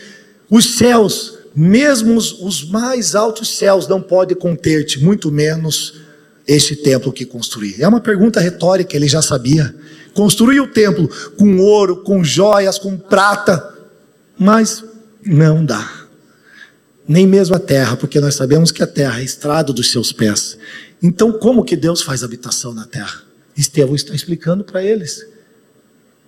Os 0.50 0.76
céus, 0.76 1.38
mesmo 1.54 2.16
os 2.16 2.68
mais 2.68 3.14
altos 3.14 3.56
céus, 3.56 3.86
não 3.86 4.02
podem 4.02 4.36
conter-te, 4.36 5.02
muito 5.02 5.30
menos 5.30 6.00
este 6.46 6.74
templo 6.74 7.12
que 7.12 7.24
construí. 7.24 7.76
É 7.78 7.86
uma 7.86 8.00
pergunta 8.00 8.40
retórica, 8.40 8.96
ele 8.96 9.06
já 9.06 9.22
sabia. 9.22 9.74
Construiu 10.14 10.64
o 10.64 10.68
templo 10.68 11.08
com 11.36 11.58
ouro, 11.58 11.98
com 12.02 12.22
joias, 12.22 12.78
com 12.78 12.96
prata, 12.96 13.74
mas 14.38 14.84
não 15.24 15.64
dá. 15.64 16.06
Nem 17.06 17.26
mesmo 17.26 17.56
a 17.56 17.58
terra, 17.58 17.96
porque 17.96 18.20
nós 18.20 18.34
sabemos 18.34 18.70
que 18.70 18.82
a 18.82 18.86
terra 18.86 19.20
é 19.20 19.24
estrado 19.24 19.72
dos 19.72 19.90
seus 19.90 20.12
pés. 20.12 20.56
Então, 21.02 21.32
como 21.32 21.64
que 21.64 21.76
Deus 21.76 22.02
faz 22.02 22.22
habitação 22.22 22.72
na 22.72 22.86
terra? 22.86 23.22
Estevão 23.56 23.94
está 23.94 24.14
explicando 24.14 24.64
para 24.64 24.82
eles. 24.82 25.26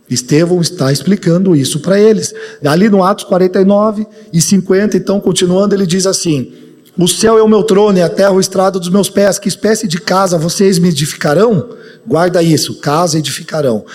Estevão 0.09 0.61
está 0.61 0.93
explicando 0.93 1.55
isso 1.55 1.81
para 1.81 1.99
eles. 1.99 2.35
Ali 2.65 2.89
no 2.89 3.03
Atos 3.03 3.25
49 3.25 4.07
e 4.33 4.41
50, 4.41 4.97
então, 4.97 5.21
continuando, 5.21 5.75
ele 5.75 5.87
diz 5.87 6.07
assim: 6.07 6.53
O 6.99 7.09
céu 7.09 7.39
é 7.39 7.43
o 7.43 7.49
meu 7.49 7.63
trono 7.63 7.97
e 7.97 8.03
a 8.03 8.09
terra 8.09 8.33
o 8.33 8.41
estrado 8.41 8.79
dos 8.79 8.91
meus 8.91 9.09
pés. 9.09 9.39
Que 9.39 9.49
espécie 9.49 9.89
de 9.89 9.99
casa 9.99 10.37
vocês 10.37 10.79
me 10.79 10.91
edificarão? 10.91 11.71
Guarda 12.07 12.43
isso, 12.43 12.81
casa 12.81 13.19
edificarão, 13.19 13.87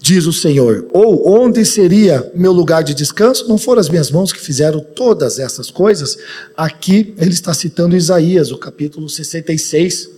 diz 0.00 0.26
o 0.26 0.32
Senhor. 0.32 0.86
Ou 0.92 1.28
onde 1.28 1.64
seria 1.64 2.30
meu 2.34 2.52
lugar 2.52 2.84
de 2.84 2.94
descanso? 2.94 3.48
Não 3.48 3.58
foram 3.58 3.80
as 3.80 3.88
minhas 3.88 4.10
mãos 4.10 4.32
que 4.32 4.40
fizeram 4.40 4.78
todas 4.80 5.40
essas 5.40 5.68
coisas? 5.68 6.16
Aqui 6.56 7.12
ele 7.18 7.32
está 7.32 7.52
citando 7.52 7.96
Isaías, 7.96 8.52
o 8.52 8.58
capítulo 8.58 9.08
66, 9.08 10.10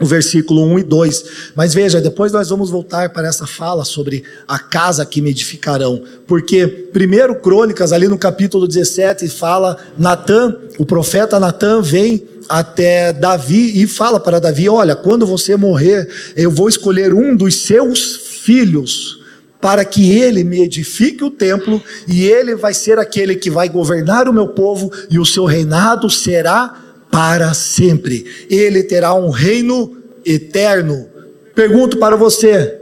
o 0.00 0.06
versículo 0.06 0.64
1 0.64 0.78
e 0.78 0.82
2. 0.82 1.24
Mas 1.54 1.74
veja, 1.74 2.00
depois 2.00 2.32
nós 2.32 2.48
vamos 2.48 2.70
voltar 2.70 3.10
para 3.10 3.28
essa 3.28 3.46
fala 3.46 3.84
sobre 3.84 4.24
a 4.48 4.58
casa 4.58 5.04
que 5.04 5.20
me 5.20 5.30
edificarão, 5.30 6.02
porque 6.26 6.66
primeiro 6.66 7.34
Crônicas 7.36 7.92
ali 7.92 8.08
no 8.08 8.18
capítulo 8.18 8.66
17 8.66 9.28
fala 9.28 9.76
Natã, 9.98 10.56
o 10.78 10.86
profeta 10.86 11.38
Natã 11.38 11.80
vem 11.82 12.26
até 12.48 13.12
Davi 13.12 13.82
e 13.82 13.86
fala 13.86 14.18
para 14.18 14.40
Davi: 14.40 14.68
"Olha, 14.68 14.96
quando 14.96 15.26
você 15.26 15.56
morrer, 15.56 16.08
eu 16.36 16.50
vou 16.50 16.68
escolher 16.68 17.12
um 17.12 17.36
dos 17.36 17.56
seus 17.56 18.16
filhos 18.16 19.20
para 19.60 19.84
que 19.84 20.10
ele 20.10 20.42
me 20.42 20.60
edifique 20.60 21.22
o 21.22 21.30
templo 21.30 21.80
e 22.08 22.24
ele 22.24 22.56
vai 22.56 22.74
ser 22.74 22.98
aquele 22.98 23.36
que 23.36 23.48
vai 23.48 23.68
governar 23.68 24.28
o 24.28 24.32
meu 24.32 24.48
povo 24.48 24.90
e 25.08 25.20
o 25.20 25.24
seu 25.24 25.44
reinado 25.44 26.10
será 26.10 26.81
para 27.12 27.52
sempre. 27.52 28.24
Ele 28.48 28.82
terá 28.82 29.14
um 29.14 29.28
reino 29.28 29.98
eterno. 30.24 31.06
Pergunto 31.54 31.98
para 31.98 32.16
você: 32.16 32.80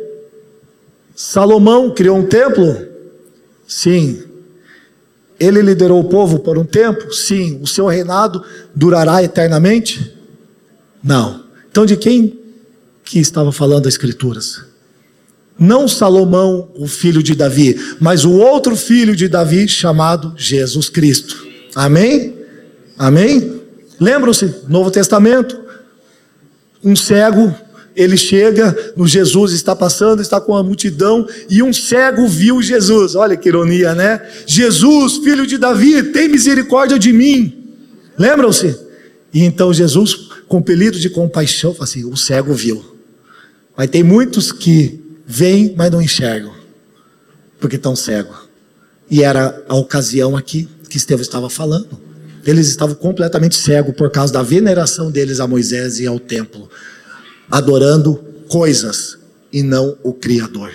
Salomão 1.15 1.91
criou 1.91 2.17
um 2.17 2.27
templo? 2.27 2.87
Sim. 3.67 4.23
Ele 5.39 5.63
liderou 5.63 6.01
o 6.01 6.09
povo 6.09 6.39
por 6.39 6.57
um 6.57 6.65
tempo? 6.65 7.13
Sim. 7.13 7.59
O 7.61 7.67
seu 7.67 7.87
reinado 7.87 8.45
durará 8.75 9.23
eternamente? 9.23 10.17
Não. 11.03 11.45
Então 11.69 11.85
de 11.85 11.97
quem 11.97 12.39
que 13.05 13.19
estava 13.19 13.51
falando 13.51 13.87
as 13.87 13.95
escrituras? 13.95 14.63
Não 15.59 15.89
Salomão, 15.89 16.71
o 16.75 16.87
filho 16.87 17.23
de 17.23 17.35
Davi, 17.35 17.79
mas 18.01 18.25
o 18.25 18.33
outro 18.33 18.75
filho 18.77 19.15
de 19.15 19.29
Davi 19.29 19.69
chamado 19.69 20.33
Jesus 20.37 20.89
Cristo. 20.89 21.47
Amém? 21.75 22.35
Amém? 22.97 23.60
Lembram-se, 24.01 24.63
Novo 24.67 24.91
Testamento, 24.91 25.61
um 26.83 26.97
cego, 26.97 27.55
ele 27.95 28.17
chega, 28.17 28.95
no 28.97 29.07
Jesus 29.07 29.53
está 29.53 29.77
passando, 29.77 30.23
está 30.23 30.41
com 30.41 30.57
a 30.57 30.63
multidão, 30.63 31.29
e 31.51 31.63
um 31.63 31.71
cego 31.71 32.27
viu 32.27 32.63
Jesus. 32.63 33.15
Olha 33.15 33.37
que 33.37 33.49
ironia, 33.49 33.95
né? 33.95 34.27
Jesus, 34.47 35.19
filho 35.19 35.47
de 35.47 35.59
Davi, 35.59 36.03
tem 36.05 36.29
misericórdia 36.29 36.99
de 36.99 37.13
mim. 37.13 37.75
Lembram-se? 38.19 38.75
E 39.35 39.45
então 39.45 39.73
Jesus, 39.73 40.15
compelido 40.49 40.99
de 40.99 41.11
compaixão, 41.11 41.75
fala 41.75 41.85
assim: 41.85 42.05
o 42.05 42.17
cego 42.17 42.55
viu. 42.55 42.83
Mas 43.77 43.91
tem 43.91 44.03
muitos 44.03 44.51
que 44.51 44.99
veem, 45.27 45.75
mas 45.77 45.91
não 45.91 46.01
enxergam, 46.01 46.53
porque 47.61 47.77
estão 47.77 47.95
cegos. 47.95 48.37
E 49.11 49.23
era 49.23 49.63
a 49.69 49.75
ocasião 49.75 50.37
aqui 50.37 50.69
que 50.89 50.97
Estevão 50.97 51.23
estava 51.23 51.51
falando. 51.51 52.10
Eles 52.47 52.69
estavam 52.69 52.95
completamente 52.95 53.57
cegos 53.57 53.95
por 53.95 54.11
causa 54.11 54.33
da 54.33 54.43
veneração 54.43 55.11
deles 55.11 55.41
a 55.41 55.47
Moisés 55.47 56.01
e 56.01 56.07
ao 56.07 56.19
templo, 56.19 56.69
adorando 57.51 58.17
coisas 58.49 59.19
e 59.53 59.63
não 59.63 59.97
o 60.03 60.13
Criador. 60.13 60.73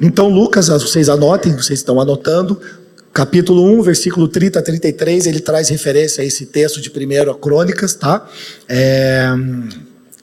Então, 0.00 0.28
Lucas, 0.28 0.68
vocês 0.68 1.08
anotem, 1.08 1.54
vocês 1.54 1.78
estão 1.78 2.00
anotando, 2.00 2.60
capítulo 3.12 3.64
1, 3.78 3.82
versículo 3.82 4.26
30 4.26 4.58
a 4.58 4.62
33, 4.62 5.26
ele 5.26 5.40
traz 5.40 5.68
referência 5.68 6.22
a 6.22 6.24
esse 6.24 6.46
texto 6.46 6.80
de 6.80 6.90
1 6.90 7.34
Crônicas, 7.34 7.94
tá? 7.94 8.28
É, 8.68 9.28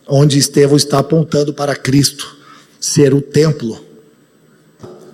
onde 0.07 0.37
Estevão 0.37 0.75
está 0.75 0.99
apontando 0.99 1.53
para 1.53 1.73
Cristo 1.75 2.37
ser 2.79 3.13
o 3.13 3.21
templo 3.21 3.90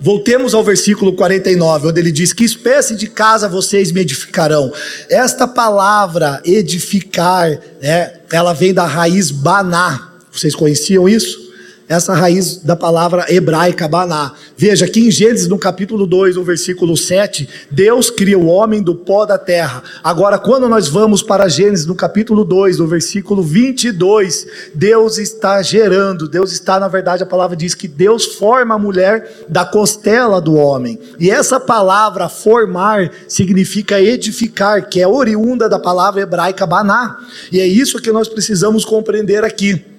Voltemos 0.00 0.54
ao 0.54 0.62
versículo 0.62 1.12
49, 1.14 1.88
onde 1.88 2.00
ele 2.00 2.12
diz: 2.12 2.32
Que 2.32 2.44
espécie 2.44 2.94
de 2.94 3.08
casa 3.08 3.48
vocês 3.48 3.90
me 3.90 4.00
edificarão? 4.00 4.72
Esta 5.10 5.46
palavra 5.46 6.40
edificar, 6.44 7.50
né, 7.82 8.12
ela 8.30 8.52
vem 8.52 8.72
da 8.72 8.86
raiz 8.86 9.30
baná. 9.30 10.12
Vocês 10.30 10.54
conheciam 10.54 11.08
isso? 11.08 11.47
Essa 11.88 12.12
raiz 12.12 12.58
da 12.58 12.76
palavra 12.76 13.24
hebraica 13.28 13.88
baná. 13.88 14.34
Veja 14.56 14.84
aqui 14.84 15.06
em 15.06 15.10
Gênesis, 15.10 15.48
no 15.48 15.58
capítulo 15.58 16.06
2, 16.06 16.36
no 16.36 16.44
versículo 16.44 16.96
7, 16.96 17.48
Deus 17.70 18.10
cria 18.10 18.38
o 18.38 18.46
homem 18.46 18.82
do 18.82 18.94
pó 18.94 19.24
da 19.24 19.38
terra. 19.38 19.82
Agora, 20.04 20.38
quando 20.38 20.68
nós 20.68 20.86
vamos 20.88 21.22
para 21.22 21.48
Gênesis, 21.48 21.86
no 21.86 21.94
capítulo 21.94 22.44
2, 22.44 22.78
no 22.78 22.86
versículo 22.86 23.42
22, 23.42 24.46
Deus 24.74 25.16
está 25.16 25.62
gerando, 25.62 26.28
Deus 26.28 26.52
está, 26.52 26.78
na 26.78 26.88
verdade, 26.88 27.22
a 27.22 27.26
palavra 27.26 27.56
diz 27.56 27.74
que 27.74 27.88
Deus 27.88 28.26
forma 28.36 28.74
a 28.74 28.78
mulher 28.78 29.46
da 29.48 29.64
costela 29.64 30.40
do 30.40 30.54
homem. 30.54 30.98
E 31.18 31.30
essa 31.30 31.58
palavra 31.58 32.28
formar 32.28 33.10
significa 33.26 33.98
edificar, 33.98 34.88
que 34.88 35.00
é 35.00 35.08
oriunda 35.08 35.68
da 35.68 35.78
palavra 35.78 36.20
hebraica 36.20 36.66
baná. 36.66 37.16
E 37.50 37.58
é 37.60 37.66
isso 37.66 38.00
que 38.00 38.12
nós 38.12 38.28
precisamos 38.28 38.84
compreender 38.84 39.42
aqui. 39.42 39.97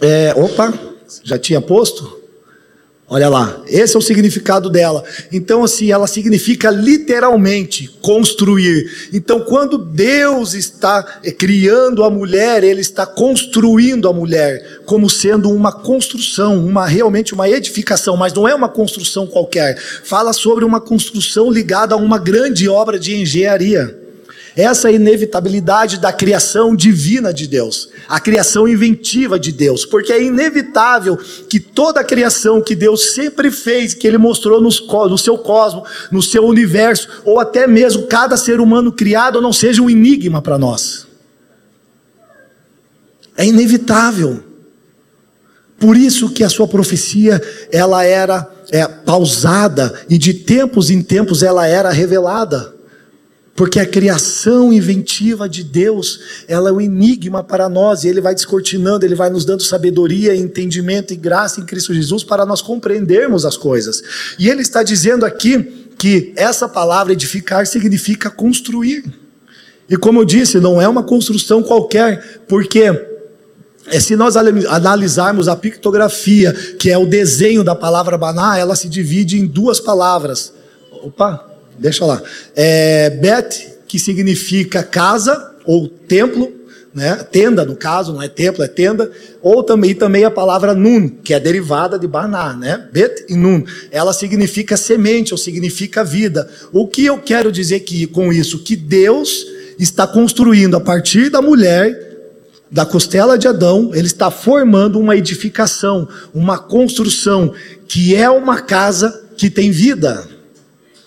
É, 0.00 0.34
opa, 0.36 0.72
já 1.24 1.38
tinha 1.38 1.60
posto? 1.60 2.16
Olha 3.08 3.28
lá, 3.28 3.62
esse 3.68 3.94
é 3.94 3.98
o 3.98 4.02
significado 4.02 4.68
dela. 4.68 5.04
Então, 5.32 5.62
assim, 5.62 5.92
ela 5.92 6.08
significa 6.08 6.70
literalmente 6.70 7.86
construir. 8.02 9.08
Então, 9.12 9.40
quando 9.42 9.78
Deus 9.78 10.54
está 10.54 11.04
criando 11.38 12.02
a 12.02 12.10
mulher, 12.10 12.64
Ele 12.64 12.80
está 12.80 13.06
construindo 13.06 14.08
a 14.08 14.12
mulher 14.12 14.80
como 14.86 15.08
sendo 15.08 15.50
uma 15.50 15.70
construção, 15.70 16.66
uma 16.66 16.84
realmente 16.84 17.32
uma 17.32 17.48
edificação, 17.48 18.16
mas 18.16 18.32
não 18.32 18.48
é 18.48 18.54
uma 18.56 18.68
construção 18.68 19.24
qualquer. 19.24 19.78
Fala 20.02 20.32
sobre 20.32 20.64
uma 20.64 20.80
construção 20.80 21.48
ligada 21.48 21.94
a 21.94 21.98
uma 21.98 22.18
grande 22.18 22.68
obra 22.68 22.98
de 22.98 23.14
engenharia 23.14 24.05
essa 24.56 24.90
inevitabilidade 24.90 26.00
da 26.00 26.10
criação 26.10 26.74
divina 26.74 27.32
de 27.32 27.46
Deus, 27.46 27.90
a 28.08 28.18
criação 28.18 28.66
inventiva 28.66 29.38
de 29.38 29.52
Deus, 29.52 29.84
porque 29.84 30.10
é 30.10 30.22
inevitável 30.22 31.18
que 31.48 31.60
toda 31.60 32.00
a 32.00 32.04
criação 32.04 32.62
que 32.62 32.74
Deus 32.74 33.12
sempre 33.12 33.50
fez, 33.50 33.92
que 33.92 34.06
Ele 34.06 34.16
mostrou 34.16 34.58
nos, 34.58 34.80
no 34.80 35.18
seu 35.18 35.36
cosmos, 35.36 35.86
no 36.10 36.22
seu 36.22 36.46
universo, 36.46 37.06
ou 37.22 37.38
até 37.38 37.66
mesmo 37.66 38.06
cada 38.06 38.34
ser 38.38 38.58
humano 38.58 38.90
criado, 38.90 39.42
não 39.42 39.52
seja 39.52 39.82
um 39.82 39.90
enigma 39.90 40.40
para 40.40 40.56
nós. 40.56 41.06
É 43.36 43.44
inevitável. 43.44 44.42
Por 45.78 45.94
isso 45.98 46.30
que 46.30 46.42
a 46.42 46.48
sua 46.48 46.66
profecia 46.66 47.42
ela 47.70 48.02
era 48.02 48.50
é, 48.72 48.86
pausada 48.88 49.92
e 50.08 50.16
de 50.16 50.32
tempos 50.32 50.88
em 50.88 51.02
tempos 51.02 51.42
ela 51.42 51.66
era 51.66 51.90
revelada. 51.90 52.75
Porque 53.56 53.80
a 53.80 53.86
criação 53.86 54.70
inventiva 54.70 55.48
de 55.48 55.64
Deus, 55.64 56.20
ela 56.46 56.68
é 56.68 56.72
um 56.72 56.80
enigma 56.80 57.42
para 57.42 57.70
nós, 57.70 58.04
e 58.04 58.08
Ele 58.08 58.20
vai 58.20 58.34
descortinando, 58.34 59.06
Ele 59.06 59.14
vai 59.14 59.30
nos 59.30 59.46
dando 59.46 59.62
sabedoria, 59.62 60.36
entendimento 60.36 61.14
e 61.14 61.16
graça 61.16 61.58
em 61.58 61.64
Cristo 61.64 61.94
Jesus 61.94 62.22
para 62.22 62.44
nós 62.44 62.60
compreendermos 62.60 63.46
as 63.46 63.56
coisas. 63.56 64.02
E 64.38 64.50
Ele 64.50 64.60
está 64.60 64.82
dizendo 64.82 65.24
aqui 65.24 65.86
que 65.98 66.34
essa 66.36 66.68
palavra 66.68 67.14
edificar 67.14 67.66
significa 67.66 68.28
construir. 68.28 69.02
E 69.88 69.96
como 69.96 70.20
eu 70.20 70.24
disse, 70.26 70.60
não 70.60 70.80
é 70.80 70.86
uma 70.86 71.02
construção 71.02 71.62
qualquer, 71.62 72.42
porque 72.46 72.82
é, 73.86 74.00
se 74.00 74.16
nós 74.16 74.36
analisarmos 74.36 75.48
a 75.48 75.56
pictografia, 75.56 76.52
que 76.78 76.90
é 76.90 76.98
o 76.98 77.06
desenho 77.06 77.64
da 77.64 77.74
palavra 77.74 78.18
baná, 78.18 78.58
ela 78.58 78.76
se 78.76 78.88
divide 78.88 79.38
em 79.38 79.46
duas 79.46 79.80
palavras. 79.80 80.52
Opa! 80.90 81.55
Deixa 81.78 82.04
lá. 82.04 82.22
É, 82.54 83.10
Bet, 83.10 83.74
que 83.86 83.98
significa 83.98 84.82
casa 84.82 85.54
ou 85.64 85.88
templo, 85.88 86.52
né? 86.94 87.16
tenda 87.30 87.64
no 87.64 87.76
caso, 87.76 88.12
não 88.12 88.22
é 88.22 88.28
templo, 88.28 88.64
é 88.64 88.68
tenda, 88.68 89.10
ou 89.42 89.62
também, 89.62 89.94
também 89.94 90.24
a 90.24 90.30
palavra 90.30 90.74
nun, 90.74 91.08
que 91.08 91.34
é 91.34 91.40
derivada 91.40 91.98
de 91.98 92.06
baná, 92.06 92.54
né? 92.54 92.88
Bet 92.92 93.26
e 93.28 93.34
nun. 93.34 93.64
Ela 93.90 94.12
significa 94.12 94.76
semente 94.76 95.34
ou 95.34 95.38
significa 95.38 96.02
vida. 96.02 96.48
O 96.72 96.86
que 96.86 97.04
eu 97.04 97.18
quero 97.18 97.52
dizer 97.52 97.80
que, 97.80 98.06
com 98.06 98.32
isso? 98.32 98.60
Que 98.60 98.74
Deus 98.74 99.46
está 99.78 100.06
construindo 100.06 100.76
a 100.76 100.80
partir 100.80 101.28
da 101.28 101.42
mulher 101.42 102.06
da 102.70 102.84
costela 102.84 103.38
de 103.38 103.46
Adão, 103.46 103.92
ele 103.94 104.06
está 104.06 104.30
formando 104.30 104.98
uma 104.98 105.16
edificação, 105.16 106.08
uma 106.34 106.58
construção 106.58 107.52
que 107.86 108.14
é 108.14 108.28
uma 108.28 108.60
casa 108.60 109.24
que 109.36 109.48
tem 109.48 109.70
vida. 109.70 110.35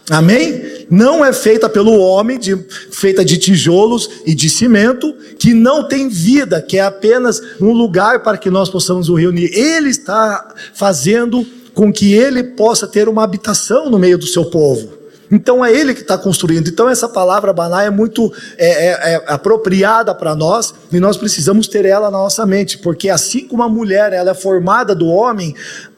Amém? 0.09 0.87
Não 0.89 1.23
é 1.23 1.31
feita 1.31 1.69
pelo 1.69 1.99
homem, 1.99 2.39
de, 2.39 2.57
feita 2.91 3.23
de 3.23 3.37
tijolos 3.37 4.09
e 4.25 4.33
de 4.33 4.49
cimento, 4.49 5.13
que 5.37 5.53
não 5.53 5.87
tem 5.87 6.09
vida, 6.09 6.61
que 6.61 6.77
é 6.77 6.81
apenas 6.81 7.41
um 7.61 7.71
lugar 7.71 8.23
para 8.23 8.37
que 8.37 8.49
nós 8.49 8.69
possamos 8.69 9.07
reunir. 9.07 9.51
Ele 9.53 9.89
está 9.89 10.53
fazendo 10.73 11.45
com 11.73 11.93
que 11.93 12.13
ele 12.13 12.43
possa 12.43 12.87
ter 12.87 13.07
uma 13.07 13.23
habitação 13.23 13.89
no 13.89 13.99
meio 13.99 14.17
do 14.17 14.25
seu 14.25 14.45
povo. 14.45 14.97
Então 15.31 15.63
é 15.63 15.71
ele 15.71 15.93
que 15.93 16.01
está 16.01 16.17
construindo. 16.17 16.67
Então 16.67 16.89
essa 16.89 17.07
palavra 17.07 17.53
baná 17.53 17.83
é 17.83 17.89
muito 17.91 18.33
é, 18.57 18.87
é, 18.87 19.13
é 19.13 19.23
apropriada 19.27 20.15
para 20.15 20.35
nós 20.35 20.73
e 20.91 20.99
nós 20.99 21.17
precisamos 21.17 21.67
ter 21.67 21.85
ela 21.85 22.09
na 22.09 22.17
nossa 22.17 22.45
mente, 22.47 22.79
porque 22.79 23.09
assim 23.09 23.47
como 23.47 23.61
a 23.61 23.69
mulher 23.69 24.11
ela 24.11 24.31
é 24.31 24.33
formada 24.33 24.95
do 24.95 25.05
homem, 25.05 25.55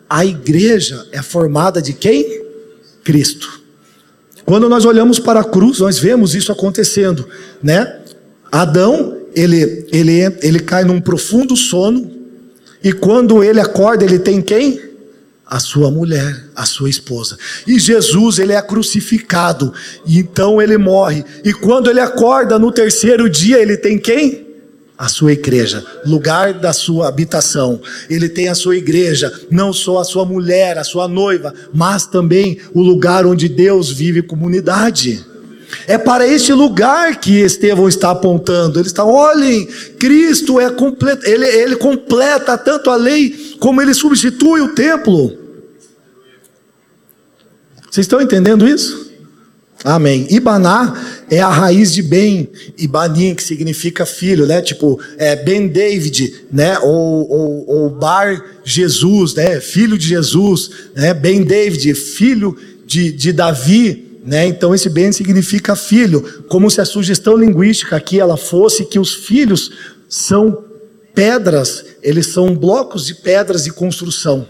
a 0.10 0.26
igreja 0.26 1.08
é 1.14 1.22
formada 1.22 1.82
de 1.82 1.94
quem? 1.94 2.44
Cristo. 3.06 3.61
Quando 4.46 4.68
nós 4.68 4.86
olhamos 4.86 5.20
para 5.20 5.42
a 5.42 5.44
cruz, 5.44 5.80
nós 5.80 6.00
vemos 6.00 6.36
isso 6.36 6.52
acontecendo, 6.52 7.28
né? 7.62 8.00
Adão, 8.52 9.18
ele, 9.34 9.88
ele, 9.92 10.22
ele 10.42 10.60
cai 10.60 10.84
num 10.84 11.00
profundo 11.00 11.56
sono, 11.56 12.12
e 12.84 12.92
quando 12.92 13.44
ele 13.44 13.60
acorda, 13.60 14.04
ele 14.04 14.20
tem 14.20 14.42
quem? 14.42 14.82
A 15.46 15.60
sua 15.60 15.92
mulher, 15.92 16.46
a 16.56 16.66
sua 16.66 16.90
esposa. 16.90 17.38
E 17.68 17.78
Jesus, 17.78 18.40
ele 18.40 18.54
é 18.54 18.62
crucificado, 18.62 19.74
e 20.06 20.20
então 20.20 20.62
ele 20.62 20.78
morre. 20.78 21.24
E 21.44 21.54
quando 21.54 21.90
ele 21.90 22.00
acorda 22.00 22.58
no 22.58 22.72
terceiro 22.72 23.30
dia, 23.30 23.60
ele 23.60 23.78
tem 23.78 23.98
quem? 23.98 24.51
A 25.02 25.08
sua 25.08 25.34
igreja, 25.34 25.84
lugar 26.06 26.54
da 26.54 26.72
sua 26.72 27.08
habitação. 27.08 27.82
Ele 28.08 28.30
tem 28.30 28.50
a 28.50 28.54
sua 28.54 28.78
igreja, 28.78 29.34
não 29.50 29.74
só 29.74 29.98
a 29.98 30.04
sua 30.04 30.24
mulher, 30.26 30.78
a 30.78 30.84
sua 30.84 31.08
noiva, 31.08 31.52
mas 31.74 32.06
também 32.06 32.60
o 32.72 32.84
lugar 32.84 33.26
onde 33.26 33.50
Deus 33.50 33.90
vive 33.90 34.22
comunidade. 34.22 35.26
É 35.88 35.98
para 35.98 36.28
este 36.28 36.54
lugar 36.54 37.20
que 37.20 37.40
Estevão 37.40 37.90
está 37.90 38.12
apontando. 38.12 38.78
Ele 38.78 38.86
está, 38.86 39.04
olhem, 39.04 39.66
Cristo 39.98 40.60
é 40.60 40.70
completo, 40.70 41.26
ele, 41.28 41.48
ele 41.48 41.78
completa 41.78 42.56
tanto 42.56 42.92
a 42.92 42.96
lei 42.96 43.56
como 43.60 43.82
ele 43.82 43.96
substitui 43.96 44.62
o 44.62 44.76
templo. 44.76 45.36
Vocês 47.90 48.06
estão 48.06 48.22
entendendo 48.22 48.68
isso? 48.68 49.10
Amém. 49.84 50.28
Ibaná 50.30 50.96
é 51.32 51.40
a 51.40 51.48
raiz 51.48 51.94
de 51.94 52.04
Ben, 52.04 52.50
Ibanim, 52.78 53.34
que 53.34 53.42
significa 53.42 54.06
filho, 54.06 54.46
né? 54.46 54.62
Tipo, 54.62 55.00
é 55.18 55.34
Ben 55.34 55.66
David, 55.70 56.44
né? 56.52 56.78
Ou, 56.80 57.32
ou, 57.32 57.70
ou 57.70 57.90
Bar 57.90 58.60
Jesus, 58.66 59.34
né? 59.34 59.62
Filho 59.62 59.98
de 59.98 60.10
Jesus, 60.10 60.70
né? 60.94 61.14
Ben 61.14 61.42
David, 61.42 61.94
filho 61.96 62.58
de, 62.86 63.14
de 63.14 63.32
Davi, 63.32 64.20
né? 64.26 64.46
Então 64.46 64.76
esse 64.76 64.90
Ben 64.90 65.10
significa 65.14 65.74
filho, 65.74 66.44
como 66.50 66.70
se 66.70 66.82
a 66.82 66.86
sugestão 66.86 67.38
linguística 67.38 67.96
aqui 67.96 68.20
ela 68.20 68.36
fosse 68.36 68.84
que 68.84 69.00
os 69.00 69.14
filhos 69.14 69.72
são 70.10 70.66
pedras, 71.16 71.86
eles 72.04 72.28
são 72.28 72.54
blocos 72.54 73.06
de 73.06 73.16
pedras 73.16 73.64
de 73.64 73.72
construção. 73.72 74.46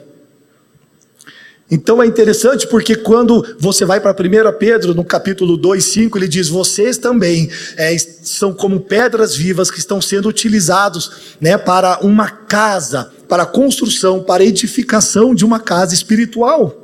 Então 1.72 2.04
é 2.04 2.06
interessante 2.06 2.68
porque 2.68 2.98
quando 2.98 3.56
você 3.58 3.86
vai 3.86 4.02
para 4.02 4.12
1 4.12 4.58
Pedro, 4.60 4.94
no 4.94 5.06
capítulo 5.06 5.56
2, 5.56 5.82
5, 5.82 6.18
ele 6.18 6.28
diz: 6.28 6.50
Vocês 6.50 6.98
também 6.98 7.50
é, 7.78 7.98
são 7.98 8.52
como 8.54 8.82
pedras 8.82 9.38
vivas 9.38 9.72
que 9.72 9.80
estão 9.80 10.02
sendo 10.02 10.28
utilizados 10.28 11.38
né, 11.40 11.58
para 11.58 12.00
uma 12.02 12.30
casa, 12.30 13.10
para 13.30 13.44
a 13.44 13.46
construção, 13.46 14.22
para 14.22 14.44
a 14.44 14.46
edificação 14.46 15.34
de 15.34 15.46
uma 15.46 15.62
casa 15.62 15.94
espiritual. 15.94 16.78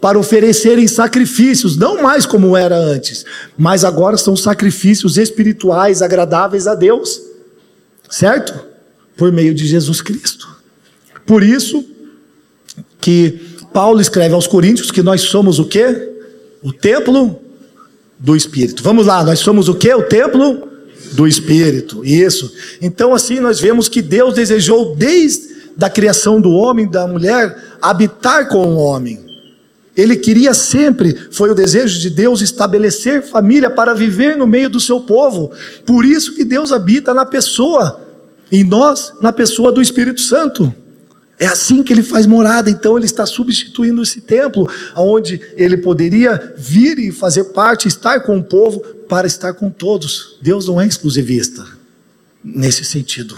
Para 0.00 0.18
oferecerem 0.18 0.88
sacrifícios, 0.88 1.76
não 1.76 2.02
mais 2.02 2.26
como 2.26 2.56
era 2.56 2.76
antes, 2.76 3.24
mas 3.56 3.84
agora 3.84 4.16
são 4.16 4.34
sacrifícios 4.34 5.16
espirituais 5.16 6.02
agradáveis 6.02 6.66
a 6.66 6.74
Deus, 6.74 7.20
certo? 8.10 8.52
Por 9.16 9.30
meio 9.30 9.54
de 9.54 9.64
Jesus 9.64 10.00
Cristo. 10.00 10.48
Por 11.24 11.44
isso 11.44 11.84
que 13.00 13.51
Paulo 13.72 14.00
escreve 14.00 14.34
aos 14.34 14.46
Coríntios 14.46 14.90
que 14.90 15.02
nós 15.02 15.22
somos 15.22 15.58
o 15.58 15.64
quê? 15.64 16.10
O 16.62 16.72
templo 16.72 17.40
do 18.18 18.36
Espírito. 18.36 18.82
Vamos 18.82 19.06
lá, 19.06 19.24
nós 19.24 19.40
somos 19.40 19.68
o 19.68 19.74
quê? 19.74 19.92
O 19.94 20.02
templo 20.02 20.68
do 21.12 21.26
Espírito. 21.26 22.04
Isso. 22.04 22.52
Então, 22.80 23.14
assim, 23.14 23.40
nós 23.40 23.60
vemos 23.60 23.88
que 23.88 24.00
Deus 24.00 24.34
desejou, 24.34 24.94
desde 24.94 25.52
a 25.80 25.90
criação 25.90 26.40
do 26.40 26.50
homem 26.50 26.88
da 26.88 27.06
mulher, 27.06 27.56
habitar 27.80 28.48
com 28.48 28.66
o 28.66 28.76
homem. 28.76 29.18
Ele 29.96 30.16
queria 30.16 30.54
sempre, 30.54 31.14
foi 31.30 31.50
o 31.50 31.54
desejo 31.54 32.00
de 32.00 32.08
Deus 32.08 32.40
estabelecer 32.40 33.22
família 33.22 33.68
para 33.68 33.94
viver 33.94 34.36
no 34.36 34.46
meio 34.46 34.70
do 34.70 34.80
seu 34.80 35.00
povo. 35.00 35.50
Por 35.84 36.04
isso 36.04 36.34
que 36.34 36.44
Deus 36.44 36.72
habita 36.72 37.12
na 37.12 37.26
pessoa, 37.26 38.00
em 38.50 38.64
nós, 38.64 39.12
na 39.20 39.32
pessoa 39.32 39.70
do 39.70 39.82
Espírito 39.82 40.20
Santo. 40.20 40.74
É 41.42 41.46
assim 41.46 41.82
que 41.82 41.92
ele 41.92 42.04
faz 42.04 42.24
morada, 42.24 42.70
então 42.70 42.96
ele 42.96 43.04
está 43.04 43.26
substituindo 43.26 44.00
esse 44.00 44.20
templo, 44.20 44.70
onde 44.94 45.40
ele 45.56 45.76
poderia 45.76 46.54
vir 46.56 47.00
e 47.00 47.10
fazer 47.10 47.46
parte, 47.46 47.88
estar 47.88 48.20
com 48.20 48.38
o 48.38 48.44
povo, 48.44 48.78
para 49.08 49.26
estar 49.26 49.52
com 49.52 49.68
todos. 49.68 50.38
Deus 50.40 50.68
não 50.68 50.80
é 50.80 50.86
exclusivista 50.86 51.66
nesse 52.44 52.84
sentido 52.84 53.36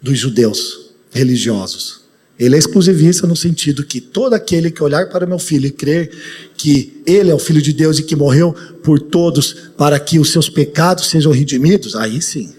dos 0.00 0.16
judeus 0.16 0.92
religiosos. 1.10 2.02
Ele 2.38 2.54
é 2.54 2.58
exclusivista 2.60 3.26
no 3.26 3.34
sentido 3.34 3.84
que 3.84 4.00
todo 4.00 4.34
aquele 4.34 4.70
que 4.70 4.84
olhar 4.84 5.08
para 5.08 5.26
meu 5.26 5.40
filho 5.40 5.66
e 5.66 5.72
crer 5.72 6.08
que 6.56 7.02
ele 7.04 7.32
é 7.32 7.34
o 7.34 7.38
filho 7.40 7.60
de 7.60 7.72
Deus 7.72 7.98
e 7.98 8.04
que 8.04 8.14
morreu 8.14 8.54
por 8.84 9.00
todos 9.00 9.72
para 9.76 9.98
que 9.98 10.20
os 10.20 10.30
seus 10.30 10.48
pecados 10.48 11.08
sejam 11.08 11.32
redimidos, 11.32 11.96
aí 11.96 12.22
sim. 12.22 12.54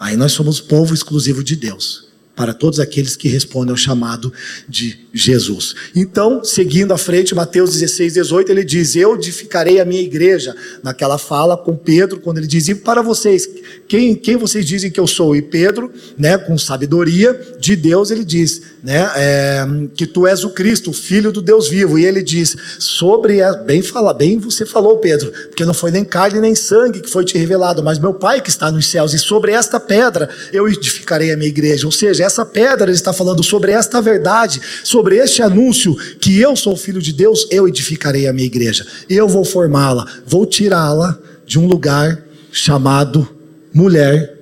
Aí 0.00 0.16
nós 0.16 0.32
somos 0.32 0.60
povo 0.60 0.92
exclusivo 0.92 1.44
de 1.44 1.54
Deus 1.54 2.10
para 2.34 2.54
todos 2.54 2.80
aqueles 2.80 3.14
que 3.14 3.28
respondem 3.28 3.70
ao 3.70 3.76
chamado 3.76 4.32
de 4.68 4.98
Jesus. 5.12 5.74
Então, 5.94 6.42
seguindo 6.42 6.92
à 6.92 6.98
frente, 6.98 7.34
Mateus 7.34 7.72
16, 7.72 8.14
18, 8.14 8.50
ele 8.50 8.64
diz: 8.64 8.96
Eu 8.96 9.14
edificarei 9.16 9.80
a 9.80 9.84
minha 9.84 10.00
igreja. 10.00 10.54
Naquela 10.82 11.18
fala 11.18 11.56
com 11.56 11.76
Pedro, 11.76 12.20
quando 12.20 12.38
ele 12.38 12.46
diz: 12.46 12.68
E 12.68 12.74
para 12.74 13.02
vocês, 13.02 13.48
quem, 13.86 14.14
quem 14.14 14.36
vocês 14.36 14.64
dizem 14.64 14.90
que 14.90 14.98
eu 14.98 15.06
sou? 15.06 15.36
E 15.36 15.42
Pedro, 15.42 15.92
né, 16.16 16.38
com 16.38 16.56
sabedoria 16.56 17.38
de 17.60 17.76
Deus, 17.76 18.10
ele 18.10 18.24
diz: 18.24 18.62
né, 18.82 19.08
é, 19.14 19.64
que 19.94 20.06
tu 20.06 20.26
és 20.26 20.42
o 20.42 20.50
Cristo, 20.50 20.90
o 20.90 20.92
Filho 20.92 21.30
do 21.30 21.40
Deus 21.40 21.68
vivo. 21.68 21.98
E 21.98 22.04
ele 22.04 22.22
diz: 22.22 22.56
Sobre. 22.78 23.40
A, 23.42 23.52
bem, 23.52 23.82
fala, 23.82 24.12
bem 24.12 24.38
você 24.38 24.66
falou, 24.66 24.98
Pedro, 24.98 25.30
porque 25.48 25.64
não 25.64 25.74
foi 25.74 25.90
nem 25.90 26.04
carne 26.04 26.40
nem 26.40 26.54
sangue 26.54 27.00
que 27.00 27.10
foi 27.10 27.24
te 27.24 27.38
revelado, 27.38 27.82
mas 27.82 27.98
meu 27.98 28.14
Pai 28.14 28.40
que 28.40 28.50
está 28.50 28.70
nos 28.70 28.86
céus. 28.88 29.14
E 29.14 29.18
sobre 29.18 29.52
esta 29.52 29.78
pedra 29.78 30.28
eu 30.52 30.68
edificarei 30.68 31.32
a 31.32 31.36
minha 31.36 31.48
igreja. 31.48 31.86
Ou 31.86 31.92
seja, 31.92 32.21
essa 32.22 32.44
pedra 32.44 32.84
ele 32.84 32.92
está 32.92 33.12
falando 33.12 33.42
sobre 33.42 33.72
esta 33.72 34.00
verdade, 34.00 34.60
sobre 34.84 35.16
este 35.16 35.42
anúncio 35.42 35.94
que 36.20 36.38
eu 36.40 36.56
sou 36.56 36.76
filho 36.76 37.00
de 37.00 37.12
Deus, 37.12 37.46
eu 37.50 37.68
edificarei 37.68 38.26
a 38.26 38.32
minha 38.32 38.46
igreja. 38.46 38.86
Eu 39.08 39.28
vou 39.28 39.44
formá-la, 39.44 40.06
vou 40.26 40.46
tirá-la 40.46 41.18
de 41.44 41.58
um 41.58 41.66
lugar 41.66 42.24
chamado 42.50 43.28
mulher 43.74 44.38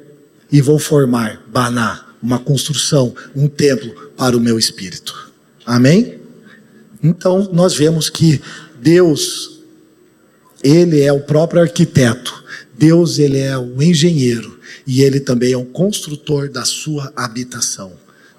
e 0.50 0.60
vou 0.60 0.78
formar 0.78 1.42
Baná, 1.48 2.06
uma 2.22 2.38
construção, 2.38 3.14
um 3.34 3.48
templo 3.48 4.10
para 4.16 4.36
o 4.36 4.40
meu 4.40 4.58
espírito. 4.58 5.30
Amém? 5.64 6.18
Então 7.02 7.48
nós 7.52 7.74
vemos 7.74 8.10
que 8.10 8.40
Deus 8.80 9.60
ele 10.62 11.00
é 11.00 11.12
o 11.12 11.20
próprio 11.20 11.62
arquiteto. 11.62 12.44
Deus 12.76 13.18
ele 13.18 13.38
é 13.38 13.56
o 13.58 13.82
engenheiro 13.82 14.59
e 14.86 15.02
ele 15.02 15.20
também 15.20 15.52
é 15.52 15.56
o 15.56 15.64
construtor 15.64 16.48
da 16.48 16.64
sua 16.64 17.12
habitação. 17.16 17.92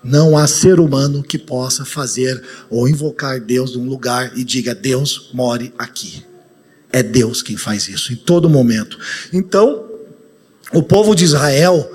Não 0.03 0.37
há 0.37 0.47
ser 0.47 0.79
humano 0.79 1.21
que 1.21 1.37
possa 1.37 1.85
fazer 1.85 2.41
ou 2.69 2.89
invocar 2.89 3.39
Deus 3.39 3.75
num 3.75 3.87
lugar 3.87 4.31
e 4.35 4.43
diga: 4.43 4.73
Deus 4.73 5.29
more 5.33 5.71
aqui. 5.77 6.23
É 6.91 7.03
Deus 7.03 7.41
quem 7.41 7.55
faz 7.55 7.87
isso 7.87 8.11
em 8.11 8.15
todo 8.15 8.49
momento. 8.49 8.97
Então, 9.31 9.85
o 10.73 10.81
povo 10.81 11.15
de 11.15 11.23
Israel, 11.23 11.89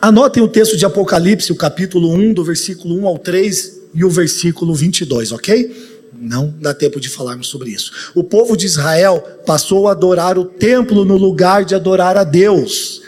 anotem 0.00 0.42
o 0.42 0.48
texto 0.48 0.76
de 0.76 0.84
Apocalipse, 0.84 1.52
o 1.52 1.56
capítulo 1.56 2.12
1, 2.12 2.34
do 2.34 2.44
versículo 2.44 2.98
1 3.00 3.06
ao 3.06 3.18
3 3.18 3.80
e 3.94 4.04
o 4.04 4.10
versículo 4.10 4.74
22, 4.74 5.32
ok? 5.32 5.92
Não 6.18 6.54
dá 6.60 6.72
tempo 6.74 7.00
de 7.00 7.08
falarmos 7.08 7.48
sobre 7.48 7.70
isso. 7.70 7.92
O 8.14 8.24
povo 8.24 8.56
de 8.56 8.66
Israel 8.66 9.20
passou 9.46 9.88
a 9.88 9.92
adorar 9.92 10.38
o 10.38 10.44
templo 10.44 11.04
no 11.04 11.16
lugar 11.16 11.64
de 11.64 11.74
adorar 11.74 12.16
a 12.16 12.24
Deus. 12.24 13.01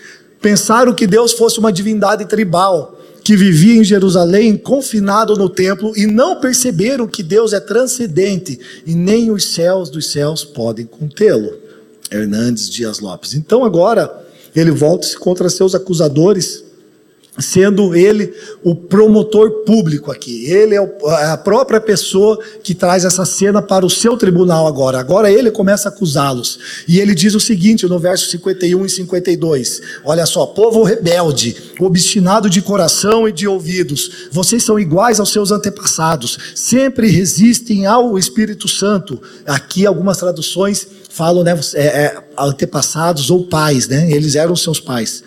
Pensaram 0.45 0.93
que 0.93 1.07
Deus 1.07 1.33
fosse 1.33 1.59
uma 1.59 1.73
divindade 1.73 2.27
tribal 2.27 3.01
que 3.25 3.35
vivia 3.35 3.81
em 3.81 3.83
Jerusalém, 3.83 4.59
confinado 4.59 5.35
no 5.37 5.49
templo, 5.49 5.97
e 5.97 6.07
não 6.07 6.39
perceberam 6.39 7.07
que 7.07 7.23
Deus 7.23 7.55
é 7.55 7.61
transcendente 7.61 8.61
e 8.85 8.95
nem 8.95 9.31
os 9.31 9.55
céus 9.55 9.89
dos 9.89 10.11
céus 10.11 10.45
podem 10.45 10.85
contê-lo. 10.85 11.51
Hernandes 12.11 12.69
Dias 12.69 13.01
Lopes. 13.01 13.33
Então 13.33 13.65
agora 13.65 14.23
ele 14.55 14.71
volta-se 14.71 15.17
contra 15.17 15.49
seus 15.49 15.75
acusadores 15.75 16.64
sendo 17.39 17.97
ele 17.97 18.33
o 18.63 18.75
promotor 18.75 19.65
público 19.65 20.11
aqui. 20.11 20.47
Ele 20.47 20.77
é, 20.77 20.79
é 20.79 21.27
a 21.27 21.37
própria 21.37 21.81
pessoa 21.81 22.39
que 22.63 22.75
traz 22.75 23.05
essa 23.05 23.25
cena 23.25 23.61
para 23.61 23.85
o 23.85 23.91
seu 23.91 24.17
tribunal 24.17 24.67
agora. 24.67 25.01
Agora 25.01 25.31
ele 25.31 25.51
começa 25.51 25.89
a 25.89 25.93
acusá-los. 25.93 26.59
E 26.87 27.01
ele 27.01 27.15
diz 27.15 27.35
o 27.35 27.41
seguinte 27.41 27.87
no 27.87 27.99
verso 27.99 28.31
51 28.31 28.87
e 28.87 28.89
52. 28.89 29.81
Olha 30.05 30.27
só, 30.27 30.47
povo 30.47 30.85
rebelde, 30.85 31.57
obstinado 31.81 32.49
de 32.49 32.63
coração 32.63 33.29
e 33.29 33.33
de 33.33 33.49
ouvidos, 33.49 34.29
vocês 34.31 34.63
são 34.63 34.79
iguais 34.79 35.19
aos 35.19 35.33
seus 35.33 35.51
antepassados, 35.51 36.39
sempre 36.55 37.09
resistem 37.09 37.87
ao 37.87 38.17
Espírito 38.17 38.69
Santo. 38.69 39.21
Aqui 39.45 39.87
algumas 39.87 40.19
traduções 40.19 40.87
falam, 41.09 41.45
né, 41.45 41.59
é, 41.75 41.87
é, 41.87 42.25
antepassados 42.39 43.31
ou 43.31 43.47
pais, 43.47 43.87
né? 43.87 44.11
Eles 44.11 44.35
eram 44.35 44.57
seus 44.57 44.81
pais. 44.81 45.23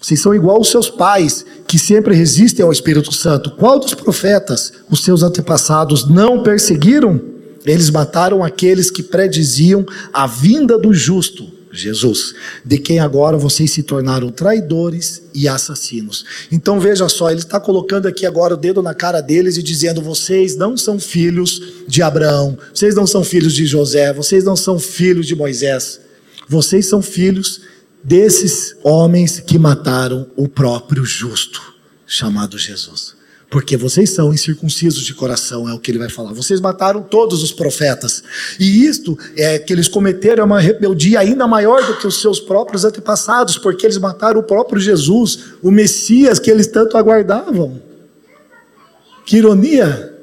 Vocês 0.00 0.20
são 0.20 0.34
igual 0.34 0.56
aos 0.56 0.70
seus 0.70 0.88
pais, 0.88 1.44
que 1.66 1.78
sempre 1.78 2.14
resistem 2.14 2.64
ao 2.64 2.72
Espírito 2.72 3.12
Santo. 3.12 3.50
Qual 3.52 3.78
dos 3.78 3.94
profetas 3.94 4.72
os 4.88 5.02
seus 5.02 5.22
antepassados 5.22 6.08
não 6.08 6.42
perseguiram? 6.42 7.20
Eles 7.66 7.90
mataram 7.90 8.42
aqueles 8.42 8.90
que 8.90 9.02
prediziam 9.02 9.84
a 10.12 10.26
vinda 10.26 10.78
do 10.78 10.94
justo, 10.94 11.58
Jesus, 11.70 12.34
de 12.64 12.78
quem 12.78 12.98
agora 12.98 13.36
vocês 13.36 13.70
se 13.70 13.82
tornaram 13.82 14.30
traidores 14.30 15.22
e 15.34 15.46
assassinos. 15.46 16.24
Então 16.50 16.80
veja 16.80 17.08
só, 17.08 17.30
ele 17.30 17.40
está 17.40 17.60
colocando 17.60 18.06
aqui 18.06 18.24
agora 18.24 18.54
o 18.54 18.56
dedo 18.56 18.82
na 18.82 18.94
cara 18.94 19.20
deles 19.20 19.56
e 19.56 19.62
dizendo: 19.62 20.00
vocês 20.00 20.56
não 20.56 20.76
são 20.76 20.98
filhos 20.98 21.60
de 21.86 22.00
Abraão, 22.02 22.56
vocês 22.72 22.94
não 22.94 23.06
são 23.06 23.22
filhos 23.22 23.52
de 23.52 23.66
José, 23.66 24.12
vocês 24.12 24.44
não 24.44 24.56
são 24.56 24.78
filhos 24.78 25.26
de 25.26 25.36
Moisés, 25.36 26.00
vocês 26.48 26.86
são 26.86 27.02
filhos 27.02 27.60
desses 28.02 28.76
homens 28.82 29.40
que 29.40 29.58
mataram 29.58 30.26
o 30.36 30.48
próprio 30.48 31.04
justo, 31.04 31.60
chamado 32.06 32.56
Jesus. 32.56 33.18
Porque 33.50 33.78
vocês 33.78 34.10
são 34.10 34.32
incircuncisos 34.32 35.02
de 35.02 35.14
coração, 35.14 35.66
é 35.66 35.72
o 35.72 35.78
que 35.78 35.90
ele 35.90 35.98
vai 35.98 36.10
falar. 36.10 36.34
Vocês 36.34 36.60
mataram 36.60 37.02
todos 37.02 37.42
os 37.42 37.50
profetas. 37.50 38.22
E 38.60 38.84
isto 38.84 39.18
é 39.36 39.58
que 39.58 39.72
eles 39.72 39.88
cometeram 39.88 40.44
uma 40.44 40.60
rebeldia 40.60 41.20
ainda 41.20 41.46
maior 41.46 41.82
do 41.86 41.96
que 41.96 42.06
os 42.06 42.20
seus 42.20 42.38
próprios 42.38 42.84
antepassados, 42.84 43.56
porque 43.56 43.86
eles 43.86 43.96
mataram 43.96 44.40
o 44.40 44.42
próprio 44.42 44.80
Jesus, 44.80 45.54
o 45.62 45.70
Messias 45.70 46.38
que 46.38 46.50
eles 46.50 46.66
tanto 46.66 46.98
aguardavam. 46.98 47.80
Que 49.24 49.38
ironia! 49.38 50.14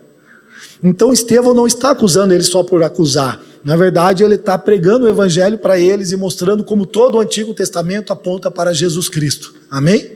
Então 0.84 1.12
Estevão 1.12 1.56
não 1.56 1.66
está 1.66 1.92
acusando 1.92 2.32
eles 2.32 2.48
só 2.48 2.62
por 2.62 2.84
acusar. 2.84 3.42
Na 3.66 3.76
verdade, 3.76 4.24
ele 4.24 4.36
está 4.36 4.60
pregando 4.60 5.06
o 5.06 5.10
evangelho 5.10 5.58
para 5.58 5.80
eles 5.80 6.12
e 6.12 6.16
mostrando 6.16 6.64
como 6.64 6.86
todo 6.86 7.16
o 7.16 7.20
Antigo 7.20 7.52
Testamento 7.52 8.14
aponta 8.14 8.52
para 8.52 8.72
Jesus 8.72 9.10
Cristo. 9.10 9.56
Amém? 9.72 10.12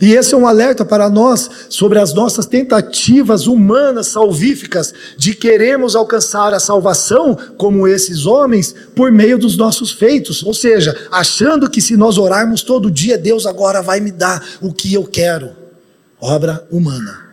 E 0.00 0.14
esse 0.14 0.32
é 0.32 0.36
um 0.36 0.46
alerta 0.46 0.86
para 0.86 1.10
nós 1.10 1.50
sobre 1.68 1.98
as 1.98 2.14
nossas 2.14 2.46
tentativas 2.46 3.46
humanas, 3.46 4.06
salvíficas, 4.06 4.94
de 5.18 5.34
queremos 5.34 5.94
alcançar 5.94 6.54
a 6.54 6.58
salvação, 6.58 7.36
como 7.58 7.86
esses 7.86 8.24
homens, 8.24 8.74
por 8.96 9.12
meio 9.12 9.36
dos 9.36 9.54
nossos 9.54 9.92
feitos. 9.92 10.42
Ou 10.42 10.54
seja, 10.54 10.96
achando 11.12 11.68
que 11.68 11.82
se 11.82 11.98
nós 11.98 12.16
orarmos 12.16 12.62
todo 12.62 12.90
dia, 12.90 13.18
Deus 13.18 13.44
agora 13.44 13.82
vai 13.82 14.00
me 14.00 14.12
dar 14.12 14.42
o 14.62 14.72
que 14.72 14.94
eu 14.94 15.04
quero. 15.04 15.50
Obra 16.18 16.66
humana. 16.70 17.23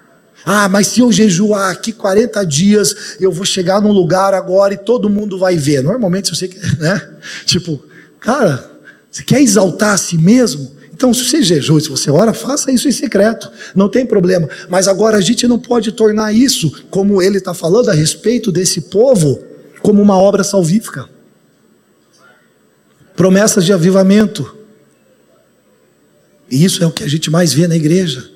Ah, 0.46 0.68
mas 0.68 0.88
se 0.88 1.02
eu 1.02 1.12
jejuar 1.12 1.72
aqui 1.72 1.92
40 1.92 2.44
dias, 2.46 2.96
eu 3.20 3.32
vou 3.32 3.46
chegar 3.46 3.82
num 3.82 3.92
lugar 3.92 4.34
agora 4.34 4.74
e 4.74 4.78
todo 4.78 5.10
mundo 5.10 5.38
vai 5.38 5.56
ver. 5.56 5.84
Normalmente, 5.84 6.30
se 6.30 6.36
você 6.36 6.48
quer, 6.48 6.62
né? 6.80 7.10
Tipo, 7.46 7.82
cara, 8.20 8.72
você 9.10 9.24
quer 9.24 9.42
exaltar 9.42 9.94
a 9.94 9.98
si 9.98 10.18
mesmo? 10.18 10.72
Então, 10.94 11.14
se 11.14 11.26
você 11.26 11.42
jejua, 11.42 11.80
se 11.80 11.90
você 11.90 12.12
ora, 12.12 12.34
faça 12.34 12.72
isso 12.72 12.88
em 12.88 12.92
secreto, 12.92 13.52
não 13.76 13.90
tem 13.90 14.06
problema. 14.06 14.48
Mas 14.70 14.88
agora 14.88 15.18
a 15.18 15.22
gente 15.22 15.48
não 15.48 15.60
pode 15.60 15.92
tornar 15.92 16.32
isso, 16.32 16.72
como 16.90 17.22
ele 17.22 17.40
está 17.40 17.54
falando 17.54 17.90
a 17.90 17.94
respeito 17.94 18.52
desse 18.52 18.82
povo, 18.82 19.44
como 19.82 20.02
uma 20.02 20.18
obra 20.18 20.44
salvífica. 20.44 21.10
Promessas 23.16 23.66
de 23.66 23.74
avivamento. 23.74 24.56
E 26.50 26.64
isso 26.64 26.84
é 26.84 26.88
o 26.88 26.92
que 26.92 27.04
a 27.04 27.10
gente 27.10 27.30
mais 27.30 27.54
vê 27.54 27.68
na 27.68 27.76
igreja. 27.76 28.31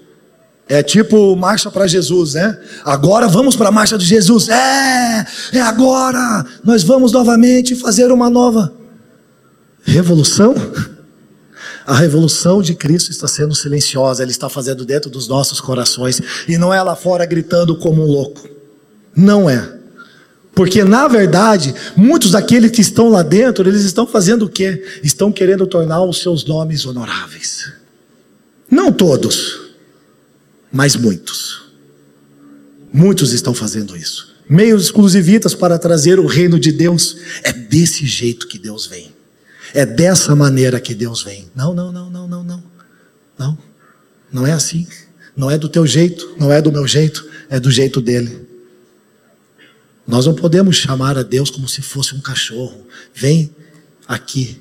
É 0.68 0.82
tipo 0.82 1.36
marcha 1.36 1.70
para 1.70 1.86
Jesus, 1.86 2.34
né? 2.34 2.58
Agora 2.84 3.28
vamos 3.28 3.56
para 3.56 3.70
a 3.70 3.72
marcha 3.72 3.98
de 3.98 4.06
Jesus. 4.06 4.50
É, 4.50 5.26
é 5.54 5.62
agora. 5.62 6.44
Nós 6.64 6.84
vamos 6.84 7.12
novamente 7.12 7.76
fazer 7.76 8.12
uma 8.12 8.30
nova 8.30 8.74
revolução. 9.84 10.56
A 11.86 11.96
revolução 11.96 12.64
de 12.64 12.74
Cristo 12.74 13.12
está 13.12 13.28
sendo 13.28 13.54
silenciosa, 13.54 14.24
Ele 14.24 14.32
está 14.32 14.50
fazendo 14.50 14.84
dentro 14.84 15.08
dos 15.08 15.28
nossos 15.28 15.62
corações, 15.62 16.20
e 16.48 16.58
não 16.58 16.74
é 16.74 16.82
lá 16.82 16.96
fora 16.96 17.28
gritando 17.28 17.76
como 17.76 18.02
um 18.02 18.08
louco. 18.08 18.50
Não 19.16 19.48
é. 19.48 19.72
Porque, 20.56 20.84
na 20.84 21.08
verdade, 21.08 21.76
muitos 21.96 22.32
daqueles 22.32 22.72
que 22.72 22.82
estão 22.82 23.10
lá 23.10 23.22
dentro, 23.22 23.70
eles 23.70 23.84
estão 23.84 24.08
fazendo 24.08 24.46
o 24.46 24.50
quê? 24.50 24.84
Estão 25.04 25.32
querendo 25.32 25.68
tornar 25.68 26.02
os 26.04 26.22
seus 26.24 26.44
nomes 26.44 26.88
honoráveis. 26.88 27.72
Não 28.72 28.92
todos 28.92 29.65
mas 30.76 30.98
muitos. 30.98 31.64
Muitos 32.92 33.32
estão 33.32 33.54
fazendo 33.54 33.96
isso. 33.96 34.36
Meios 34.50 34.84
exclusivistas 34.84 35.56
para 35.56 35.80
trazer 35.80 36.20
o 36.20 36.26
reino 36.26 36.60
de 36.60 36.70
Deus. 36.70 37.16
É 37.44 37.54
desse 37.54 38.06
jeito 38.06 38.46
que 38.46 38.60
Deus 38.60 38.86
vem. 38.86 39.10
É 39.74 39.86
dessa 39.86 40.36
maneira 40.36 40.82
que 40.82 40.94
Deus 40.94 41.24
vem. 41.24 41.50
Não, 41.56 41.74
não, 41.74 41.94
não, 41.94 42.10
não, 42.10 42.28
não, 42.28 42.44
não. 42.44 42.64
Não. 43.40 43.58
Não 44.30 44.46
é 44.46 44.52
assim. 44.52 44.86
Não 45.34 45.50
é 45.50 45.58
do 45.58 45.70
teu 45.70 45.88
jeito, 45.88 46.36
não 46.38 46.52
é 46.52 46.62
do 46.62 46.74
meu 46.74 46.86
jeito, 46.86 47.26
é 47.50 47.58
do 47.58 47.72
jeito 47.72 48.02
dele. 48.02 48.46
Nós 50.06 50.26
não 50.26 50.36
podemos 50.36 50.76
chamar 50.76 51.18
a 51.18 51.24
Deus 51.24 51.50
como 51.50 51.70
se 51.70 51.82
fosse 51.82 52.14
um 52.14 52.20
cachorro. 52.20 52.86
Vem 53.14 53.50
aqui. 54.06 54.60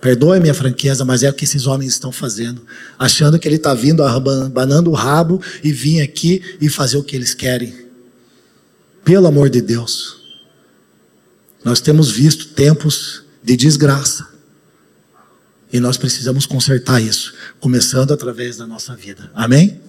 Perdoe 0.00 0.40
minha 0.40 0.54
franqueza, 0.54 1.04
mas 1.04 1.22
é 1.22 1.30
o 1.30 1.32
que 1.32 1.44
esses 1.44 1.66
homens 1.66 1.92
estão 1.92 2.12
fazendo. 2.12 2.62
Achando 2.98 3.38
que 3.38 3.48
ele 3.48 3.56
está 3.56 3.74
vindo, 3.74 4.02
abanando 4.02 4.90
o 4.90 4.94
rabo 4.94 5.40
e 5.64 5.72
vir 5.72 6.02
aqui 6.02 6.42
e 6.60 6.68
fazer 6.68 6.96
o 6.96 7.02
que 7.02 7.16
eles 7.16 7.34
querem. 7.34 7.74
Pelo 9.04 9.26
amor 9.26 9.48
de 9.48 9.60
Deus. 9.60 10.20
Nós 11.64 11.80
temos 11.80 12.10
visto 12.10 12.48
tempos 12.48 13.24
de 13.42 13.56
desgraça. 13.56 14.28
E 15.72 15.80
nós 15.80 15.96
precisamos 15.96 16.46
consertar 16.46 17.02
isso, 17.02 17.34
começando 17.58 18.12
através 18.12 18.56
da 18.56 18.66
nossa 18.66 18.94
vida. 18.94 19.30
Amém? 19.34 19.80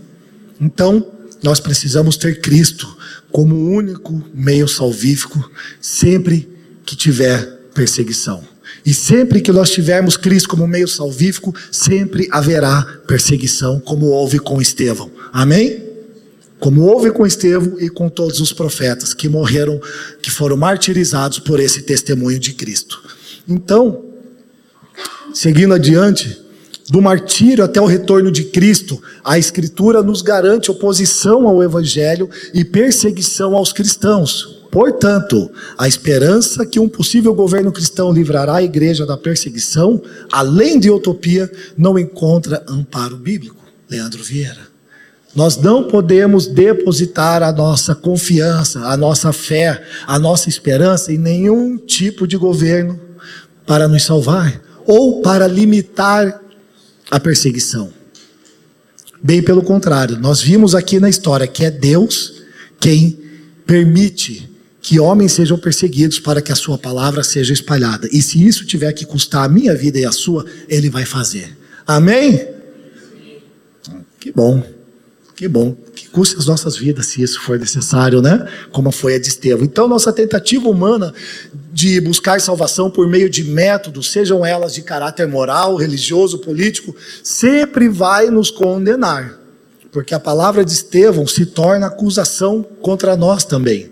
Então, 0.59 1.05
nós 1.43 1.59
precisamos 1.59 2.17
ter 2.17 2.41
Cristo 2.41 2.97
como 3.31 3.71
único 3.71 4.23
meio 4.33 4.67
salvífico 4.67 5.51
sempre 5.79 6.49
que 6.85 6.95
tiver 6.95 7.45
perseguição. 7.75 8.43
E 8.85 8.93
sempre 8.93 9.41
que 9.41 9.51
nós 9.51 9.69
tivermos 9.69 10.15
Cristo 10.15 10.49
como 10.49 10.67
meio 10.67 10.87
salvífico, 10.87 11.53
sempre 11.71 12.27
haverá 12.31 12.83
perseguição, 13.07 13.79
como 13.79 14.07
houve 14.07 14.39
com 14.39 14.61
Estevão. 14.61 15.11
Amém? 15.33 15.83
Como 16.59 16.81
houve 16.83 17.11
com 17.11 17.25
Estevão 17.25 17.79
e 17.79 17.89
com 17.89 18.09
todos 18.09 18.39
os 18.39 18.51
profetas 18.51 19.13
que 19.13 19.29
morreram, 19.29 19.79
que 20.21 20.31
foram 20.31 20.57
martirizados 20.57 21.39
por 21.39 21.59
esse 21.59 21.81
testemunho 21.83 22.39
de 22.39 22.53
Cristo. 22.53 23.01
Então, 23.47 24.05
seguindo 25.33 25.73
adiante, 25.73 26.41
do 26.89 27.01
martírio 27.01 27.63
até 27.63 27.81
o 27.81 27.85
retorno 27.85 28.31
de 28.31 28.45
Cristo, 28.45 29.01
a 29.23 29.37
Escritura 29.37 30.01
nos 30.01 30.21
garante 30.21 30.71
oposição 30.71 31.47
ao 31.47 31.61
Evangelho 31.61 32.29
e 32.53 32.63
perseguição 32.63 33.55
aos 33.55 33.73
cristãos. 33.73 34.56
Portanto, 34.71 35.49
a 35.77 35.87
esperança 35.87 36.65
que 36.65 36.79
um 36.79 36.89
possível 36.89 37.33
governo 37.33 37.71
cristão 37.71 38.11
livrará 38.11 38.55
a 38.55 38.63
igreja 38.63 39.05
da 39.05 39.17
perseguição, 39.17 40.01
além 40.31 40.79
de 40.79 40.89
utopia, 40.89 41.51
não 41.77 41.97
encontra 41.97 42.63
amparo 42.67 43.17
bíblico. 43.17 43.57
Leandro 43.89 44.23
Vieira. 44.23 44.67
Nós 45.35 45.55
não 45.57 45.83
podemos 45.83 46.47
depositar 46.47 47.43
a 47.43 47.51
nossa 47.51 47.93
confiança, 47.93 48.79
a 48.81 48.97
nossa 48.97 49.31
fé, 49.31 49.83
a 50.05 50.17
nossa 50.17 50.49
esperança 50.49 51.13
em 51.13 51.17
nenhum 51.17 51.77
tipo 51.77 52.27
de 52.27 52.35
governo 52.37 52.99
para 53.65 53.87
nos 53.87 54.03
salvar 54.03 54.61
ou 54.85 55.21
para 55.21 55.47
limitar 55.47 56.41
a 57.11 57.19
perseguição. 57.19 57.93
Bem 59.21 59.41
pelo 59.41 59.61
contrário, 59.61 60.17
nós 60.17 60.41
vimos 60.41 60.73
aqui 60.73 60.99
na 60.99 61.09
história 61.09 61.47
que 61.47 61.65
é 61.65 61.71
Deus 61.71 62.41
quem 62.79 63.19
permite 63.65 64.49
que 64.81 64.99
homens 64.99 65.33
sejam 65.33 65.57
perseguidos 65.57 66.19
para 66.19 66.41
que 66.41 66.51
a 66.51 66.55
sua 66.55 66.77
palavra 66.77 67.23
seja 67.23 67.53
espalhada. 67.53 68.07
E 68.11 68.21
se 68.21 68.45
isso 68.45 68.65
tiver 68.65 68.91
que 68.93 69.05
custar 69.05 69.45
a 69.45 69.49
minha 69.49 69.75
vida 69.75 69.99
e 69.99 70.05
a 70.05 70.11
sua, 70.11 70.45
ele 70.69 70.89
vai 70.89 71.05
fazer. 71.05 71.57
Amém? 71.85 72.47
Que 74.19 74.31
bom. 74.31 74.63
Que 75.37 75.47
bom. 75.47 75.75
Que 75.93 76.09
custe 76.09 76.35
as 76.35 76.47
nossas 76.47 76.77
vidas 76.77 77.05
se 77.05 77.21
isso 77.21 77.39
for 77.41 77.59
necessário, 77.59 78.23
né? 78.23 78.47
Como 78.71 78.91
foi 78.91 79.15
a 79.15 79.19
de 79.19 79.27
Estevão. 79.27 79.63
Então, 79.63 79.87
nossa 79.87 80.11
tentativa 80.11 80.67
humana 80.67 81.13
de 81.71 82.01
buscar 82.01 82.41
salvação 82.41 82.89
por 82.89 83.07
meio 83.07 83.29
de 83.29 83.43
métodos, 83.43 84.11
sejam 84.11 84.43
elas 84.43 84.73
de 84.73 84.81
caráter 84.81 85.27
moral, 85.27 85.75
religioso, 85.75 86.39
político, 86.39 86.95
sempre 87.23 87.87
vai 87.87 88.31
nos 88.31 88.49
condenar. 88.49 89.39
Porque 89.91 90.15
a 90.15 90.19
palavra 90.19 90.65
de 90.65 90.71
Estevão 90.71 91.27
se 91.27 91.45
torna 91.45 91.85
acusação 91.85 92.65
contra 92.81 93.15
nós 93.15 93.45
também. 93.45 93.91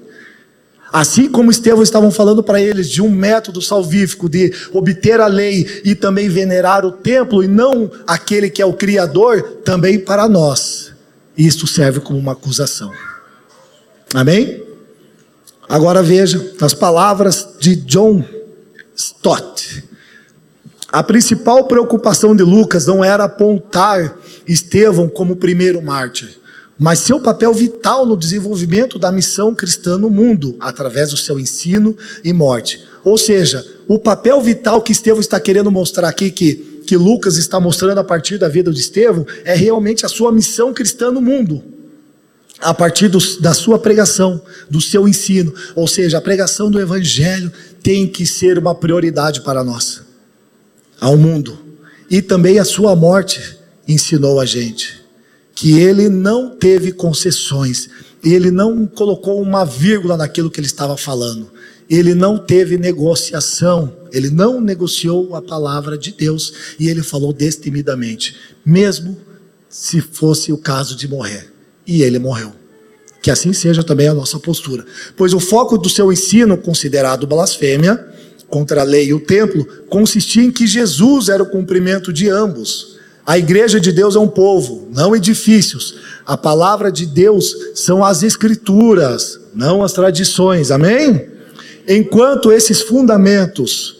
Assim 0.96 1.30
como 1.30 1.52
Estevão 1.52 1.84
estavam 1.84 2.10
falando 2.10 2.42
para 2.42 2.62
eles 2.62 2.90
de 2.90 3.02
um 3.02 3.10
método 3.10 3.62
salvífico 3.62 4.30
de 4.30 4.54
obter 4.72 5.20
a 5.20 5.28
lei 5.28 5.82
e 5.84 5.94
também 5.94 6.30
venerar 6.30 6.86
o 6.86 6.92
templo 6.94 7.44
e 7.44 7.50
não 7.50 7.92
aquele 8.08 8.50
que 8.50 8.62
é 8.62 8.66
o 8.66 8.72
Criador, 8.72 9.42
também 9.66 10.00
para 10.00 10.30
nós. 10.30 10.94
Isto 11.38 11.68
serve 11.68 12.00
como 12.00 12.18
uma 12.18 12.32
acusação. 12.32 12.94
Amém? 14.14 14.64
Agora 15.68 16.02
veja 16.02 16.54
as 16.62 16.74
palavras 16.74 17.46
de 17.60 17.76
John 17.76 18.24
Stott. 18.96 19.84
A 20.94 21.04
principal 21.04 21.68
preocupação 21.68 22.34
de 22.34 22.44
Lucas 22.44 22.86
não 22.86 23.04
era 23.04 23.26
apontar 23.26 24.18
Estevão 24.48 25.10
como 25.10 25.36
primeiro 25.36 25.82
mártir, 25.82 26.40
mas 26.78 27.00
seu 27.00 27.20
papel 27.20 27.54
vital 27.54 28.06
no 28.06 28.18
desenvolvimento 28.18 29.00
da 29.00 29.12
missão 29.12 29.56
cristã 29.56 29.98
no 29.98 30.10
mundo, 30.10 30.56
através 30.60 31.12
do 31.12 31.18
seu 31.18 31.40
ensino 31.40 31.96
e 32.24 32.34
morte. 32.34 32.84
Ou 33.04 33.18
seja, 33.18 33.66
o 33.88 33.98
papel 33.98 34.42
vital 34.42 34.82
que 34.82 34.92
Estevão 34.92 35.22
está 35.22 35.40
querendo 35.40 35.72
mostrar 35.72 36.10
aqui, 36.10 36.30
que, 36.30 36.82
que 36.86 36.98
Lucas 36.98 37.38
está 37.38 37.60
mostrando 37.60 38.00
a 38.00 38.04
partir 38.04 38.38
da 38.38 38.50
vida 38.50 38.72
de 38.72 38.80
Estevão, 38.80 39.26
é 39.46 39.56
realmente 39.56 40.06
a 40.06 40.10
sua 40.10 40.32
missão 40.32 40.74
cristã 40.74 41.12
no 41.12 41.22
mundo 41.22 41.64
a 42.62 42.74
partir 42.74 43.10
do, 43.10 43.20
da 43.42 43.54
sua 43.54 43.78
pregação, 43.78 44.42
do 44.70 44.80
seu 44.80 45.08
ensino. 45.08 45.54
Ou 45.76 45.88
seja, 45.88 46.18
a 46.18 46.22
pregação 46.22 46.72
do 46.72 46.80
Evangelho 46.80 47.52
tem 47.84 48.08
que 48.08 48.26
ser 48.26 48.58
uma 48.58 48.74
prioridade 48.74 49.42
para 49.42 49.64
nós, 49.64 50.02
ao 51.00 51.18
mundo. 51.18 51.60
E 52.10 52.22
também 52.22 52.58
a 52.58 52.66
sua 52.66 52.96
morte 52.96 53.58
ensinou 53.88 54.40
a 54.40 54.46
gente 54.46 55.05
que 55.56 55.80
ele 55.80 56.10
não 56.10 56.50
teve 56.50 56.92
concessões, 56.92 57.88
ele 58.22 58.52
não 58.52 58.86
colocou 58.86 59.42
uma 59.42 59.64
vírgula 59.64 60.18
naquilo 60.18 60.52
que 60.52 60.60
ele 60.60 60.68
estava 60.68 60.98
falando, 60.98 61.50
ele 61.90 62.14
não 62.14 62.38
teve 62.38 62.78
negociação, 62.78 63.96
ele 64.12 64.30
não 64.30 64.60
negociou 64.60 65.34
a 65.36 65.42
palavra 65.42 65.98
de 65.98 66.12
Deus 66.12 66.54
e 66.78 66.90
ele 66.90 67.02
falou 67.02 67.32
destemidamente, 67.32 68.36
mesmo 68.66 69.18
se 69.70 70.02
fosse 70.02 70.52
o 70.52 70.58
caso 70.58 70.96
de 70.96 71.08
morrer 71.08 71.52
e 71.88 72.02
ele 72.02 72.20
morreu. 72.20 72.52
Que 73.22 73.32
assim 73.32 73.54
seja 73.54 73.84
também 73.84 74.08
a 74.08 74.14
nossa 74.14 74.40
postura. 74.40 74.86
Pois 75.16 75.34
o 75.34 75.40
foco 75.40 75.78
do 75.78 75.90
seu 75.90 76.12
ensino, 76.12 76.58
considerado 76.58 77.26
blasfêmia, 77.26 78.14
contra 78.48 78.82
a 78.82 78.84
lei 78.84 79.08
e 79.08 79.14
o 79.14 79.20
templo, 79.20 79.66
consistia 79.90 80.44
em 80.44 80.52
que 80.52 80.68
Jesus 80.68 81.30
era 81.30 81.42
o 81.42 81.50
cumprimento 81.50 82.14
de 82.14 82.30
ambos. 82.30 82.95
A 83.26 83.40
igreja 83.40 83.80
de 83.80 83.92
Deus 83.92 84.16
é 84.16 84.20
um 84.20 84.28
povo, 84.28 84.88
não 84.94 85.16
edifícios. 85.16 85.96
A 86.26 86.38
palavra 86.38 86.92
de 86.92 87.06
Deus 87.08 87.56
são 87.74 88.04
as 88.04 88.22
escrituras, 88.22 89.40
não 89.54 89.84
as 89.84 89.94
tradições. 89.94 90.70
Amém? 90.70 91.28
Enquanto 91.88 92.52
esses 92.52 92.82
fundamentos 92.82 93.96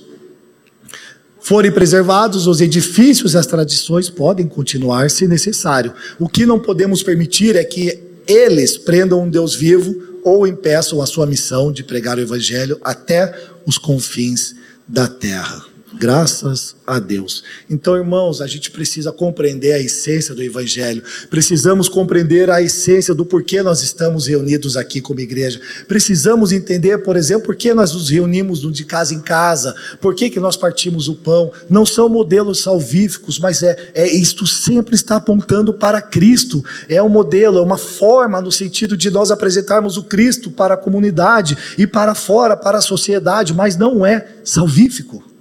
forem 1.40 1.72
preservados, 1.72 2.46
os 2.46 2.62
edifícios 2.62 3.34
e 3.34 3.38
as 3.38 3.48
tradições 3.48 4.10
podem 4.10 4.48
continuar 4.48 5.10
se 5.10 5.28
necessário. 5.28 5.94
O 6.20 6.30
que 6.30 6.46
não 6.46 6.60
podemos 6.60 7.02
permitir 7.02 7.56
é 7.56 7.64
que 7.64 8.00
eles 8.28 8.78
prendam 8.78 9.24
um 9.24 9.30
Deus 9.30 9.56
vivo 9.56 9.96
ou 10.24 10.48
impeçam 10.48 11.02
a 11.02 11.06
sua 11.06 11.28
missão 11.28 11.72
de 11.72 11.84
pregar 11.84 12.18
o 12.18 12.22
evangelho 12.22 12.80
até 12.84 13.34
os 13.66 13.78
confins 13.78 14.56
da 14.88 15.08
terra. 15.08 15.75
Graças 15.98 16.76
a 16.86 17.00
Deus. 17.00 17.44
Então, 17.70 17.96
irmãos, 17.96 18.42
a 18.42 18.48
gente 18.48 18.70
precisa 18.70 19.12
compreender 19.12 19.74
a 19.74 19.80
essência 19.80 20.36
do 20.36 20.44
Evangelho, 20.44 21.02
precisamos 21.30 21.88
compreender 21.88 22.50
a 22.50 22.62
essência 22.62 23.14
do 23.14 23.26
porquê 23.26 23.64
nós 23.64 23.82
estamos 23.82 24.28
reunidos 24.28 24.76
aqui 24.76 25.00
como 25.00 25.22
igreja. 25.22 25.60
Precisamos 25.88 26.52
entender, 26.52 26.98
por 27.00 27.16
exemplo, 27.16 27.46
por 27.46 27.56
que 27.56 27.74
nós 27.74 27.94
nos 27.94 28.10
reunimos 28.10 28.60
de 28.74 28.84
casa 28.84 29.14
em 29.14 29.22
casa, 29.22 29.74
por 30.02 30.16
que, 30.16 30.30
que 30.30 30.40
nós 30.40 30.58
partimos 30.58 31.08
o 31.08 31.16
pão. 31.16 31.52
Não 31.70 31.86
são 31.86 32.10
modelos 32.10 32.62
salvíficos, 32.62 33.40
mas 33.40 33.64
é, 33.64 33.92
é 33.94 34.08
isto 34.08 34.46
sempre 34.46 34.96
está 34.96 35.16
apontando 35.16 35.74
para 35.74 36.02
Cristo. 36.02 36.64
É 36.90 37.02
um 37.02 37.10
modelo, 37.10 37.58
é 37.58 37.62
uma 37.62 37.78
forma 37.78 38.42
no 38.42 38.52
sentido 38.52 38.98
de 38.98 39.10
nós 39.10 39.32
apresentarmos 39.32 39.98
o 39.98 40.04
Cristo 40.04 40.52
para 40.52 40.74
a 40.74 40.78
comunidade 40.78 41.58
e 41.78 41.88
para 41.88 42.14
fora, 42.14 42.58
para 42.58 42.80
a 42.80 42.82
sociedade, 42.82 43.54
mas 43.54 43.78
não 43.78 44.06
é 44.06 44.28
salvífico. 44.44 45.35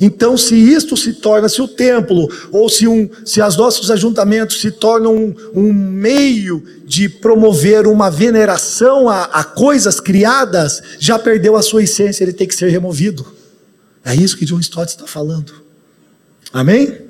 Então, 0.00 0.36
se 0.36 0.54
isto 0.54 0.96
se 0.96 1.14
torna, 1.14 1.48
se 1.48 1.62
o 1.62 1.68
templo, 1.68 2.28
ou 2.52 2.68
se, 2.68 2.86
um, 2.86 3.08
se 3.24 3.40
os 3.40 3.56
nossos 3.56 3.90
ajuntamentos 3.90 4.60
se 4.60 4.70
tornam 4.70 5.14
um, 5.14 5.34
um 5.54 5.72
meio 5.72 6.62
de 6.84 7.08
promover 7.08 7.86
uma 7.86 8.10
veneração 8.10 9.08
a, 9.08 9.24
a 9.24 9.44
coisas 9.44 9.98
criadas, 9.98 10.82
já 10.98 11.18
perdeu 11.18 11.56
a 11.56 11.62
sua 11.62 11.82
essência, 11.82 12.24
ele 12.24 12.32
tem 12.32 12.46
que 12.46 12.54
ser 12.54 12.68
removido. 12.68 13.26
É 14.04 14.14
isso 14.14 14.36
que 14.36 14.44
John 14.44 14.60
Stott 14.60 14.90
está 14.90 15.06
falando. 15.06 15.52
Amém? 16.52 17.06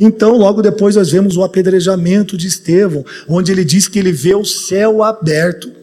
Então, 0.00 0.36
logo 0.36 0.62
depois, 0.62 0.96
nós 0.96 1.10
vemos 1.10 1.36
o 1.36 1.42
apedrejamento 1.42 2.36
de 2.36 2.46
Estevão, 2.46 3.04
onde 3.28 3.52
ele 3.52 3.64
diz 3.64 3.88
que 3.88 3.98
ele 3.98 4.12
vê 4.12 4.34
o 4.34 4.44
céu 4.44 5.02
aberto 5.02 5.77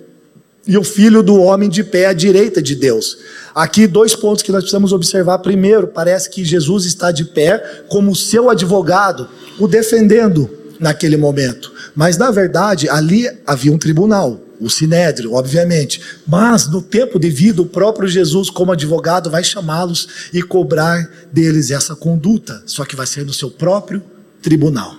e 0.68 0.78
o 0.78 0.84
filho 0.84 1.22
do 1.22 1.36
homem 1.42 1.70
de 1.70 1.84
pé 1.84 2.08
à 2.08 2.14
direita 2.14 2.62
de 2.62 2.76
Deus. 2.76 3.18
Aqui, 3.54 3.86
dois 3.86 4.16
pontos 4.16 4.42
que 4.42 4.52
nós 4.52 4.62
precisamos 4.62 4.92
observar. 4.92 5.40
Primeiro, 5.40 5.88
parece 5.88 6.30
que 6.30 6.44
Jesus 6.44 6.86
está 6.86 7.12
de 7.12 7.26
pé 7.26 7.84
como 7.88 8.16
seu 8.16 8.50
advogado, 8.50 9.30
o 9.60 9.68
defendendo 9.68 10.50
naquele 10.80 11.18
momento. 11.18 11.72
Mas, 11.96 12.18
na 12.18 12.32
verdade, 12.32 12.90
ali 12.90 13.30
havia 13.46 13.72
um 13.72 13.78
tribunal, 13.78 14.42
o 14.60 14.70
Sinédrio, 14.70 15.34
obviamente. 15.34 16.02
Mas, 16.28 16.68
no 16.68 16.82
tempo 16.82 17.20
devido, 17.20 17.62
o 17.62 17.68
próprio 17.68 18.08
Jesus, 18.08 18.50
como 18.50 18.72
advogado, 18.72 19.30
vai 19.30 19.44
chamá-los 19.44 20.30
e 20.34 20.42
cobrar 20.42 21.10
deles 21.32 21.72
essa 21.72 21.96
conduta, 21.96 22.64
só 22.66 22.84
que 22.84 22.96
vai 22.96 23.06
ser 23.06 23.24
no 23.24 23.34
seu 23.34 23.52
próprio 23.52 24.04
tribunal. 24.42 24.96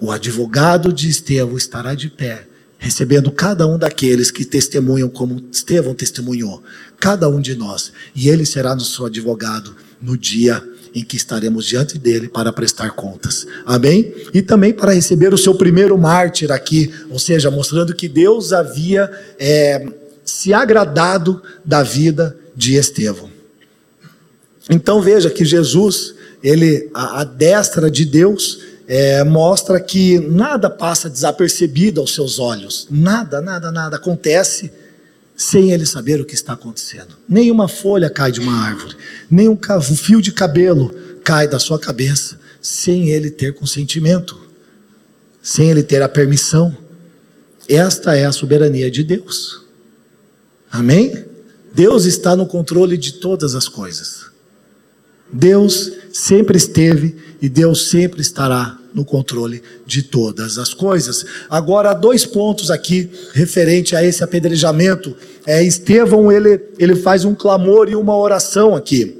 O 0.00 0.10
advogado 0.10 0.92
de 0.92 1.10
Estevão 1.10 1.58
estará 1.58 1.94
de 1.94 2.08
pé 2.08 2.46
recebendo 2.80 3.30
cada 3.30 3.66
um 3.66 3.78
daqueles 3.78 4.30
que 4.30 4.42
testemunham 4.42 5.08
como 5.10 5.44
Estevão 5.52 5.94
testemunhou, 5.94 6.62
cada 6.98 7.28
um 7.28 7.38
de 7.38 7.54
nós, 7.54 7.92
e 8.16 8.30
ele 8.30 8.46
será 8.46 8.74
nosso 8.74 9.04
advogado 9.04 9.76
no 10.00 10.16
dia 10.16 10.64
em 10.94 11.04
que 11.04 11.14
estaremos 11.14 11.66
diante 11.66 11.98
dele 11.98 12.26
para 12.26 12.52
prestar 12.52 12.92
contas. 12.92 13.46
Amém? 13.66 14.12
E 14.32 14.40
também 14.40 14.72
para 14.72 14.94
receber 14.94 15.32
o 15.32 15.38
seu 15.38 15.54
primeiro 15.54 15.96
mártir 15.98 16.50
aqui, 16.50 16.90
ou 17.10 17.18
seja, 17.18 17.50
mostrando 17.50 17.94
que 17.94 18.08
Deus 18.08 18.50
havia 18.52 19.08
é, 19.38 19.86
se 20.24 20.54
agradado 20.54 21.40
da 21.62 21.82
vida 21.82 22.36
de 22.56 22.76
Estevão. 22.76 23.30
Então 24.70 25.02
veja 25.02 25.28
que 25.28 25.44
Jesus, 25.44 26.14
ele, 26.42 26.90
a, 26.94 27.20
a 27.20 27.24
destra 27.24 27.90
de 27.90 28.06
Deus, 28.06 28.69
é, 28.92 29.22
mostra 29.22 29.78
que 29.78 30.18
nada 30.18 30.68
passa 30.68 31.08
desapercebido 31.08 32.00
aos 32.00 32.12
seus 32.12 32.40
olhos. 32.40 32.88
Nada, 32.90 33.40
nada, 33.40 33.70
nada 33.70 33.98
acontece 33.98 34.68
sem 35.36 35.70
ele 35.70 35.86
saber 35.86 36.20
o 36.20 36.24
que 36.24 36.34
está 36.34 36.54
acontecendo. 36.54 37.16
Nenhuma 37.28 37.68
folha 37.68 38.10
cai 38.10 38.32
de 38.32 38.40
uma 38.40 38.52
árvore, 38.52 38.96
nenhum 39.30 39.56
um 39.56 39.96
fio 39.96 40.20
de 40.20 40.32
cabelo 40.32 40.92
cai 41.22 41.46
da 41.46 41.60
sua 41.60 41.78
cabeça 41.78 42.40
sem 42.60 43.10
ele 43.10 43.30
ter 43.30 43.54
consentimento, 43.54 44.36
sem 45.40 45.70
ele 45.70 45.84
ter 45.84 46.02
a 46.02 46.08
permissão. 46.08 46.76
Esta 47.68 48.16
é 48.16 48.24
a 48.24 48.32
soberania 48.32 48.90
de 48.90 49.04
Deus. 49.04 49.66
Amém? 50.68 51.26
Deus 51.72 52.06
está 52.06 52.34
no 52.34 52.44
controle 52.44 52.98
de 52.98 53.12
todas 53.12 53.54
as 53.54 53.68
coisas. 53.68 54.24
Deus 55.32 55.92
sempre 56.12 56.56
esteve 56.56 57.16
e 57.40 57.48
Deus 57.48 57.88
sempre 57.88 58.20
estará 58.20 58.79
no 58.94 59.04
controle 59.04 59.62
de 59.86 60.02
todas 60.02 60.58
as 60.58 60.74
coisas. 60.74 61.24
Agora, 61.48 61.92
dois 61.94 62.26
pontos 62.26 62.70
aqui 62.70 63.10
referente 63.32 63.94
a 63.94 64.04
esse 64.04 64.22
apedrejamento. 64.22 65.16
É, 65.46 65.62
Estevão, 65.62 66.30
ele, 66.30 66.60
ele 66.78 66.96
faz 66.96 67.24
um 67.24 67.34
clamor 67.34 67.88
e 67.88 67.96
uma 67.96 68.16
oração 68.16 68.74
aqui. 68.74 69.16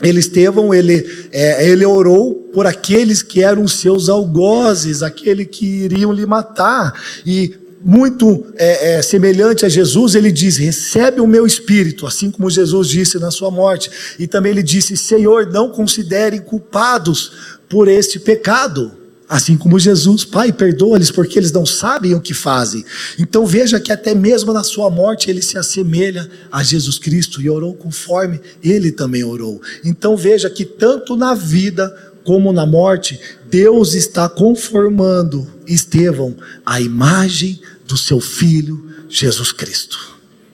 Ele, 0.00 0.18
Estevão, 0.18 0.74
ele, 0.74 1.28
é, 1.30 1.68
ele 1.68 1.84
orou 1.84 2.34
por 2.52 2.66
aqueles 2.66 3.22
que 3.22 3.42
eram 3.42 3.68
seus 3.68 4.08
algozes, 4.08 5.02
aquele 5.02 5.44
que 5.44 5.64
iriam 5.64 6.12
lhe 6.12 6.26
matar. 6.26 7.00
E 7.24 7.54
muito 7.84 8.46
é, 8.56 8.94
é, 8.94 9.02
semelhante 9.02 9.66
a 9.66 9.68
Jesus, 9.68 10.14
ele 10.14 10.30
diz: 10.30 10.56
Recebe 10.56 11.20
o 11.20 11.26
meu 11.26 11.46
espírito, 11.46 12.06
assim 12.06 12.30
como 12.30 12.50
Jesus 12.50 12.88
disse 12.88 13.18
na 13.18 13.30
sua 13.30 13.50
morte. 13.50 13.90
E 14.18 14.26
também 14.26 14.52
ele 14.52 14.62
disse: 14.62 14.96
Senhor, 14.96 15.46
não 15.46 15.70
considerem 15.70 16.40
culpados 16.40 17.58
por 17.72 17.88
este 17.88 18.20
pecado. 18.20 18.92
Assim 19.26 19.56
como 19.56 19.78
Jesus, 19.78 20.26
Pai, 20.26 20.52
perdoa-lhes 20.52 21.10
porque 21.10 21.38
eles 21.38 21.50
não 21.50 21.64
sabem 21.64 22.14
o 22.14 22.20
que 22.20 22.34
fazem. 22.34 22.84
Então 23.18 23.46
veja 23.46 23.80
que 23.80 23.90
até 23.90 24.14
mesmo 24.14 24.52
na 24.52 24.62
sua 24.62 24.90
morte 24.90 25.30
ele 25.30 25.40
se 25.40 25.56
assemelha 25.56 26.30
a 26.52 26.62
Jesus 26.62 26.98
Cristo 26.98 27.40
e 27.40 27.48
orou 27.48 27.72
conforme 27.72 28.38
ele 28.62 28.92
também 28.92 29.24
orou. 29.24 29.58
Então 29.82 30.18
veja 30.18 30.50
que 30.50 30.66
tanto 30.66 31.16
na 31.16 31.32
vida 31.32 31.88
como 32.24 32.52
na 32.52 32.66
morte, 32.66 33.18
Deus 33.48 33.94
está 33.94 34.28
conformando 34.28 35.50
Estevão 35.66 36.36
à 36.66 36.78
imagem 36.78 37.58
do 37.88 37.96
seu 37.96 38.20
filho 38.20 38.86
Jesus 39.08 39.50
Cristo. 39.50 39.98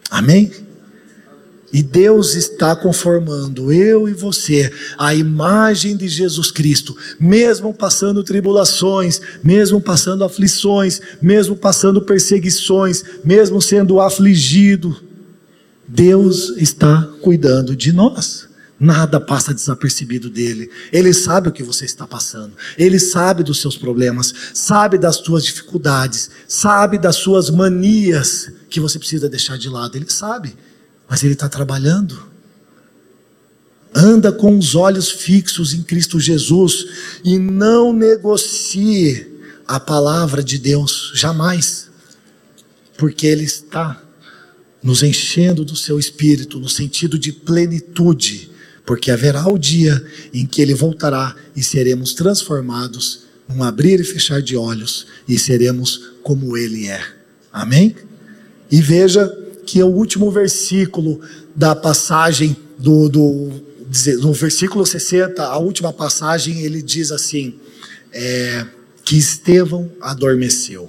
Amém? 0.09 0.53
E 1.71 1.83
Deus 1.83 2.35
está 2.35 2.75
conformando 2.75 3.71
eu 3.71 4.09
e 4.09 4.15
você 4.15 4.73
a 4.97 5.15
imagem 5.15 5.97
de 5.97 6.09
Jesus 6.09 6.51
Cristo, 6.51 6.97
mesmo 7.21 7.75
passando 7.75 8.25
tribulações, 8.25 9.21
mesmo 9.45 9.79
passando 9.79 10.25
aflições, 10.25 11.01
mesmo 11.21 11.55
passando 11.55 12.01
perseguições, 12.01 13.05
mesmo 13.23 13.61
sendo 13.61 14.01
afligido. 14.01 14.97
Deus 15.87 16.55
está 16.57 17.03
cuidando 17.21 17.77
de 17.77 17.93
nós. 17.93 18.49
Nada 18.81 19.21
passa 19.21 19.53
desapercebido 19.53 20.31
dele. 20.31 20.71
Ele 20.93 21.13
sabe 21.13 21.49
o 21.49 21.53
que 21.53 21.65
você 21.65 21.85
está 21.85 22.07
passando. 22.07 22.53
Ele 22.79 22.99
sabe 22.99 23.43
dos 23.43 23.61
seus 23.61 23.77
problemas, 23.77 24.33
sabe 24.55 24.97
das 24.97 25.17
suas 25.17 25.45
dificuldades, 25.45 26.31
sabe 26.47 26.97
das 26.97 27.17
suas 27.17 27.51
manias 27.51 28.51
que 28.71 28.79
você 28.79 28.99
precisa 28.99 29.29
deixar 29.29 29.59
de 29.59 29.69
lado. 29.69 29.97
Ele 29.97 30.09
sabe 30.09 30.55
mas 31.09 31.23
ele 31.23 31.33
está 31.33 31.49
trabalhando. 31.49 32.29
Anda 33.95 34.31
com 34.31 34.57
os 34.57 34.75
olhos 34.75 35.11
fixos 35.11 35.73
em 35.73 35.83
Cristo 35.83 36.21
Jesus 36.21 36.87
e 37.25 37.39
não 37.39 37.93
negocie 37.93 39.27
a 39.67 39.81
palavra 39.81 40.43
de 40.43 40.59
Deus, 40.59 41.13
jamais, 41.15 41.91
porque 42.97 43.27
Ele 43.27 43.45
está 43.45 44.03
nos 44.83 45.03
enchendo 45.03 45.65
do 45.65 45.77
seu 45.77 45.99
espírito, 45.99 46.59
no 46.59 46.69
sentido 46.69 47.19
de 47.19 47.33
plenitude, 47.33 48.51
porque 48.87 49.11
haverá 49.11 49.47
o 49.49 49.59
dia 49.59 50.03
em 50.33 50.47
que 50.47 50.63
Ele 50.63 50.75
voltará 50.75 51.37
e 51.55 51.63
seremos 51.63 52.15
transformados 52.15 53.25
num 53.49 53.63
abrir 53.63 54.01
e 54.01 54.05
fechar 54.05 54.41
de 54.41 54.57
olhos 54.57 55.07
e 55.27 55.39
seremos 55.39 56.13
como 56.23 56.57
Ele 56.57 56.87
é. 56.87 57.03
Amém? 57.53 57.95
E 58.71 58.81
veja 58.81 59.31
que 59.69 59.79
é 59.79 59.85
o 59.85 59.89
último 59.89 60.31
versículo 60.31 61.21
da 61.55 61.77
passagem 61.77 62.57
do, 62.79 63.07
do 63.11 63.53
no 64.23 64.33
versículo 64.33 64.85
60, 64.85 65.45
a 65.45 65.59
última 65.59 65.93
passagem, 65.93 66.63
ele 66.63 66.81
diz 66.81 67.13
assim: 67.13 67.59
é, 68.11 68.65
que 69.05 69.19
Estevão 69.19 69.91
adormeceu. 70.01 70.89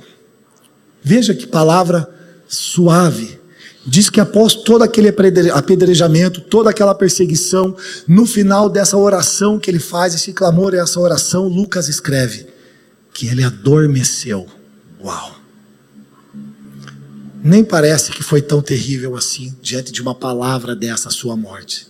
Veja 1.04 1.34
que 1.34 1.46
palavra 1.46 2.10
suave. 2.48 3.38
Diz 3.86 4.10
que 4.10 4.20
após 4.20 4.54
todo 4.54 4.84
aquele 4.84 5.10
apedrejamento, 5.54 6.42
toda 6.42 6.70
aquela 6.70 6.96
perseguição, 6.96 7.76
no 8.08 8.26
final 8.26 8.70
dessa 8.70 8.98
oração 8.98 9.60
que 9.60 9.70
ele 9.70 9.80
faz, 9.80 10.14
esse 10.14 10.32
clamor, 10.32 10.74
essa 10.74 11.00
oração, 11.00 11.48
Lucas 11.48 11.90
escreve 11.90 12.48
que 13.14 13.28
ele 13.28 13.44
adormeceu. 13.44 14.46
Uau! 15.02 15.39
Nem 17.44 17.64
parece 17.64 18.12
que 18.12 18.24
foi 18.24 18.42
tão 18.42 18.62
terrível 18.62 19.16
assim 19.16 19.56
diante 19.62 19.92
de 19.92 20.02
uma 20.02 20.14
palavra 20.14 20.76
dessa 20.76 21.10
sua 21.10 21.36
morte. 21.36 21.88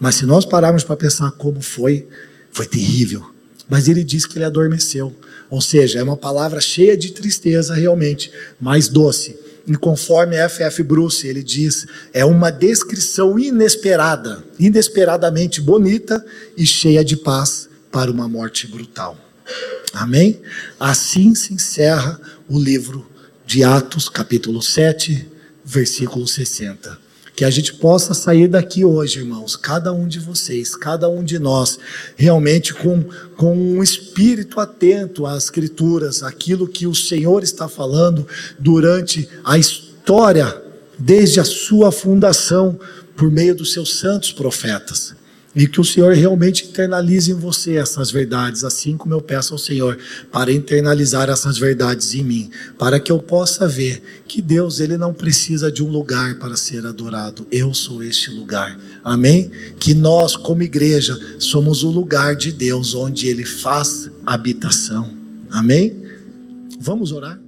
Mas 0.00 0.16
se 0.16 0.26
nós 0.26 0.44
pararmos 0.44 0.84
para 0.84 0.96
pensar 0.96 1.30
como 1.32 1.60
foi, 1.60 2.06
foi 2.50 2.66
terrível. 2.66 3.30
Mas 3.68 3.88
ele 3.88 4.02
diz 4.02 4.24
que 4.24 4.38
ele 4.38 4.44
adormeceu. 4.44 5.14
Ou 5.50 5.60
seja, 5.60 5.98
é 5.98 6.02
uma 6.02 6.16
palavra 6.16 6.60
cheia 6.60 6.96
de 6.96 7.12
tristeza 7.12 7.74
realmente, 7.74 8.30
mas 8.60 8.88
doce. 8.88 9.38
E 9.66 9.76
conforme 9.76 10.36
F.F. 10.36 10.82
Bruce, 10.82 11.26
ele 11.26 11.42
diz, 11.42 11.86
é 12.12 12.24
uma 12.24 12.50
descrição 12.50 13.38
inesperada, 13.38 14.42
inesperadamente 14.58 15.60
bonita 15.60 16.24
e 16.56 16.66
cheia 16.66 17.04
de 17.04 17.16
paz 17.16 17.68
para 17.92 18.10
uma 18.10 18.28
morte 18.28 18.66
brutal. 18.66 19.18
Amém? 19.92 20.40
Assim 20.78 21.34
se 21.34 21.52
encerra 21.52 22.18
o 22.48 22.58
livro 22.58 23.06
de 23.48 23.64
Atos, 23.64 24.10
capítulo 24.10 24.60
7, 24.60 25.26
versículo 25.64 26.28
60. 26.28 26.98
Que 27.34 27.46
a 27.46 27.50
gente 27.50 27.72
possa 27.72 28.12
sair 28.12 28.46
daqui 28.46 28.84
hoje, 28.84 29.20
irmãos, 29.20 29.56
cada 29.56 29.90
um 29.90 30.06
de 30.06 30.18
vocês, 30.18 30.76
cada 30.76 31.08
um 31.08 31.24
de 31.24 31.38
nós, 31.38 31.78
realmente 32.14 32.74
com, 32.74 33.02
com 33.38 33.56
um 33.56 33.82
espírito 33.82 34.60
atento 34.60 35.24
às 35.24 35.44
Escrituras, 35.44 36.22
aquilo 36.22 36.68
que 36.68 36.86
o 36.86 36.94
Senhor 36.94 37.42
está 37.42 37.70
falando 37.70 38.28
durante 38.58 39.26
a 39.42 39.56
história, 39.56 40.54
desde 40.98 41.40
a 41.40 41.44
sua 41.44 41.90
fundação, 41.90 42.78
por 43.16 43.30
meio 43.30 43.54
dos 43.54 43.72
seus 43.72 43.98
santos 43.98 44.30
profetas. 44.30 45.14
E 45.54 45.66
que 45.66 45.80
o 45.80 45.84
Senhor 45.84 46.14
realmente 46.14 46.66
internalize 46.66 47.30
em 47.30 47.34
você 47.34 47.76
essas 47.76 48.10
verdades, 48.10 48.64
assim 48.64 48.96
como 48.96 49.14
eu 49.14 49.20
peço 49.20 49.54
ao 49.54 49.58
Senhor 49.58 49.98
para 50.30 50.52
internalizar 50.52 51.28
essas 51.30 51.58
verdades 51.58 52.14
em 52.14 52.22
mim, 52.22 52.50
para 52.78 53.00
que 53.00 53.10
eu 53.10 53.18
possa 53.18 53.66
ver 53.66 54.02
que 54.26 54.42
Deus 54.42 54.78
ele 54.78 54.96
não 54.96 55.14
precisa 55.14 55.72
de 55.72 55.82
um 55.82 55.88
lugar 55.88 56.38
para 56.38 56.56
ser 56.56 56.86
adorado. 56.86 57.46
Eu 57.50 57.72
sou 57.72 58.02
este 58.02 58.30
lugar. 58.30 58.78
Amém? 59.02 59.50
Que 59.78 59.94
nós 59.94 60.36
como 60.36 60.62
igreja 60.62 61.18
somos 61.38 61.82
o 61.82 61.90
lugar 61.90 62.36
de 62.36 62.52
Deus 62.52 62.94
onde 62.94 63.26
ele 63.26 63.44
faz 63.44 64.10
habitação. 64.26 65.10
Amém? 65.50 65.96
Vamos 66.78 67.10
orar? 67.10 67.47